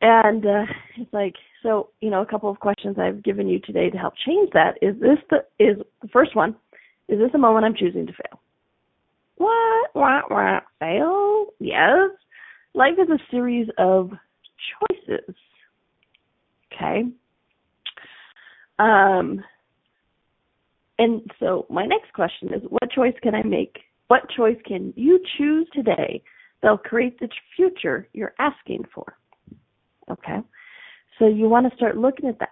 And 0.02 0.44
uh, 0.44 0.64
it's 0.96 1.12
like, 1.12 1.34
so, 1.62 1.90
you 2.00 2.10
know, 2.10 2.22
a 2.22 2.26
couple 2.26 2.50
of 2.50 2.58
questions 2.58 2.96
I've 2.98 3.22
given 3.22 3.48
you 3.48 3.60
today 3.60 3.88
to 3.88 3.96
help 3.96 4.14
change 4.26 4.50
that. 4.52 4.76
Is 4.82 4.96
this 5.00 5.18
the, 5.30 5.38
is 5.64 5.78
the 6.02 6.08
first 6.08 6.34
one, 6.34 6.56
is 7.08 7.20
this 7.20 7.30
a 7.34 7.38
moment 7.38 7.64
I'm 7.64 7.76
choosing 7.76 8.06
to 8.08 8.12
fail? 8.12 8.40
What? 9.36 9.90
what 9.94 10.30
what 10.30 10.64
fail? 10.80 11.46
Yes. 11.60 12.10
Life 12.74 12.94
is 13.00 13.08
a 13.10 13.18
series 13.30 13.68
of 13.78 14.10
choices. 14.80 15.34
Okay. 16.74 17.02
Um, 18.78 19.44
and 20.98 21.22
so 21.38 21.66
my 21.70 21.86
next 21.86 22.12
question 22.12 22.52
is, 22.54 22.62
what 22.68 22.90
choice 22.90 23.14
can 23.22 23.36
I 23.36 23.42
make? 23.44 23.78
What 24.08 24.28
choice 24.36 24.58
can 24.66 24.92
you 24.96 25.20
choose 25.38 25.68
today 25.72 26.22
that'll 26.60 26.78
create 26.78 27.20
the 27.20 27.28
future 27.56 28.08
you're 28.12 28.34
asking 28.38 28.84
for? 28.92 29.16
Okay. 30.10 30.38
So 31.18 31.26
you 31.26 31.48
want 31.48 31.70
to 31.70 31.76
start 31.76 31.96
looking 31.96 32.28
at 32.28 32.38
that. 32.40 32.50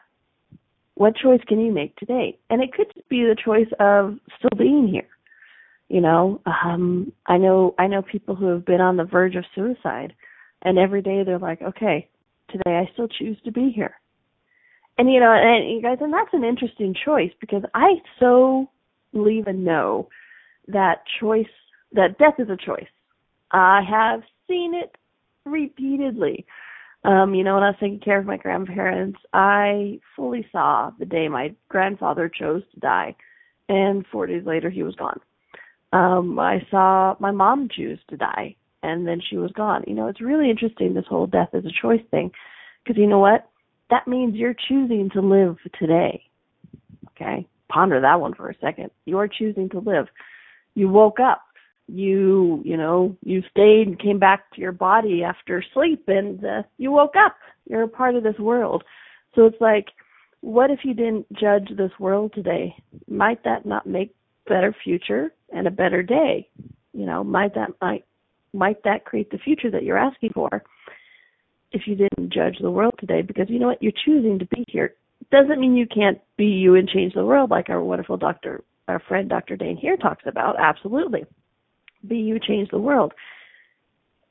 What 0.95 1.17
choice 1.17 1.41
can 1.49 1.61
you 1.61 1.73
make 1.73 1.97
today? 1.97 2.39
And 2.51 2.63
it 2.63 2.73
could 2.73 2.93
be 3.09 3.23
the 3.23 3.37
choice 3.43 3.69
of 3.81 4.19
still 4.39 4.57
being 4.59 4.87
here. 4.87 5.09
You 5.89 6.01
know, 6.01 6.41
um, 6.47 7.13
I 7.27 7.37
know 7.37 7.75
I 7.79 7.89
know 7.89 8.03
people 8.03 8.37
who 8.37 8.47
have 8.47 8.65
been 8.65 8.81
on 8.81 8.97
the 8.97 9.05
verge 9.05 9.35
of 9.35 9.45
suicide, 9.55 10.13
and 10.63 10.79
every 10.79 11.03
day 11.03 11.25
they're 11.25 11.39
like, 11.39 11.63
okay, 11.63 12.09
today 12.49 12.77
I 12.77 12.89
still 12.93 13.09
choose 13.09 13.39
to 13.45 13.51
be 13.51 13.73
here. 13.75 13.95
And 14.99 15.11
you 15.11 15.19
know, 15.19 15.33
and 15.33 15.69
you 15.69 15.83
guys, 15.83 15.99
and 16.01 16.13
that's 16.13 16.33
an 16.33 16.45
interesting 16.45 16.95
choice 17.05 17.33
because 17.41 17.63
I 17.75 17.95
so 18.21 18.69
believe 19.13 19.47
and 19.47 19.65
know 19.65 20.09
that 20.69 21.03
choice, 21.19 21.47
that 21.93 22.19
death 22.19 22.35
is 22.39 22.51
a 22.51 22.57
choice. 22.57 22.87
I 23.51 23.81
have 23.89 24.21
seen 24.47 24.75
it 24.75 24.95
repeatedly 25.45 26.47
um, 27.05 27.35
you 27.35 27.45
know, 27.45 27.55
when 27.55 27.63
I 27.63 27.71
was 27.71 27.77
taking 27.81 28.01
care 28.01 28.19
of 28.19 28.27
my 28.27 28.37
grandparents, 28.37 29.19
I 29.33 30.01
fully 30.15 30.47
saw 30.53 30.91
the 30.99 31.07
day 31.07 31.29
my 31.29 31.55
grandfather 31.69 32.29
chose 32.29 32.63
to 32.75 32.81
die, 32.81 33.17
and 33.69 34.05
four 34.13 34.27
days 34.27 34.45
later 34.45 34.69
he 34.69 34.83
was 34.83 34.95
gone. 34.97 35.21
Um, 35.93 36.39
I 36.39 36.67
saw 36.71 37.17
my 37.19 37.31
mom 37.31 37.69
choose 37.71 37.99
to 38.11 38.17
die, 38.17 38.55
and 38.83 39.07
then 39.07 39.21
she 39.29 39.39
was 39.39 39.51
gone. 39.53 39.85
You 39.87 39.95
know, 39.95 40.09
it's 40.09 40.21
really 40.21 40.51
interesting 40.51 40.93
this 40.93 41.07
whole 41.09 41.27
death 41.27 41.51
is 41.55 41.65
a 41.65 41.83
choice 41.83 42.03
thing, 42.11 42.31
because 42.85 42.99
you 42.99 43.07
know 43.07 43.19
what? 43.19 43.49
That 43.89 44.07
means 44.07 44.37
you're 44.37 44.55
choosing 44.69 45.11
to 45.15 45.21
live 45.21 45.57
today. 45.79 46.23
Okay, 47.11 47.47
ponder 47.69 48.01
that 48.01 48.21
one 48.21 48.35
for 48.35 48.51
a 48.51 48.59
second. 48.61 48.91
You're 49.07 49.29
choosing 49.29 49.69
to 49.71 49.79
live. 49.79 50.07
You 50.75 50.89
woke 50.89 51.19
up 51.19 51.43
you 51.93 52.63
you 52.65 52.77
know 52.77 53.17
you 53.25 53.43
stayed 53.51 53.89
and 53.89 53.99
came 53.99 54.19
back 54.19 54.51
to 54.55 54.61
your 54.61 54.73
body 54.73 55.23
after 55.25 55.65
sleep 55.75 56.05
and 56.07 56.45
uh, 56.45 56.63
you 56.79 56.93
woke 56.93 57.15
up. 57.17 57.37
You're 57.69 57.83
a 57.83 57.89
part 57.89 58.17
of 58.17 58.23
this 58.23 58.39
world. 58.39 58.85
So 59.35 59.47
it's 59.47 59.61
like 59.61 59.87
what 60.41 60.71
if 60.71 60.81
you 60.85 60.95
didn't 60.95 61.27
judge 61.35 61.69
this 61.77 61.91
world 61.99 62.33
today? 62.35 62.75
Might 63.09 63.45
that 63.45 63.67
not 63.67 63.87
make 63.87 64.15
better 64.49 64.75
future 64.85 65.33
and 65.53 65.67
a 65.67 65.71
better 65.71 66.03
day? 66.03 66.49
You 66.93 67.07
know 67.07 67.25
might 67.25 67.55
that 67.55 67.71
might 67.81 68.05
might 68.53 68.83
that 68.85 69.05
create 69.05 69.31
the 69.31 69.39
future 69.39 69.71
that 69.71 69.85
you're 69.85 69.99
asking 69.99 70.31
for 70.35 70.63
if 71.73 71.83
you 71.87 71.95
didn't 71.95 72.33
judge 72.33 72.59
the 72.61 72.71
world 72.71 72.95
today? 72.99 73.23
Because 73.23 73.49
you 73.49 73.59
know 73.59 73.69
what? 73.69 73.83
You're 73.83 73.93
choosing 74.05 74.39
to 74.39 74.47
be 74.47 74.65
here. 74.69 74.95
Doesn't 75.31 75.61
mean 75.61 75.77
you 75.77 75.87
can't 75.87 76.21
be 76.37 76.47
you 76.47 76.77
and 76.77 76.89
change 76.89 77.15
the 77.15 77.25
world 77.25 77.51
like 77.51 77.69
our 77.69 77.83
wonderful 77.83 78.17
doctor 78.17 78.63
our 78.89 79.01
friend 79.07 79.29
dr 79.29 79.55
Dain 79.57 79.77
Heer 79.77 79.97
talks 79.97 80.25
about. 80.27 80.57
Absolutely 80.59 81.25
be 82.07 82.17
you 82.17 82.39
change 82.39 82.71
the 82.71 82.79
world. 82.79 83.13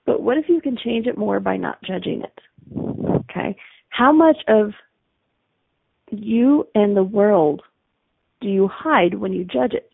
But 0.06 0.22
what 0.22 0.38
if 0.38 0.50
you 0.50 0.62
can 0.62 0.78
change 0.78 1.06
it 1.08 1.18
more 1.18 1.40
by 1.40 1.58
not 1.58 1.82
judging 1.84 2.24
it? 2.24 2.40
Okay. 3.30 3.56
How 3.90 4.12
much 4.12 4.38
of 4.48 4.72
you 6.12 6.68
and 6.74 6.96
the 6.96 7.04
world 7.04 7.62
do 8.42 8.48
you 8.48 8.68
hide 8.68 9.16
when 9.16 9.34
you 9.34 9.44
judge 9.44 9.74
it? 9.74 9.92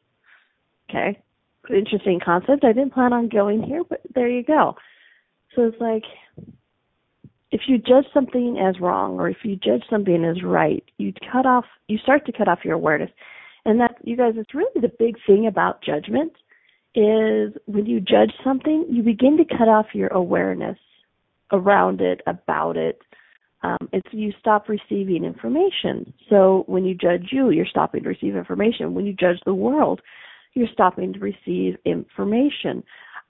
Okay. 0.89 1.19
Interesting 1.69 2.19
concept. 2.23 2.63
I 2.63 2.73
didn't 2.73 2.93
plan 2.93 3.11
on 3.11 3.27
going 3.27 3.63
here, 3.63 3.83
but 3.89 4.01
there 4.13 4.29
you 4.29 4.43
go. 4.43 4.75
So 5.55 5.63
it's 5.63 5.81
like 5.81 6.03
if 7.51 7.61
you 7.67 7.77
judge 7.77 8.05
something 8.13 8.57
as 8.59 8.79
wrong 8.79 9.19
or 9.19 9.29
if 9.29 9.37
you 9.43 9.55
judge 9.55 9.83
something 9.89 10.23
as 10.23 10.43
right, 10.43 10.83
you 10.97 11.13
cut 11.31 11.45
off 11.45 11.65
you 11.87 11.97
start 11.97 12.25
to 12.25 12.31
cut 12.31 12.47
off 12.47 12.59
your 12.63 12.75
awareness. 12.75 13.11
And 13.65 13.79
that 13.79 13.95
you 14.03 14.15
guys 14.15 14.33
it's 14.37 14.53
really 14.53 14.79
the 14.79 14.91
big 14.99 15.15
thing 15.25 15.47
about 15.47 15.81
judgment 15.81 16.33
is 16.95 17.53
when 17.65 17.85
you 17.85 17.99
judge 17.99 18.31
something, 18.43 18.85
you 18.89 19.03
begin 19.03 19.37
to 19.37 19.45
cut 19.45 19.67
off 19.67 19.87
your 19.93 20.07
awareness 20.09 20.77
around 21.51 22.01
it, 22.01 22.21
about 22.25 22.77
it. 22.77 23.01
Um, 23.63 23.89
it's 23.91 24.07
you 24.11 24.31
stop 24.39 24.69
receiving 24.69 25.23
information. 25.23 26.13
So 26.29 26.63
when 26.67 26.85
you 26.85 26.95
judge 26.95 27.29
you, 27.31 27.49
you're 27.49 27.65
stopping 27.65 28.03
to 28.03 28.09
receive 28.09 28.35
information. 28.35 28.93
When 28.93 29.05
you 29.05 29.13
judge 29.13 29.39
the 29.45 29.53
world, 29.53 30.01
you're 30.53 30.67
stopping 30.71 31.13
to 31.13 31.19
receive 31.19 31.75
information. 31.85 32.83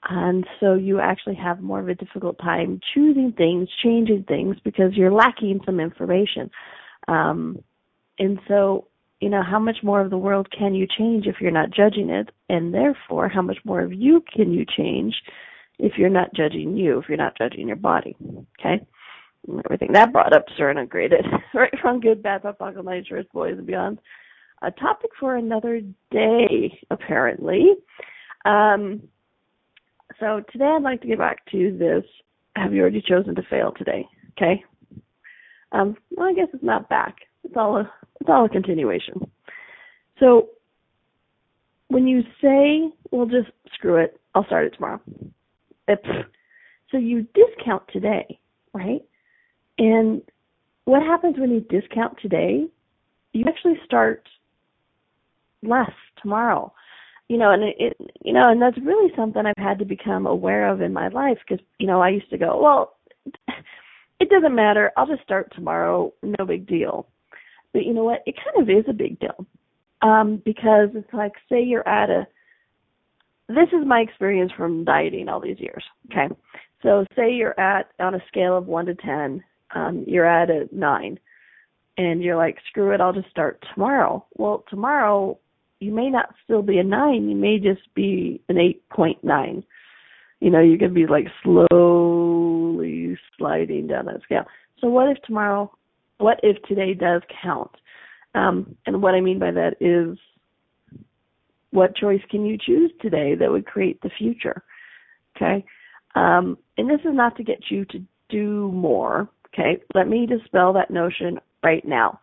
And 0.07 0.45
so 0.59 0.76
you 0.76 0.99
actually 0.99 1.36
have 1.36 1.61
more 1.61 1.80
of 1.80 1.89
a 1.89 1.95
difficult 1.95 2.38
time 2.38 2.80
choosing 2.93 3.34
things, 3.36 3.70
changing 3.84 4.26
things 4.28 4.57
because 4.63 4.93
you're 4.93 5.11
lacking 5.11 5.61
some 5.66 5.80
information. 5.80 6.51
Um, 7.07 7.63
and 8.20 8.39
so 8.47 8.88
you 9.22 9.30
know, 9.30 9.41
how 9.43 9.59
much 9.59 9.78
more 9.84 10.01
of 10.01 10.09
the 10.09 10.18
world 10.18 10.47
can 10.57 10.76
you 10.76 10.88
change 10.97 11.26
if 11.26 11.36
you're 11.39 11.51
not 11.51 11.72
judging 11.72 12.09
it? 12.09 12.30
And 12.49 12.74
therefore, 12.74 13.30
how 13.30 13.41
much 13.41 13.57
more 13.63 13.82
of 13.82 13.93
you 13.93 14.24
can 14.36 14.51
you 14.51 14.66
change 14.66 15.16
if 15.80 15.93
you're 15.97 16.09
not 16.09 16.34
judging 16.34 16.76
you, 16.78 16.99
if 16.99 17.05
you're 17.07 17.18
not 17.18 17.38
judging 17.38 17.68
your 17.68 17.78
body? 17.78 18.16
Okay? 18.59 18.86
Everything 19.66 19.93
that 19.93 20.11
brought 20.11 20.34
up 20.34 20.45
Serena 20.57 20.86
graded. 20.86 21.26
right 21.53 21.74
from 21.82 21.99
good, 21.99 22.24
bad, 22.24 22.43
buckle, 22.43 22.84
night 22.84 23.05
shirts, 23.07 23.30
boys 23.34 23.57
and 23.57 23.68
beyond. 23.68 23.99
A 24.61 24.72
topic 24.72 25.11
for 25.20 25.36
another 25.36 25.82
day, 26.11 26.80
apparently. 26.89 27.74
Um, 28.45 29.03
so 30.20 30.41
today 30.51 30.66
I'd 30.66 30.82
like 30.82 31.01
to 31.01 31.07
get 31.07 31.20
back 31.20 31.45
to 31.51 31.78
this. 31.78 32.03
Have 32.55 32.74
you 32.74 32.82
already 32.82 33.03
chosen 33.07 33.36
to 33.36 33.43
fail 33.49 33.74
today? 33.78 34.07
Okay. 34.38 34.63
Um, 35.72 35.97
well, 36.11 36.28
I 36.30 36.34
guess 36.34 36.47
it's 36.53 36.63
not 36.63 36.89
back. 36.89 37.16
It's 37.45 37.55
all 37.55 37.77
a 37.77 37.91
it's 38.19 38.29
all 38.29 38.45
a 38.45 38.49
continuation. 38.49 39.31
So 40.19 40.49
when 41.87 42.07
you 42.07 42.23
say, 42.41 42.91
well, 43.11 43.25
just 43.25 43.51
screw 43.73 43.97
it, 43.97 44.19
I'll 44.33 44.45
start 44.45 44.65
it 44.65 44.71
tomorrow. 44.71 44.99
It's, 45.87 46.05
so 46.91 46.97
you 46.97 47.27
discount 47.33 47.83
today, 47.93 48.39
right? 48.73 49.01
And 49.77 50.21
what 50.85 51.03
happens 51.03 51.35
when 51.37 51.51
you 51.51 51.61
discount 51.61 52.17
today? 52.21 52.65
You 53.33 53.45
actually 53.47 53.79
start 53.85 54.27
less 55.61 55.91
tomorrow. 56.21 56.73
You 57.27 57.37
know, 57.37 57.51
and 57.51 57.63
it, 57.63 57.75
it 57.79 57.97
you 58.23 58.33
know, 58.33 58.49
and 58.49 58.61
that's 58.61 58.77
really 58.83 59.11
something 59.15 59.45
I've 59.45 59.63
had 59.63 59.79
to 59.79 59.85
become 59.85 60.25
aware 60.25 60.67
of 60.69 60.81
in 60.81 60.93
my 60.93 61.07
life 61.09 61.37
because 61.47 61.63
you 61.79 61.87
know 61.87 62.01
I 62.01 62.09
used 62.09 62.29
to 62.29 62.37
go, 62.37 62.61
well, 62.61 62.97
it 64.19 64.29
doesn't 64.29 64.55
matter. 64.55 64.91
I'll 64.95 65.07
just 65.07 65.23
start 65.23 65.51
tomorrow. 65.55 66.13
No 66.21 66.45
big 66.45 66.67
deal. 66.67 67.07
But 67.76 67.84
you 67.86 67.93
know 67.93 68.05
what? 68.05 68.23
It 68.26 68.36
kind 68.38 68.63
of 68.63 68.69
is 68.69 68.86
a 68.88 68.93
big 68.93 69.19
deal. 69.19 69.45
Um, 70.01 70.41
because 70.45 70.89
it's 70.95 71.13
like, 71.13 71.34
say 71.49 71.61
you're 71.61 71.88
at 71.88 72.09
a, 72.09 72.26
this 73.49 73.67
is 73.73 73.86
my 73.86 73.99
experience 73.99 74.53
from 74.55 74.86
dieting 74.86 75.28
all 75.28 75.41
these 75.41 75.59
years. 75.59 75.84
Okay. 76.09 76.34
So 76.84 77.05
say 77.17 77.34
you're 77.34 77.59
at, 77.59 77.91
on 77.99 78.15
a 78.15 78.23
scale 78.30 78.57
of 78.57 78.67
1 78.67 78.86
to 78.86 78.95
10, 78.95 79.43
um, 79.76 80.05
you're 80.07 80.26
at 80.26 80.49
a 80.49 80.69
9. 80.71 81.19
and 81.97 82.23
you're 82.23 82.36
like, 82.36 82.57
screw 82.69 82.93
it, 82.93 83.01
I'll 83.01 83.13
just 83.13 83.30
start 83.30 83.63
tomorrow. 83.73 84.26
Well, 84.36 84.63
tomorrow 84.69 85.38
you 85.80 85.91
may 85.93 86.09
not 86.09 86.34
still 86.43 86.61
be 86.61 86.78
a 86.78 86.84
nine, 86.84 87.30
you 87.30 87.36
may 87.36 87.59
just 87.59 87.93
be 87.93 88.41
an 88.49 88.55
8.9. 88.55 89.63
You 90.39 90.49
know, 90.49 90.61
you 90.61 90.78
could 90.78 90.93
be 90.93 91.07
like 91.07 91.28
slowly 91.43 93.17
sliding 93.38 93.88
down 93.88 94.05
that 94.05 94.21
scale. 94.23 94.45
So 94.80 94.88
what 94.88 95.09
if 95.09 95.21
tomorrow, 95.23 95.71
what 96.18 96.39
if 96.43 96.61
today 96.63 96.93
does 96.93 97.22
count? 97.41 97.72
Um, 98.34 98.76
and 98.86 99.01
what 99.01 99.16
I 99.16 99.22
mean 99.22 99.39
by 99.39 99.51
that 99.51 99.76
is 99.80 100.18
what 101.72 101.95
choice 101.95 102.22
can 102.30 102.45
you 102.45 102.57
choose 102.57 102.91
today 103.01 103.36
that 103.36 103.51
would 103.51 103.66
create 103.66 104.01
the 104.01 104.09
future? 104.18 104.63
Okay. 105.36 105.66
Um, 106.16 106.57
and 106.78 106.89
this 106.89 107.01
is 107.01 107.13
not 107.13 107.36
to 107.38 107.43
get 107.43 107.59
you 107.70 107.86
to 107.86 107.99
do 108.30 108.72
more. 108.72 109.30
Okay. 109.53 109.82
Let 109.93 110.07
me 110.07 110.26
dispel 110.26 110.74
that 110.74 110.91
notion 110.91 111.39
right 111.63 111.86
now. 111.86 112.20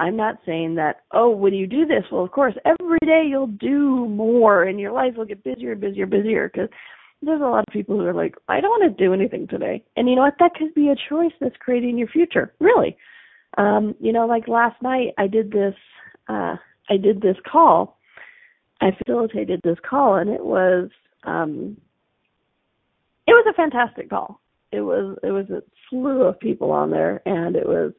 I'm 0.00 0.16
not 0.16 0.38
saying 0.44 0.74
that, 0.74 1.02
oh, 1.12 1.30
when 1.30 1.54
you 1.54 1.66
do 1.66 1.86
this, 1.86 2.02
well, 2.10 2.24
of 2.24 2.32
course, 2.32 2.54
every 2.64 2.98
day 3.04 3.24
you'll 3.28 3.46
do 3.46 4.08
more 4.08 4.64
and 4.64 4.80
your 4.80 4.92
life 4.92 5.14
will 5.16 5.24
get 5.24 5.44
busier 5.44 5.72
and 5.72 5.80
busier 5.80 6.02
and 6.02 6.10
busier 6.10 6.50
because 6.52 6.68
there's 7.22 7.40
a 7.40 7.44
lot 7.44 7.64
of 7.66 7.72
people 7.72 7.96
who 7.96 8.04
are 8.04 8.14
like, 8.14 8.34
I 8.48 8.60
don't 8.60 8.70
want 8.70 8.96
to 8.96 9.04
do 9.04 9.14
anything 9.14 9.46
today. 9.46 9.84
And 9.96 10.08
you 10.08 10.16
know 10.16 10.22
what? 10.22 10.34
That 10.40 10.54
could 10.54 10.74
be 10.74 10.88
a 10.88 10.96
choice 11.08 11.32
that's 11.40 11.56
creating 11.60 11.96
your 11.96 12.08
future, 12.08 12.52
really. 12.58 12.96
Um, 13.56 13.94
you 14.00 14.12
know, 14.12 14.26
like 14.26 14.48
last 14.48 14.80
night 14.82 15.14
I 15.18 15.26
did 15.26 15.50
this, 15.50 15.74
uh, 16.28 16.56
I 16.90 16.96
did 16.96 17.20
this 17.20 17.36
call. 17.50 17.98
I 18.80 18.90
facilitated 18.98 19.60
this 19.62 19.78
call 19.88 20.16
and 20.16 20.30
it 20.30 20.44
was, 20.44 20.90
um, 21.24 21.76
it 23.26 23.32
was 23.32 23.46
a 23.48 23.54
fantastic 23.54 24.10
call. 24.10 24.40
It 24.72 24.80
was, 24.80 25.16
it 25.22 25.30
was 25.30 25.48
a 25.50 25.62
slew 25.88 26.22
of 26.22 26.38
people 26.40 26.72
on 26.72 26.90
there 26.90 27.22
and 27.24 27.56
it 27.56 27.66
was, 27.66 27.92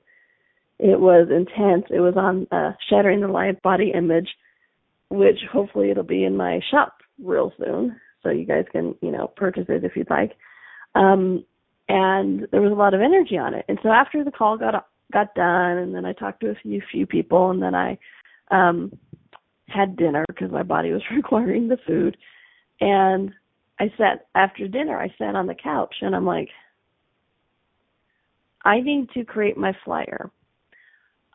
it 0.80 1.00
was 1.00 1.30
intense. 1.30 1.86
It 1.90 2.02
was 2.02 2.16
on 2.18 2.48
uh, 2.52 2.74
Shattering 2.90 3.22
the 3.22 3.28
Life 3.28 3.62
Body 3.64 3.92
Image, 3.96 4.28
which 5.10 5.40
hopefully 5.52 5.90
it'll 5.90 6.04
be 6.04 6.26
in 6.26 6.36
my 6.36 6.60
shop 6.70 6.98
real 7.24 7.54
soon, 7.58 8.00
so 8.22 8.30
you 8.30 8.46
guys 8.46 8.66
can 8.72 8.96
you 9.02 9.12
know 9.12 9.28
purchase 9.28 9.66
it 9.70 9.86
if 9.86 9.96
you'd 9.96 10.10
like. 10.10 10.34
Um, 10.96 11.46
and 11.88 12.48
there 12.52 12.62
was 12.62 12.72
a 12.72 12.76
lot 12.76 12.94
of 12.94 13.02
energy 13.02 13.38
on 13.38 13.54
it. 13.54 13.66
And 13.68 13.78
so 13.84 13.90
after 13.90 14.24
the 14.24 14.32
call 14.32 14.58
got 14.58 14.76
got 15.12 15.34
done, 15.36 15.78
and 15.78 15.96
then 15.96 16.06
I 16.06 16.14
talked 16.14 16.42
to 16.42 16.52
a 16.52 16.56
few 16.56 16.82
few 16.92 17.06
people, 17.06 17.52
and 17.52 17.62
then 17.62 17.76
I 17.76 17.98
um, 18.52 18.92
had 19.68 19.98
dinner 19.98 20.26
because 20.28 20.52
my 20.52 20.64
body 20.64 20.92
was 20.92 21.04
requiring 21.16 21.68
the 21.68 21.78
food, 21.86 22.18
and 22.82 23.32
I 23.80 23.92
sat 23.98 24.28
after 24.36 24.68
dinner. 24.68 25.00
I 25.00 25.14
sat 25.18 25.36
on 25.36 25.48
the 25.48 25.56
couch, 25.56 25.96
and 26.02 26.16
I'm 26.16 26.26
like, 26.26 26.50
I 28.64 28.82
need 28.82 29.10
to 29.12 29.24
create 29.24 29.58
my 29.58 29.74
flyer 29.84 30.32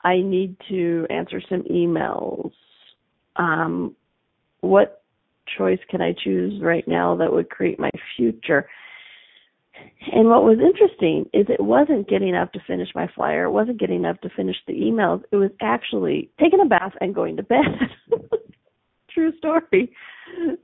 I 0.03 0.21
need 0.21 0.57
to 0.69 1.07
answer 1.11 1.43
some 1.49 1.63
emails. 1.65 2.53
Um, 3.37 3.95
what 4.61 5.03
choice 5.59 5.79
can 5.89 6.01
I 6.01 6.15
choose 6.25 6.63
right 6.63 6.87
now 6.87 7.17
that 7.17 7.33
would 7.33 7.51
create 7.51 7.79
my 7.79 7.91
future? 8.17 8.69
And 10.13 10.29
what 10.29 10.45
was 10.45 10.59
interesting 10.59 11.29
is 11.33 11.47
it 11.49 11.63
wasn't 11.63 12.09
getting 12.09 12.35
up 12.35 12.53
to 12.53 12.61
finish 12.67 12.89
my 12.95 13.09
flyer. 13.15 13.45
It 13.45 13.51
wasn't 13.51 13.79
getting 13.79 14.05
up 14.05 14.21
to 14.23 14.31
finish 14.31 14.57
the 14.67 14.73
emails. 14.73 15.23
It 15.31 15.37
was 15.37 15.51
actually 15.61 16.31
taking 16.41 16.61
a 16.61 16.67
bath 16.67 16.93
and 17.01 17.15
going 17.15 17.37
to 17.37 17.43
bed. 17.43 17.67
True 19.15 19.33
story. 19.39 19.93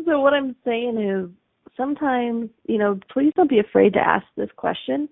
So 0.04 0.20
what 0.20 0.32
I'm 0.32 0.56
saying 0.64 0.98
is 0.98 1.30
sometimes, 1.76 2.48
you 2.66 2.78
know, 2.78 2.98
please 3.12 3.32
don't 3.36 3.50
be 3.50 3.58
afraid 3.58 3.92
to 3.94 4.00
ask 4.00 4.24
this 4.36 4.50
question 4.56 5.08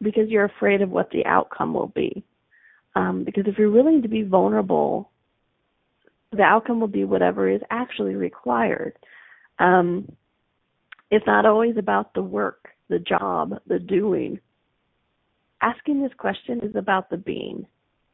because 0.00 0.28
you're 0.28 0.44
afraid 0.44 0.82
of 0.82 0.90
what 0.90 1.10
the 1.10 1.24
outcome 1.26 1.74
will 1.74 1.88
be. 1.88 2.24
Um, 2.96 3.24
because 3.24 3.44
if 3.46 3.58
you're 3.58 3.70
willing 3.70 4.02
to 4.02 4.08
be 4.08 4.22
vulnerable, 4.22 5.10
the 6.32 6.42
outcome 6.42 6.80
will 6.80 6.88
be 6.88 7.04
whatever 7.04 7.48
is 7.48 7.60
actually 7.70 8.14
required. 8.14 8.94
Um, 9.58 10.10
it's 11.10 11.26
not 11.26 11.46
always 11.46 11.76
about 11.76 12.14
the 12.14 12.22
work, 12.22 12.68
the 12.94 13.00
job, 13.00 13.54
the 13.66 13.78
doing. 13.78 14.38
Asking 15.60 16.02
this 16.02 16.12
question 16.16 16.60
is 16.62 16.76
about 16.76 17.10
the 17.10 17.16
being, 17.16 17.66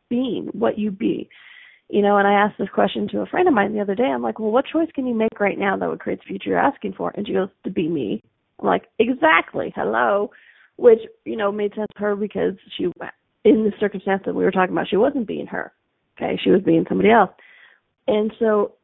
being 0.08 0.48
what 0.52 0.78
you 0.78 0.90
be. 0.90 1.28
You 1.88 2.02
know, 2.02 2.16
and 2.16 2.26
I 2.26 2.34
asked 2.34 2.56
this 2.58 2.68
question 2.72 3.08
to 3.08 3.20
a 3.20 3.26
friend 3.26 3.48
of 3.48 3.54
mine 3.54 3.74
the 3.74 3.80
other 3.80 3.96
day. 3.96 4.04
I'm 4.04 4.22
like, 4.22 4.38
well, 4.38 4.52
what 4.52 4.64
choice 4.72 4.88
can 4.94 5.06
you 5.06 5.14
make 5.14 5.40
right 5.40 5.58
now 5.58 5.76
that 5.76 5.88
would 5.88 5.98
create 5.98 6.20
the 6.20 6.28
future 6.28 6.50
you're 6.50 6.58
asking 6.58 6.94
for? 6.94 7.12
And 7.16 7.26
she 7.26 7.32
goes, 7.32 7.48
to 7.64 7.70
be 7.70 7.88
me. 7.88 8.22
I'm 8.60 8.68
like, 8.68 8.84
exactly. 8.98 9.72
Hello. 9.74 10.30
Which, 10.76 11.00
you 11.24 11.36
know, 11.36 11.50
made 11.50 11.74
sense 11.74 11.88
to 11.96 12.02
her 12.02 12.16
because 12.16 12.54
she 12.78 12.84
in 13.44 13.64
the 13.64 13.72
circumstance 13.80 14.22
that 14.24 14.34
we 14.34 14.44
were 14.44 14.50
talking 14.50 14.72
about, 14.72 14.88
she 14.88 14.96
wasn't 14.96 15.26
being 15.26 15.46
her. 15.46 15.72
Okay, 16.16 16.38
she 16.42 16.50
was 16.50 16.62
being 16.62 16.84
somebody 16.88 17.10
else. 17.10 17.30
And 18.06 18.32
so 18.38 18.74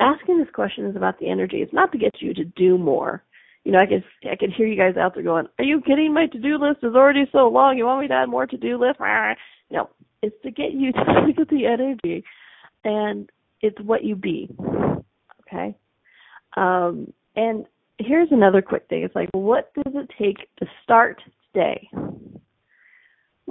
asking 0.00 0.38
this 0.38 0.52
question 0.52 0.86
is 0.86 0.96
about 0.96 1.18
the 1.18 1.30
energy. 1.30 1.58
It's 1.58 1.72
not 1.72 1.92
to 1.92 1.98
get 1.98 2.20
you 2.20 2.34
to 2.34 2.44
do 2.44 2.76
more. 2.76 3.22
You 3.64 3.72
know, 3.72 3.78
I 3.78 3.86
could 3.86 4.04
I 4.30 4.36
could 4.36 4.52
hear 4.52 4.66
you 4.66 4.76
guys 4.76 4.96
out 4.96 5.14
there 5.14 5.22
going, 5.22 5.46
Are 5.58 5.64
you 5.64 5.80
kidding? 5.80 6.12
My 6.12 6.26
to 6.26 6.38
do 6.38 6.58
list 6.58 6.80
is 6.82 6.94
already 6.94 7.26
so 7.32 7.48
long. 7.48 7.76
You 7.76 7.86
want 7.86 8.02
me 8.02 8.08
to 8.08 8.14
add 8.14 8.28
more 8.28 8.46
to 8.46 8.56
do 8.56 8.78
list? 8.78 8.98
No. 9.70 9.90
It's 10.22 10.36
to 10.42 10.50
get 10.50 10.72
you 10.72 10.92
to 10.92 11.40
at 11.40 11.48
the 11.48 11.66
energy 11.66 12.24
and 12.84 13.30
it's 13.60 13.80
what 13.80 14.04
you 14.04 14.16
be. 14.16 14.48
Okay? 15.46 15.76
Um 16.56 17.12
and 17.36 17.66
here's 17.98 18.32
another 18.32 18.62
quick 18.62 18.86
thing. 18.88 19.04
It's 19.04 19.14
like, 19.14 19.30
what 19.32 19.72
does 19.74 19.94
it 19.94 20.10
take 20.18 20.48
to 20.58 20.66
start 20.82 21.20
today? 21.52 21.88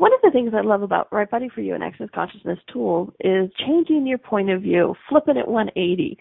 one 0.01 0.13
of 0.13 0.19
the 0.23 0.31
things 0.31 0.53
I 0.55 0.61
love 0.61 0.81
about 0.81 1.11
Right 1.11 1.29
Body 1.29 1.49
for 1.53 1.61
You 1.61 1.75
and 1.75 1.83
Access 1.83 2.09
Consciousness 2.13 2.59
tools 2.71 3.09
is 3.19 3.51
changing 3.67 4.07
your 4.07 4.17
point 4.17 4.49
of 4.49 4.61
view, 4.61 4.95
flipping 5.09 5.37
it 5.37 5.47
180. 5.47 6.17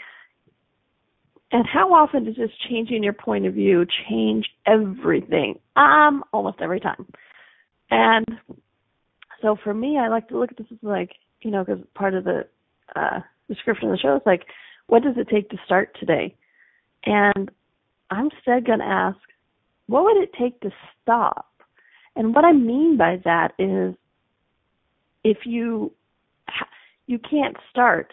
And 1.52 1.66
how 1.66 1.92
often 1.92 2.24
does 2.24 2.36
this 2.36 2.50
changing 2.68 3.02
your 3.02 3.12
point 3.12 3.46
of 3.46 3.54
view 3.54 3.84
change 4.08 4.46
everything? 4.66 5.58
Um, 5.76 6.22
almost 6.32 6.58
every 6.60 6.80
time. 6.80 7.06
And 7.90 8.26
so 9.42 9.56
for 9.62 9.74
me, 9.74 9.98
I 9.98 10.08
like 10.08 10.28
to 10.28 10.38
look 10.38 10.52
at 10.52 10.58
this 10.58 10.68
as 10.70 10.78
like, 10.82 11.10
you 11.42 11.50
know, 11.50 11.64
because 11.64 11.82
part 11.94 12.14
of 12.14 12.24
the 12.24 12.46
uh, 12.94 13.20
description 13.48 13.88
of 13.88 13.96
the 13.96 13.98
show 13.98 14.16
is 14.16 14.22
like, 14.24 14.44
what 14.86 15.02
does 15.02 15.14
it 15.16 15.28
take 15.28 15.50
to 15.50 15.56
start 15.64 15.96
today? 15.98 16.36
And 17.04 17.50
I'm 18.10 18.26
instead 18.26 18.66
going 18.66 18.80
to 18.80 18.84
ask, 18.84 19.18
what 19.86 20.04
would 20.04 20.22
it 20.22 20.30
take 20.38 20.60
to 20.60 20.70
stop? 21.02 21.46
And 22.14 22.34
what 22.34 22.44
I 22.44 22.52
mean 22.52 22.96
by 22.96 23.20
that 23.24 23.52
is 23.58 23.94
if 25.24 25.38
you 25.46 25.92
you 27.06 27.18
can't 27.18 27.56
start 27.70 28.12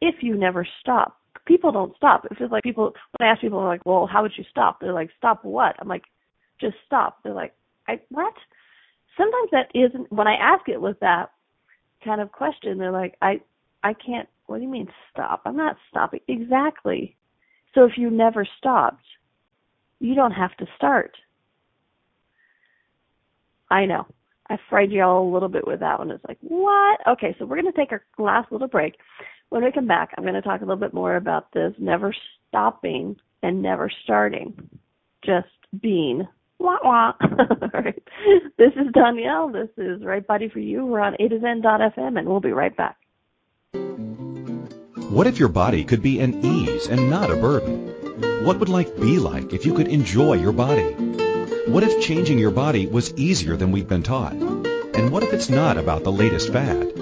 if 0.00 0.16
you 0.20 0.36
never 0.36 0.66
stop. 0.80 1.21
People 1.46 1.72
don't 1.72 1.96
stop. 1.96 2.26
It's 2.30 2.38
just 2.38 2.52
like 2.52 2.62
people 2.62 2.94
when 3.18 3.28
I 3.28 3.32
ask 3.32 3.40
people 3.40 3.62
like, 3.64 3.84
"Well, 3.84 4.06
how 4.06 4.22
would 4.22 4.36
you 4.36 4.44
stop?" 4.50 4.80
They're 4.80 4.92
like, 4.92 5.10
"Stop 5.18 5.44
what?" 5.44 5.76
I'm 5.78 5.88
like, 5.88 6.04
"Just 6.60 6.76
stop." 6.86 7.22
They're 7.22 7.34
like, 7.34 7.54
"I 7.88 8.00
what?" 8.10 8.34
Sometimes 9.16 9.50
that 9.50 9.70
isn't 9.74 10.10
when 10.12 10.28
I 10.28 10.34
ask 10.34 10.68
it 10.68 10.80
with 10.80 10.98
that 11.00 11.32
kind 12.04 12.20
of 12.20 12.32
question. 12.32 12.78
They're 12.78 12.92
like, 12.92 13.16
"I 13.20 13.40
I 13.82 13.94
can't. 13.94 14.28
What 14.46 14.58
do 14.58 14.62
you 14.62 14.68
mean 14.68 14.88
stop? 15.10 15.42
I'm 15.44 15.56
not 15.56 15.76
stopping." 15.90 16.20
Exactly. 16.28 17.16
So 17.74 17.84
if 17.84 17.96
you 17.96 18.10
never 18.10 18.46
stopped, 18.58 19.04
you 19.98 20.14
don't 20.14 20.32
have 20.32 20.56
to 20.58 20.66
start. 20.76 21.16
I 23.70 23.86
know. 23.86 24.06
I 24.50 24.58
fried 24.68 24.92
y'all 24.92 25.26
a 25.26 25.32
little 25.32 25.48
bit 25.48 25.66
with 25.66 25.80
that 25.80 25.98
one. 25.98 26.10
It's 26.10 26.24
like, 26.28 26.36
what? 26.42 27.00
Okay, 27.08 27.34
so 27.38 27.46
we're 27.46 27.60
going 27.60 27.72
to 27.72 27.78
take 27.78 27.92
our 27.92 28.04
last 28.18 28.52
little 28.52 28.68
break. 28.68 28.96
When 29.52 29.62
we 29.62 29.70
come 29.70 29.86
back, 29.86 30.14
I'm 30.16 30.24
going 30.24 30.32
to 30.32 30.40
talk 30.40 30.62
a 30.62 30.64
little 30.64 30.80
bit 30.80 30.94
more 30.94 31.14
about 31.14 31.52
this 31.52 31.74
never 31.78 32.14
stopping 32.48 33.16
and 33.42 33.60
never 33.60 33.90
starting, 34.02 34.70
just 35.22 35.46
being. 35.78 36.26
Wah 36.58 36.78
wah. 36.82 37.12
This 38.56 38.72
is 38.76 38.86
Donnielle. 38.94 39.52
This 39.52 39.68
is 39.76 40.02
Right 40.02 40.26
Body 40.26 40.48
for 40.48 40.58
You. 40.58 40.86
We're 40.86 41.00
on 41.00 41.16
A2Zen.fm, 41.20 42.18
and 42.18 42.26
we'll 42.26 42.40
be 42.40 42.52
right 42.52 42.74
back. 42.74 42.96
What 45.10 45.26
if 45.26 45.38
your 45.38 45.50
body 45.50 45.84
could 45.84 46.00
be 46.00 46.20
an 46.20 46.42
ease 46.42 46.86
and 46.86 47.10
not 47.10 47.30
a 47.30 47.36
burden? 47.36 48.46
What 48.46 48.58
would 48.58 48.70
life 48.70 48.98
be 48.98 49.18
like 49.18 49.52
if 49.52 49.66
you 49.66 49.74
could 49.74 49.88
enjoy 49.88 50.34
your 50.34 50.52
body? 50.52 50.92
What 51.66 51.82
if 51.82 52.02
changing 52.02 52.38
your 52.38 52.52
body 52.52 52.86
was 52.86 53.12
easier 53.18 53.56
than 53.56 53.70
we've 53.70 53.88
been 53.88 54.02
taught? 54.02 54.32
And 54.32 55.12
what 55.12 55.24
if 55.24 55.34
it's 55.34 55.50
not 55.50 55.76
about 55.76 56.04
the 56.04 56.12
latest 56.12 56.50
fad? 56.50 57.01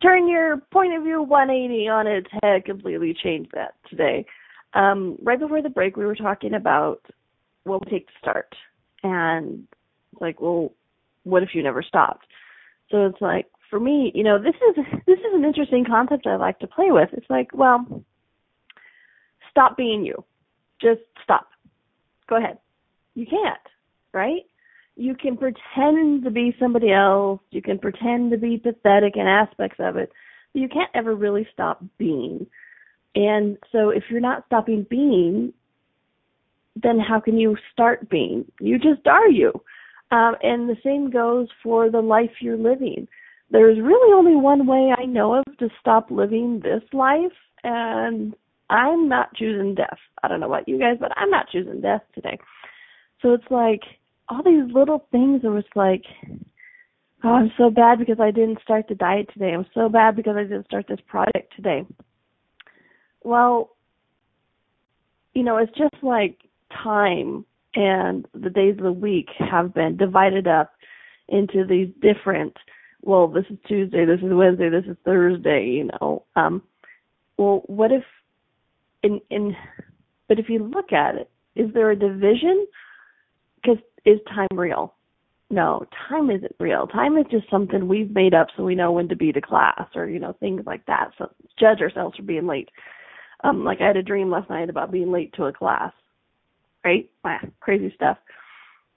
turn 0.01 0.27
your 0.27 0.57
point 0.71 0.93
of 0.93 1.03
view 1.03 1.23
180 1.23 1.87
on 1.87 2.07
its 2.07 2.27
head, 2.43 2.65
completely 2.65 3.15
change 3.23 3.47
that 3.53 3.73
today. 3.89 4.25
Um, 4.73 5.17
right 5.23 5.39
before 5.39 5.61
the 5.61 5.69
break, 5.69 5.97
we 5.97 6.05
were 6.05 6.15
talking 6.15 6.53
about 6.53 7.01
what 7.63 7.79
would 7.79 7.89
take 7.89 8.07
to 8.07 8.13
start, 8.19 8.53
and 9.03 9.67
it's 10.11 10.21
like, 10.21 10.41
well, 10.41 10.73
what 11.23 11.43
if 11.43 11.49
you 11.53 11.63
never 11.63 11.81
stopped? 11.81 12.25
So 12.89 13.05
it's 13.05 13.21
like 13.21 13.47
for 13.69 13.79
me, 13.79 14.11
you 14.15 14.23
know, 14.23 14.37
this 14.41 14.55
is 14.55 14.85
this 15.05 15.19
is 15.19 15.33
an 15.33 15.45
interesting 15.45 15.85
concept 15.85 16.27
I 16.27 16.35
like 16.35 16.59
to 16.59 16.67
play 16.67 16.91
with. 16.91 17.09
It's 17.13 17.29
like, 17.29 17.49
well, 17.53 18.03
stop 19.51 19.77
being 19.77 20.05
you. 20.05 20.23
Just 20.81 21.01
stop. 21.23 21.47
Go 22.29 22.37
ahead. 22.37 22.59
You 23.15 23.25
can't, 23.25 23.59
right? 24.13 24.43
You 24.95 25.15
can 25.15 25.37
pretend 25.37 26.23
to 26.23 26.31
be 26.31 26.55
somebody 26.59 26.91
else. 26.91 27.41
You 27.51 27.61
can 27.61 27.77
pretend 27.77 28.31
to 28.31 28.37
be 28.37 28.57
pathetic 28.57 29.15
in 29.15 29.27
aspects 29.27 29.77
of 29.79 29.97
it, 29.97 30.11
but 30.53 30.59
you 30.59 30.69
can't 30.69 30.89
ever 30.93 31.15
really 31.15 31.47
stop 31.53 31.83
being. 31.97 32.47
And 33.15 33.57
so 33.71 33.89
if 33.89 34.03
you're 34.09 34.19
not 34.19 34.45
stopping 34.45 34.85
being, 34.89 35.53
then 36.75 36.99
how 36.99 37.19
can 37.19 37.37
you 37.37 37.57
start 37.73 38.09
being? 38.09 38.45
You 38.59 38.77
just 38.77 39.05
are 39.07 39.29
you. 39.29 39.51
Um, 40.11 40.35
and 40.41 40.69
the 40.69 40.77
same 40.83 41.09
goes 41.09 41.47
for 41.61 41.89
the 41.89 42.01
life 42.01 42.31
you're 42.39 42.57
living. 42.57 43.07
There's 43.49 43.79
really 43.79 44.13
only 44.13 44.35
one 44.35 44.67
way 44.67 44.93
I 44.97 45.05
know 45.05 45.35
of 45.35 45.45
to 45.59 45.69
stop 45.79 46.11
living 46.11 46.61
this 46.61 46.83
life, 46.93 47.31
and 47.63 48.35
I'm 48.69 49.07
not 49.07 49.33
choosing 49.35 49.75
death. 49.75 49.97
I 50.23 50.27
don't 50.27 50.39
know 50.39 50.47
about 50.47 50.67
you 50.67 50.79
guys, 50.79 50.97
but 50.99 51.11
I'm 51.17 51.29
not 51.29 51.49
choosing 51.49 51.81
death 51.81 52.01
today. 52.13 52.37
So 53.21 53.33
it's 53.33 53.49
like 53.49 53.81
all 54.29 54.43
these 54.43 54.73
little 54.73 55.07
things 55.11 55.43
are 55.45 55.59
just 55.61 55.75
like, 55.75 56.03
oh, 57.23 57.33
I'm 57.33 57.51
so 57.57 57.69
bad 57.69 57.99
because 57.99 58.19
I 58.19 58.31
didn't 58.31 58.61
start 58.61 58.85
the 58.87 58.95
diet 58.95 59.29
today. 59.33 59.53
I'm 59.53 59.65
so 59.73 59.89
bad 59.89 60.15
because 60.15 60.35
I 60.35 60.43
didn't 60.43 60.65
start 60.65 60.85
this 60.87 60.99
project 61.07 61.53
today. 61.55 61.85
Well, 63.23 63.75
you 65.33 65.43
know, 65.43 65.57
it's 65.57 65.75
just 65.77 66.03
like 66.03 66.37
time 66.83 67.45
and 67.75 68.27
the 68.33 68.49
days 68.49 68.77
of 68.77 68.83
the 68.83 68.91
week 68.91 69.27
have 69.39 69.73
been 69.73 69.97
divided 69.97 70.47
up 70.47 70.73
into 71.27 71.65
these 71.65 71.89
different 72.01 72.55
well, 73.03 73.27
this 73.27 73.45
is 73.49 73.57
Tuesday, 73.67 74.05
this 74.05 74.19
is 74.19 74.33
Wednesday, 74.33 74.69
this 74.69 74.83
is 74.85 74.97
Thursday, 75.05 75.65
you 75.65 75.89
know. 75.93 76.23
Um 76.35 76.63
well 77.37 77.63
what 77.67 77.91
if 77.91 78.03
in 79.03 79.21
in 79.29 79.55
but 80.27 80.39
if 80.39 80.49
you 80.49 80.59
look 80.59 80.91
at 80.91 81.15
it, 81.15 81.29
is 81.55 81.73
there 81.73 81.91
a 81.91 81.95
division 81.95 82.67
because 83.55 83.77
is 84.05 84.19
time 84.27 84.57
real? 84.57 84.93
No, 85.49 85.85
time 86.09 86.29
isn't 86.29 86.55
real. 86.59 86.87
Time 86.87 87.17
is 87.17 87.25
just 87.31 87.49
something 87.49 87.87
we've 87.87 88.13
made 88.13 88.33
up 88.33 88.47
so 88.55 88.63
we 88.63 88.75
know 88.75 88.91
when 88.91 89.07
to 89.07 89.15
be 89.15 89.31
to 89.31 89.41
class 89.41 89.87
or, 89.95 90.07
you 90.07 90.19
know, 90.19 90.33
things 90.39 90.63
like 90.65 90.85
that. 90.87 91.11
So 91.17 91.31
judge 91.57 91.79
ourselves 91.79 92.17
for 92.17 92.23
being 92.23 92.47
late. 92.47 92.69
Um, 93.43 93.63
like 93.63 93.79
I 93.79 93.87
had 93.87 93.97
a 93.97 94.03
dream 94.03 94.29
last 94.29 94.49
night 94.49 94.69
about 94.69 94.91
being 94.91 95.11
late 95.11 95.33
to 95.35 95.45
a 95.45 95.53
class. 95.53 95.93
Ah, 97.23 97.39
crazy 97.59 97.91
stuff. 97.95 98.17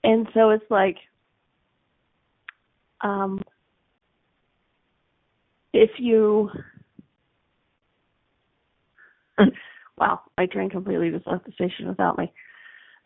And 0.05 0.28
so 0.34 0.51
it's 0.51 0.70
like 0.70 0.97
um 3.03 3.43
if 5.72 5.91
you 5.99 6.51
wow, 9.99 10.20
my 10.38 10.47
train 10.47 10.70
completely 10.70 11.11
just 11.11 11.26
left 11.26 11.47
the 11.47 11.53
station 11.53 11.88
without 11.88 12.18
me. 12.18 12.32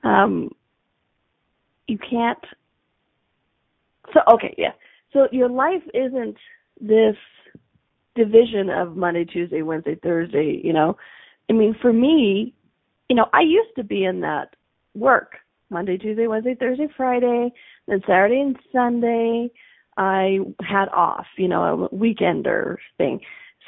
Um 0.05 0.51
you 1.87 1.99
can't 1.99 2.39
so 4.13 4.21
okay 4.33 4.55
yeah 4.59 4.73
so 5.13 5.29
your 5.33 5.49
life 5.49 5.83
isn't 5.93 6.37
this 6.81 7.17
division 8.15 8.71
of 8.71 8.97
monday 8.97 9.25
tuesday 9.25 9.63
wednesday 9.63 9.97
thursday 10.03 10.61
you 10.63 10.73
know 10.73 10.97
i 11.51 11.53
mean 11.53 11.75
for 11.81 11.93
me 11.93 12.55
you 13.09 13.17
know 13.17 13.27
i 13.33 13.41
used 13.41 13.75
to 13.77 13.85
be 13.85 14.05
in 14.05 14.21
that 14.21 14.55
work 14.95 15.33
monday 15.71 15.97
tuesday 15.97 16.27
wednesday 16.27 16.55
thursday 16.59 16.89
friday 16.97 17.53
then 17.89 18.01
saturday 18.07 18.41
and 18.41 18.57
sunday 18.73 19.49
i 19.97 20.39
had 20.61 20.89
off 20.91 21.27
you 21.39 21.49
know 21.49 21.85
a 21.85 21.95
weekender 21.95 22.77
thing 22.99 23.21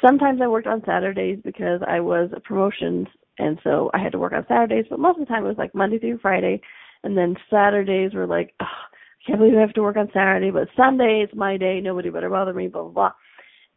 sometimes 0.05 0.39
i 0.41 0.47
worked 0.47 0.67
on 0.67 0.81
saturdays 0.85 1.39
because 1.43 1.81
i 1.87 1.99
was 1.99 2.29
a 2.35 2.39
promotions 2.39 3.07
and 3.39 3.59
so 3.63 3.89
i 3.93 3.99
had 3.99 4.11
to 4.11 4.19
work 4.19 4.33
on 4.33 4.45
saturdays 4.47 4.85
but 4.89 4.99
most 4.99 5.19
of 5.19 5.25
the 5.25 5.31
time 5.31 5.43
it 5.43 5.47
was 5.47 5.57
like 5.57 5.73
monday 5.75 5.99
through 5.99 6.19
friday 6.19 6.61
and 7.03 7.17
then 7.17 7.35
Saturdays 7.49 8.13
were 8.13 8.27
like, 8.27 8.53
oh, 8.59 8.65
I 8.65 9.25
can't 9.25 9.39
believe 9.39 9.57
I 9.57 9.61
have 9.61 9.73
to 9.73 9.81
work 9.81 9.97
on 9.97 10.09
Saturday, 10.13 10.51
but 10.51 10.67
Sunday 10.75 11.25
is 11.27 11.35
my 11.35 11.57
day. 11.57 11.79
Nobody 11.81 12.09
better 12.09 12.29
bother 12.29 12.53
me. 12.53 12.67
Blah 12.67 12.83
blah 12.83 12.91
blah. 12.91 13.11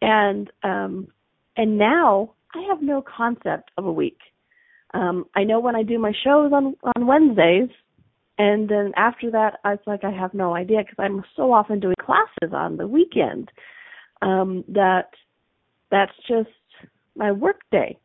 And 0.03 0.51
um, 0.63 1.09
and 1.57 1.79
now 1.79 2.35
I 2.55 2.63
have 2.69 2.83
no 2.83 3.03
concept 3.03 3.71
of 3.77 3.87
a 3.87 3.93
week. 3.93 4.19
Um, 4.93 5.27
I 5.35 5.45
know 5.45 5.61
when 5.61 5.77
I 5.77 5.83
do 5.83 5.99
my 5.99 6.13
shows 6.25 6.53
on 6.53 6.77
on 6.97 7.07
Wednesdays, 7.07 7.71
and 8.39 8.69
then 8.69 8.93
after 8.97 9.31
that, 9.31 9.59
it's 9.65 9.87
like 9.87 10.05
I 10.05 10.11
have 10.11 10.35
no 10.35 10.55
idea 10.55 10.79
because 10.79 10.99
I'm 10.99 11.25
so 11.37 11.53
often 11.53 11.81
doing 11.81 11.97
classes 12.01 12.53
on 12.53 12.77
the 12.77 12.89
weekend 12.89 13.51
um, 14.23 14.65
that 14.69 15.11
that's 15.91 16.13
just 16.29 16.49
my 17.17 17.33
work 17.33 17.61
day. 17.71 17.99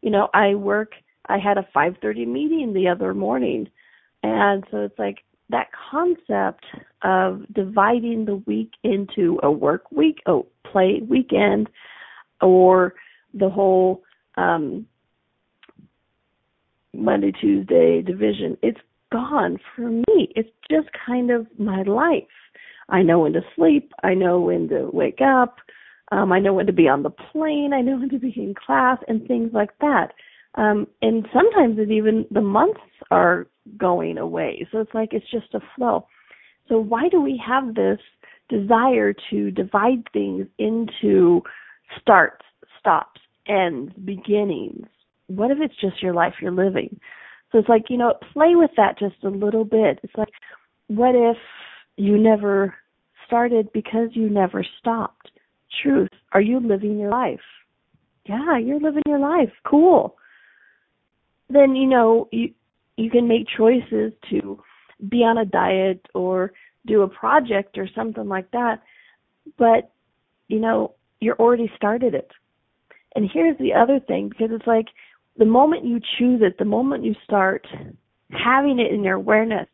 You 0.00 0.10
know, 0.10 0.28
I 0.34 0.54
work. 0.54 0.92
I 1.26 1.38
had 1.38 1.58
a 1.58 1.68
5:30 1.74 2.26
meeting 2.26 2.72
the 2.72 2.88
other 2.88 3.14
morning 3.14 3.68
and 4.22 4.64
so 4.70 4.78
it's 4.78 4.98
like 4.98 5.24
that 5.50 5.68
concept 5.90 6.64
of 7.02 7.42
dividing 7.52 8.24
the 8.24 8.36
week 8.46 8.72
into 8.82 9.38
a 9.42 9.50
work 9.50 9.90
week, 9.90 10.18
a 10.26 10.40
play 10.64 11.00
weekend, 11.06 11.68
or 12.40 12.94
the 13.34 13.50
whole 13.50 14.02
um, 14.36 14.86
Monday, 16.94 17.32
Tuesday 17.32 18.02
division, 18.02 18.56
it's 18.62 18.80
gone 19.10 19.58
for 19.74 19.88
me. 19.88 20.32
It's 20.36 20.50
just 20.70 20.88
kind 21.06 21.30
of 21.30 21.46
my 21.58 21.82
life. 21.82 22.24
I 22.88 23.02
know 23.02 23.20
when 23.20 23.32
to 23.34 23.42
sleep. 23.56 23.92
I 24.02 24.14
know 24.14 24.40
when 24.40 24.68
to 24.68 24.90
wake 24.92 25.20
up. 25.20 25.56
Um, 26.10 26.32
I 26.32 26.40
know 26.40 26.52
when 26.54 26.66
to 26.66 26.72
be 26.72 26.88
on 26.88 27.02
the 27.02 27.10
plane. 27.10 27.72
I 27.74 27.80
know 27.80 27.98
when 27.98 28.10
to 28.10 28.18
be 28.18 28.34
in 28.36 28.54
class 28.54 28.98
and 29.08 29.26
things 29.26 29.50
like 29.54 29.70
that. 29.80 30.12
Um, 30.56 30.86
and 31.00 31.26
sometimes 31.32 31.78
even 31.78 32.26
the 32.30 32.42
months 32.42 32.80
are 33.10 33.46
going 33.78 34.18
away. 34.18 34.66
So 34.70 34.78
it's 34.78 34.92
like 34.92 35.10
it's 35.12 35.30
just 35.30 35.54
a 35.54 35.60
flow. 35.74 36.06
So 36.68 36.78
why 36.78 37.08
do 37.08 37.20
we 37.20 37.42
have 37.44 37.74
this 37.74 37.98
desire 38.48 39.14
to 39.30 39.50
divide 39.50 40.04
things 40.12 40.46
into 40.58 41.42
starts, 42.00 42.44
stops, 42.78 43.20
ends, 43.48 43.92
beginnings? 44.04 44.86
What 45.28 45.50
if 45.50 45.58
it's 45.60 45.80
just 45.80 46.02
your 46.02 46.14
life 46.14 46.34
you're 46.40 46.50
living? 46.50 46.98
So 47.50 47.58
it's 47.58 47.68
like, 47.68 47.84
you 47.88 47.98
know, 47.98 48.14
play 48.32 48.54
with 48.54 48.70
that 48.76 48.98
just 48.98 49.22
a 49.24 49.28
little 49.28 49.64
bit. 49.64 50.00
It's 50.02 50.16
like, 50.16 50.32
what 50.88 51.14
if 51.14 51.36
you 51.96 52.18
never 52.18 52.74
started 53.26 53.72
because 53.72 54.08
you 54.12 54.28
never 54.28 54.64
stopped? 54.80 55.30
Truth. 55.82 56.10
Are 56.32 56.40
you 56.40 56.60
living 56.60 56.98
your 56.98 57.10
life? 57.10 57.40
Yeah, 58.26 58.58
you're 58.58 58.80
living 58.80 59.02
your 59.06 59.18
life. 59.18 59.50
Cool. 59.64 60.16
Then, 61.48 61.74
you 61.74 61.86
know, 61.86 62.28
you 62.30 62.50
you 62.96 63.10
can 63.10 63.26
make 63.26 63.46
choices 63.56 64.12
to 64.30 64.62
be 65.08 65.18
on 65.18 65.38
a 65.38 65.44
diet 65.44 66.06
or 66.14 66.52
do 66.86 67.02
a 67.02 67.08
project 67.08 67.78
or 67.78 67.88
something 67.94 68.28
like 68.28 68.50
that. 68.52 68.82
But, 69.58 69.90
you 70.48 70.60
know, 70.60 70.94
you're 71.20 71.36
already 71.36 71.70
started 71.76 72.14
it. 72.14 72.30
And 73.14 73.28
here's 73.32 73.58
the 73.58 73.72
other 73.74 74.00
thing 74.00 74.28
because 74.28 74.50
it's 74.52 74.66
like 74.66 74.86
the 75.36 75.44
moment 75.44 75.84
you 75.84 76.00
choose 76.18 76.40
it, 76.42 76.58
the 76.58 76.64
moment 76.64 77.04
you 77.04 77.14
start 77.24 77.66
having 78.30 78.78
it 78.78 78.92
in 78.92 79.02
your 79.02 79.16
awareness, 79.16 79.66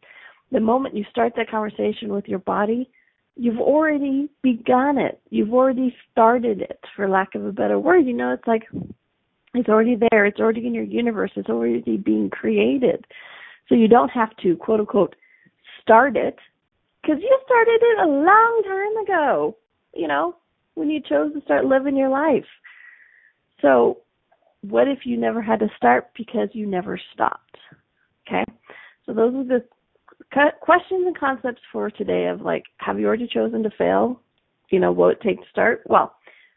the 0.52 0.60
moment 0.60 0.96
you 0.96 1.04
start 1.10 1.32
that 1.36 1.50
conversation 1.50 2.12
with 2.12 2.26
your 2.26 2.38
body, 2.40 2.90
you've 3.36 3.60
already 3.60 4.28
begun 4.42 4.98
it. 4.98 5.20
You've 5.30 5.52
already 5.52 5.94
started 6.10 6.60
it, 6.60 6.80
for 6.96 7.08
lack 7.08 7.34
of 7.34 7.44
a 7.44 7.52
better 7.52 7.78
word. 7.78 8.06
You 8.06 8.14
know, 8.14 8.32
it's 8.32 8.46
like 8.46 8.64
it's 9.54 9.68
already 9.68 9.96
there. 10.10 10.26
It's 10.26 10.40
already 10.40 10.66
in 10.66 10.74
your 10.74 10.84
universe. 10.84 11.30
It's 11.36 11.48
already 11.48 11.96
being 11.96 12.30
created. 12.30 13.04
So 13.68 13.74
you 13.74 13.88
don't 13.88 14.10
have 14.10 14.34
to, 14.42 14.56
quote 14.56 14.80
unquote, 14.80 15.14
start 15.82 16.16
it 16.16 16.36
because 17.02 17.18
you 17.20 17.38
started 17.44 17.80
it 17.80 17.98
a 18.00 18.08
long 18.08 18.62
time 18.64 19.04
ago, 19.04 19.56
you 19.94 20.08
know, 20.08 20.36
when 20.74 20.90
you 20.90 21.00
chose 21.00 21.32
to 21.32 21.40
start 21.42 21.64
living 21.64 21.96
your 21.96 22.08
life. 22.08 22.44
So 23.62 23.98
what 24.62 24.88
if 24.88 25.00
you 25.04 25.16
never 25.16 25.40
had 25.40 25.60
to 25.60 25.68
start 25.76 26.10
because 26.16 26.48
you 26.52 26.66
never 26.66 26.98
stopped? 27.14 27.56
Okay. 28.26 28.44
So 29.06 29.12
those 29.12 29.34
are 29.34 29.44
the 29.44 29.64
questions 30.60 31.06
and 31.06 31.18
concepts 31.18 31.62
for 31.72 31.90
today 31.90 32.26
of 32.26 32.42
like, 32.42 32.64
have 32.78 32.98
you 32.98 33.06
already 33.06 33.28
chosen 33.32 33.62
to 33.62 33.70
fail? 33.78 34.20
You 34.70 34.80
know, 34.80 34.92
what 34.92 35.12
it 35.12 35.20
take 35.22 35.40
to 35.40 35.48
start? 35.50 35.82
Well, 35.86 36.14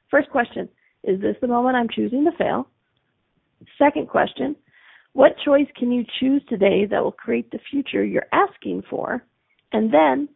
first 0.10 0.30
question, 0.30 0.68
is 1.04 1.22
this 1.22 1.36
the 1.42 1.48
moment 1.48 1.78
I'm 1.78 1.88
choosing 1.90 2.26
to 2.26 2.38
fail? 2.38 2.68
Second 3.78 4.10
question, 4.10 4.56
what 5.14 5.36
choice 5.46 5.68
can 5.78 5.92
you 5.92 6.04
choose 6.20 6.42
today 6.50 6.86
that 6.86 7.04
will 7.04 7.12
create 7.12 7.52
the 7.52 7.60
future 7.70 8.04
you're 8.04 8.28
asking 8.32 8.84
for? 8.90 9.24
And 9.72 9.94
then, 9.94 10.28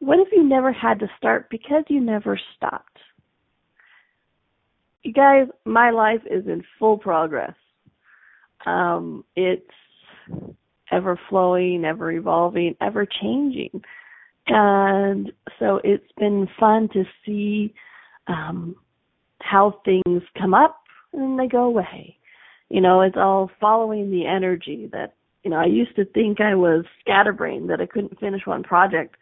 what 0.00 0.18
if 0.18 0.28
you 0.32 0.42
never 0.42 0.72
had 0.72 0.98
to 1.00 1.06
start 1.16 1.48
because 1.50 1.84
you 1.88 2.00
never 2.00 2.38
stopped? 2.56 2.98
You 5.02 5.12
guys, 5.12 5.46
my 5.64 5.90
life 5.90 6.20
is 6.30 6.46
in 6.46 6.62
full 6.78 6.98
progress. 6.98 7.54
Um, 8.66 9.24
it's 9.34 9.62
ever 10.92 11.18
flowing, 11.28 11.84
ever 11.84 12.12
evolving, 12.12 12.76
ever 12.80 13.06
changing. 13.06 13.82
And 14.46 15.32
so 15.58 15.80
it's 15.84 16.10
been 16.18 16.48
fun 16.58 16.88
to 16.92 17.04
see 17.24 17.72
um, 18.26 18.76
how 19.40 19.80
things 19.84 20.22
come 20.38 20.54
up 20.54 20.82
and 21.12 21.38
they 21.38 21.46
go 21.46 21.64
away. 21.64 22.16
You 22.68 22.80
know, 22.80 23.00
it's 23.00 23.16
all 23.16 23.50
following 23.60 24.10
the 24.10 24.26
energy 24.26 24.88
that, 24.92 25.14
you 25.42 25.50
know, 25.50 25.56
I 25.56 25.66
used 25.66 25.96
to 25.96 26.04
think 26.04 26.40
I 26.40 26.54
was 26.54 26.84
scatterbrained, 27.00 27.70
that 27.70 27.80
I 27.80 27.86
couldn't 27.86 28.20
finish 28.20 28.42
one 28.44 28.62
project. 28.62 29.16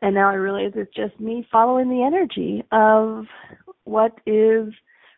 And 0.00 0.14
now 0.14 0.30
I 0.30 0.34
realize 0.34 0.72
it's 0.74 0.94
just 0.94 1.18
me 1.20 1.46
following 1.50 1.88
the 1.88 2.02
energy 2.02 2.64
of 2.72 3.26
what 3.84 4.18
is 4.26 4.72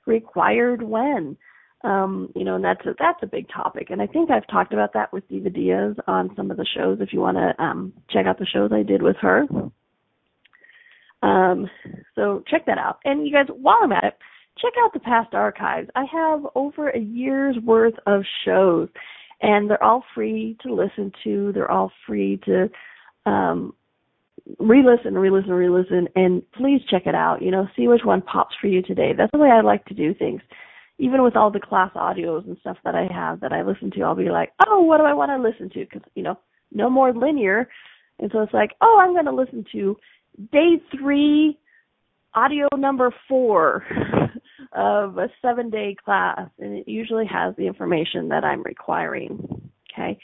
required 0.07 0.83
when. 0.83 1.37
Um, 1.83 2.33
you 2.35 2.45
know, 2.45 2.55
and 2.55 2.65
that's 2.65 2.85
a, 2.87 2.95
that's 2.99 3.23
a 3.23 3.27
big 3.27 3.47
topic. 3.55 3.89
And 3.91 4.01
I 4.01 4.07
think 4.07 4.31
I've 4.31 4.47
talked 4.47 4.73
about 4.73 4.95
that 4.95 5.13
with 5.13 5.29
Diva 5.29 5.51
Diaz 5.51 5.95
on 6.07 6.35
some 6.35 6.51
of 6.51 6.57
the 6.57 6.67
shows. 6.75 6.99
If 7.01 7.13
you 7.13 7.21
want 7.21 7.37
to 7.37 7.63
um, 7.63 7.93
check 8.09 8.25
out 8.25 8.39
the 8.39 8.47
shows 8.47 8.71
I 8.73 8.83
did 8.83 9.03
with 9.03 9.17
her, 9.21 9.47
um, 11.23 11.69
so 12.15 12.43
check 12.49 12.65
that 12.67 12.79
out. 12.79 13.01
And 13.05 13.27
you 13.27 13.33
guys, 13.33 13.47
while 13.49 13.79
I'm 13.83 13.93
at 13.93 14.05
it, 14.05 14.19
check 14.59 14.73
out 14.83 14.95
the 14.95 15.01
past 15.01 15.35
archives. 15.35 15.91
I 15.95 16.05
have 16.11 16.47
over 16.55 16.89
a 16.89 16.99
year's 16.99 17.57
worth 17.65 17.95
of 18.07 18.23
shows, 18.47 18.89
and 19.43 19.69
they're 19.69 19.83
all 19.83 20.05
free 20.15 20.57
to 20.63 20.73
listen 20.73 21.13
to. 21.25 21.53
They're 21.53 21.71
all 21.71 21.93
free 22.07 22.41
to 22.47 22.71
um, 23.27 23.75
re-listen, 24.59 25.15
re-listen, 25.15 25.53
re-listen, 25.53 26.09
and 26.15 26.43
please 26.53 26.81
check 26.91 27.07
it 27.07 27.15
out. 27.15 27.43
You 27.43 27.51
know, 27.51 27.67
see 27.77 27.89
which 27.89 28.05
one 28.05 28.23
pops 28.23 28.55
for 28.61 28.67
you 28.67 28.83
today. 28.83 29.13
That's 29.17 29.33
the 29.33 29.39
way 29.39 29.49
I 29.49 29.61
like 29.61 29.85
to 29.87 29.95
do 29.95 30.15
things. 30.15 30.41
Even 30.99 31.23
with 31.23 31.35
all 31.35 31.51
the 31.51 31.61
class 31.61 31.91
audios 31.97 32.47
and 32.47 32.57
stuff 32.61 32.77
that 32.85 32.95
I 32.95 33.09
have 33.13 33.41
that 33.41 33.53
I 33.53 33.63
listen 33.63 33.91
to, 33.93 34.03
I'll 34.03 34.15
be 34.15 34.31
like, 34.31 34.53
oh, 34.67 34.83
what 34.83 34.99
do 34.99 35.05
I 35.05 35.15
want 35.15 35.31
to 35.31 35.49
listen 35.49 35.69
to? 35.71 35.85
Because 35.85 36.03
you 36.15 36.23
know, 36.23 36.39
no 36.71 36.89
more 36.89 37.13
linear, 37.13 37.69
and 38.21 38.31
so 38.33 38.41
it's 38.43 38.55
like, 38.55 38.71
oh, 38.81 39.01
I'm 39.03 39.13
going 39.13 39.25
to 39.25 39.33
listen 39.33 39.65
to 39.73 39.97
day 40.53 40.81
three, 40.97 41.59
audio 42.35 42.69
number 42.77 43.13
four 43.29 43.85
of 44.73 45.19
a 45.19 45.29
seven-day 45.43 45.97
class, 46.05 46.49
and 46.61 46.77
it 46.77 46.87
usually 46.87 47.27
has 47.27 47.57
the 47.57 47.67
information 47.67 48.29
that 48.29 48.45
I'm 48.45 48.63
requiring. 48.63 49.71
Okay, 49.93 50.19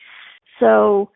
so 0.60 1.10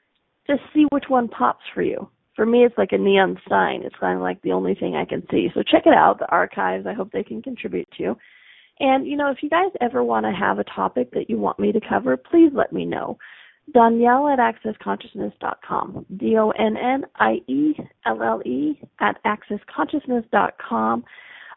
just 0.48 0.62
see 0.72 0.86
which 0.90 1.04
one 1.08 1.28
pops 1.28 1.62
for 1.74 1.82
you 1.82 2.08
for 2.36 2.46
me 2.46 2.64
it's 2.64 2.78
like 2.78 2.92
a 2.92 2.98
neon 2.98 3.38
sign. 3.48 3.82
It's 3.84 3.96
kind 4.00 4.16
of 4.16 4.22
like 4.22 4.42
the 4.42 4.52
only 4.52 4.74
thing 4.74 4.96
i 4.96 5.04
can 5.04 5.26
see. 5.30 5.48
So 5.54 5.62
check 5.62 5.86
it 5.86 5.94
out 5.94 6.18
the 6.18 6.30
archives. 6.30 6.86
I 6.86 6.92
hope 6.94 7.12
they 7.12 7.22
can 7.22 7.42
contribute 7.42 7.88
to 7.98 8.16
and 8.80 9.06
you 9.06 9.16
know 9.16 9.30
if 9.30 9.38
you 9.42 9.48
guys 9.48 9.70
ever 9.80 10.02
want 10.02 10.26
to 10.26 10.32
have 10.32 10.58
a 10.58 10.64
topic 10.64 11.12
that 11.12 11.30
you 11.30 11.38
want 11.38 11.60
me 11.60 11.70
to 11.72 11.80
cover 11.88 12.16
please 12.16 12.50
let 12.54 12.72
me 12.72 12.84
know. 12.84 13.16
Donnielle 13.74 14.30
at 14.32 14.38
accessconsciousness.com 14.38 16.06
d-o-n-n-i-e-l-l-e 16.18 17.20
at 19.00 19.18
accessconsciousness.com 19.24 21.04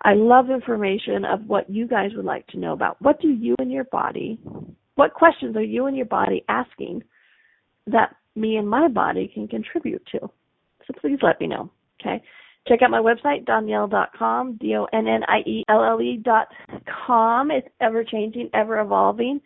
i 0.04 0.14
love 0.14 0.50
information 0.50 1.26
of 1.26 1.46
what 1.48 1.70
you 1.70 1.86
guys 1.88 2.12
would 2.16 2.24
like 2.26 2.48
to 2.48 2.58
know 2.58 2.74
about. 2.74 3.02
What 3.02 3.20
do 3.20 3.30
you 3.30 3.56
and 3.60 3.72
your 3.72 3.86
body 3.86 4.40
what 4.96 5.14
questions 5.14 5.56
are 5.56 5.64
you 5.64 5.86
and 5.86 5.96
your 5.98 6.06
body 6.06 6.44
asking 6.50 7.04
that 7.86 8.16
me 8.36 8.58
and 8.58 8.70
my 8.70 8.88
body 8.88 9.30
can 9.34 9.48
contribute 9.48 10.06
to 10.12 10.30
so 10.88 10.94
please 11.00 11.20
let 11.22 11.40
me 11.40 11.48
know. 11.48 11.70
Okay. 12.02 12.24
Check 12.68 12.82
out 12.82 12.92
my 12.92 13.00
website, 13.00 13.46
donnielle.com, 13.46 14.58
D-O-N-N-I-E-L-L-E 14.60 16.22
dot 16.24 16.48
com. 17.08 17.50
It's 17.50 17.68
ever 17.80 18.04
changing, 18.04 18.50
ever 18.54 18.80
evolving. 18.80 19.40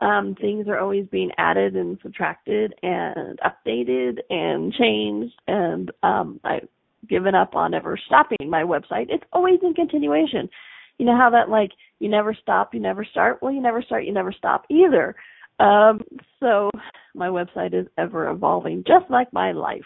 Um, 0.00 0.34
things 0.40 0.66
are 0.68 0.78
always 0.78 1.06
being 1.06 1.30
added 1.38 1.74
and 1.74 1.98
subtracted 2.02 2.74
and 2.82 3.38
updated 3.40 4.18
and 4.28 4.72
changed 4.74 5.34
and 5.46 5.90
um, 6.02 6.40
I've 6.44 6.68
given 7.08 7.34
up 7.34 7.54
on 7.54 7.72
ever 7.72 7.98
stopping 8.06 8.50
my 8.50 8.62
website. 8.62 9.06
It's 9.08 9.24
always 9.32 9.60
in 9.62 9.72
continuation. 9.72 10.50
You 10.98 11.06
know 11.06 11.16
how 11.16 11.30
that 11.30 11.48
like 11.48 11.70
you 11.98 12.10
never 12.10 12.34
stop, 12.34 12.74
you 12.74 12.80
never 12.80 13.06
start? 13.06 13.38
Well 13.40 13.52
you 13.52 13.62
never 13.62 13.80
start, 13.80 14.04
you 14.04 14.12
never 14.12 14.32
stop 14.32 14.64
either. 14.68 15.14
Um, 15.58 16.02
so 16.40 16.70
my 17.14 17.28
website 17.28 17.72
is 17.72 17.86
ever 17.96 18.28
evolving, 18.28 18.84
just 18.86 19.10
like 19.10 19.32
my 19.32 19.52
life. 19.52 19.80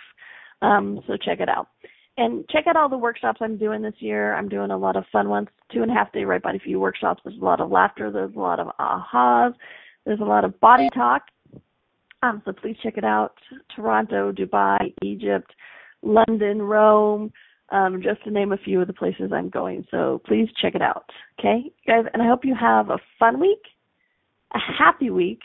Um, 0.62 1.00
so 1.06 1.16
check 1.16 1.40
it 1.40 1.48
out. 1.48 1.68
And 2.16 2.46
check 2.48 2.66
out 2.66 2.76
all 2.76 2.88
the 2.88 2.98
workshops 2.98 3.38
I'm 3.40 3.56
doing 3.56 3.82
this 3.82 3.94
year. 3.98 4.34
I'm 4.34 4.48
doing 4.48 4.70
a 4.70 4.76
lot 4.76 4.96
of 4.96 5.04
fun 5.10 5.28
ones, 5.28 5.48
two 5.72 5.82
and 5.82 5.90
a 5.90 5.94
half 5.94 6.12
day 6.12 6.24
right 6.24 6.42
body 6.42 6.60
you 6.64 6.78
workshops. 6.80 7.22
There's 7.24 7.40
a 7.40 7.44
lot 7.44 7.60
of 7.60 7.70
laughter. 7.70 8.10
There's 8.10 8.34
a 8.34 8.38
lot 8.38 8.60
of 8.60 8.68
ahas. 8.78 9.54
There's 10.04 10.20
a 10.20 10.24
lot 10.24 10.44
of 10.44 10.58
body 10.60 10.88
talk. 10.92 11.22
Um, 12.22 12.42
so 12.44 12.52
please 12.52 12.76
check 12.82 12.98
it 12.98 13.04
out. 13.04 13.34
Toronto, 13.74 14.32
Dubai, 14.32 14.92
Egypt, 15.02 15.50
London, 16.02 16.60
Rome, 16.60 17.32
um, 17.70 18.02
just 18.02 18.22
to 18.24 18.30
name 18.30 18.52
a 18.52 18.58
few 18.58 18.80
of 18.80 18.86
the 18.86 18.92
places 18.92 19.32
I'm 19.32 19.48
going. 19.48 19.86
So 19.90 20.20
please 20.26 20.48
check 20.60 20.74
it 20.74 20.82
out. 20.82 21.08
Okay, 21.38 21.72
guys, 21.86 22.04
and 22.12 22.22
I 22.22 22.26
hope 22.26 22.44
you 22.44 22.54
have 22.54 22.90
a 22.90 22.98
fun 23.18 23.40
week, 23.40 23.62
a 24.54 24.58
happy 24.58 25.10
week. 25.10 25.40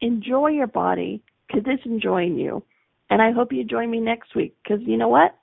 Enjoy 0.00 0.48
your 0.48 0.66
body 0.66 1.22
because 1.46 1.62
it's 1.66 1.86
enjoying 1.86 2.36
you. 2.38 2.62
And 3.10 3.20
I 3.20 3.32
hope 3.32 3.52
you 3.52 3.64
join 3.64 3.90
me 3.90 4.00
next 4.00 4.34
week 4.34 4.54
because 4.62 4.80
you 4.86 4.96
know 4.96 5.08
what? 5.08 5.36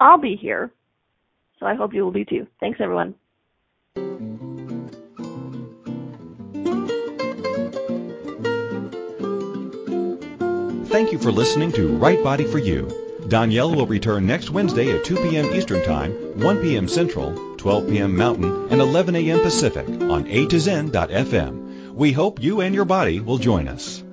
I'll 0.00 0.18
be 0.18 0.36
here. 0.36 0.72
So 1.60 1.66
I 1.66 1.74
hope 1.74 1.94
you 1.94 2.02
will 2.02 2.10
be 2.10 2.24
too. 2.24 2.46
Thanks, 2.58 2.80
everyone. 2.80 3.14
Thank 10.86 11.12
you 11.12 11.18
for 11.18 11.30
listening 11.30 11.72
to 11.72 11.94
Right 11.98 12.22
Body 12.22 12.44
for 12.46 12.58
You. 12.58 12.86
Donnielle 13.28 13.74
will 13.74 13.86
return 13.86 14.26
next 14.26 14.50
Wednesday 14.50 14.96
at 14.96 15.04
2 15.04 15.16
p.m. 15.16 15.46
Eastern 15.54 15.82
Time, 15.84 16.12
1 16.40 16.62
p.m. 16.62 16.88
Central, 16.88 17.56
12 17.56 17.88
p.m. 17.88 18.16
Mountain, 18.16 18.68
and 18.70 18.80
11 18.80 19.16
a.m. 19.16 19.40
Pacific 19.40 19.86
on 19.86 20.24
A2Zen.fm. 20.24 21.92
We 21.92 22.12
hope 22.12 22.42
you 22.42 22.60
and 22.60 22.74
your 22.74 22.84
body 22.84 23.20
will 23.20 23.38
join 23.38 23.68
us. 23.68 24.04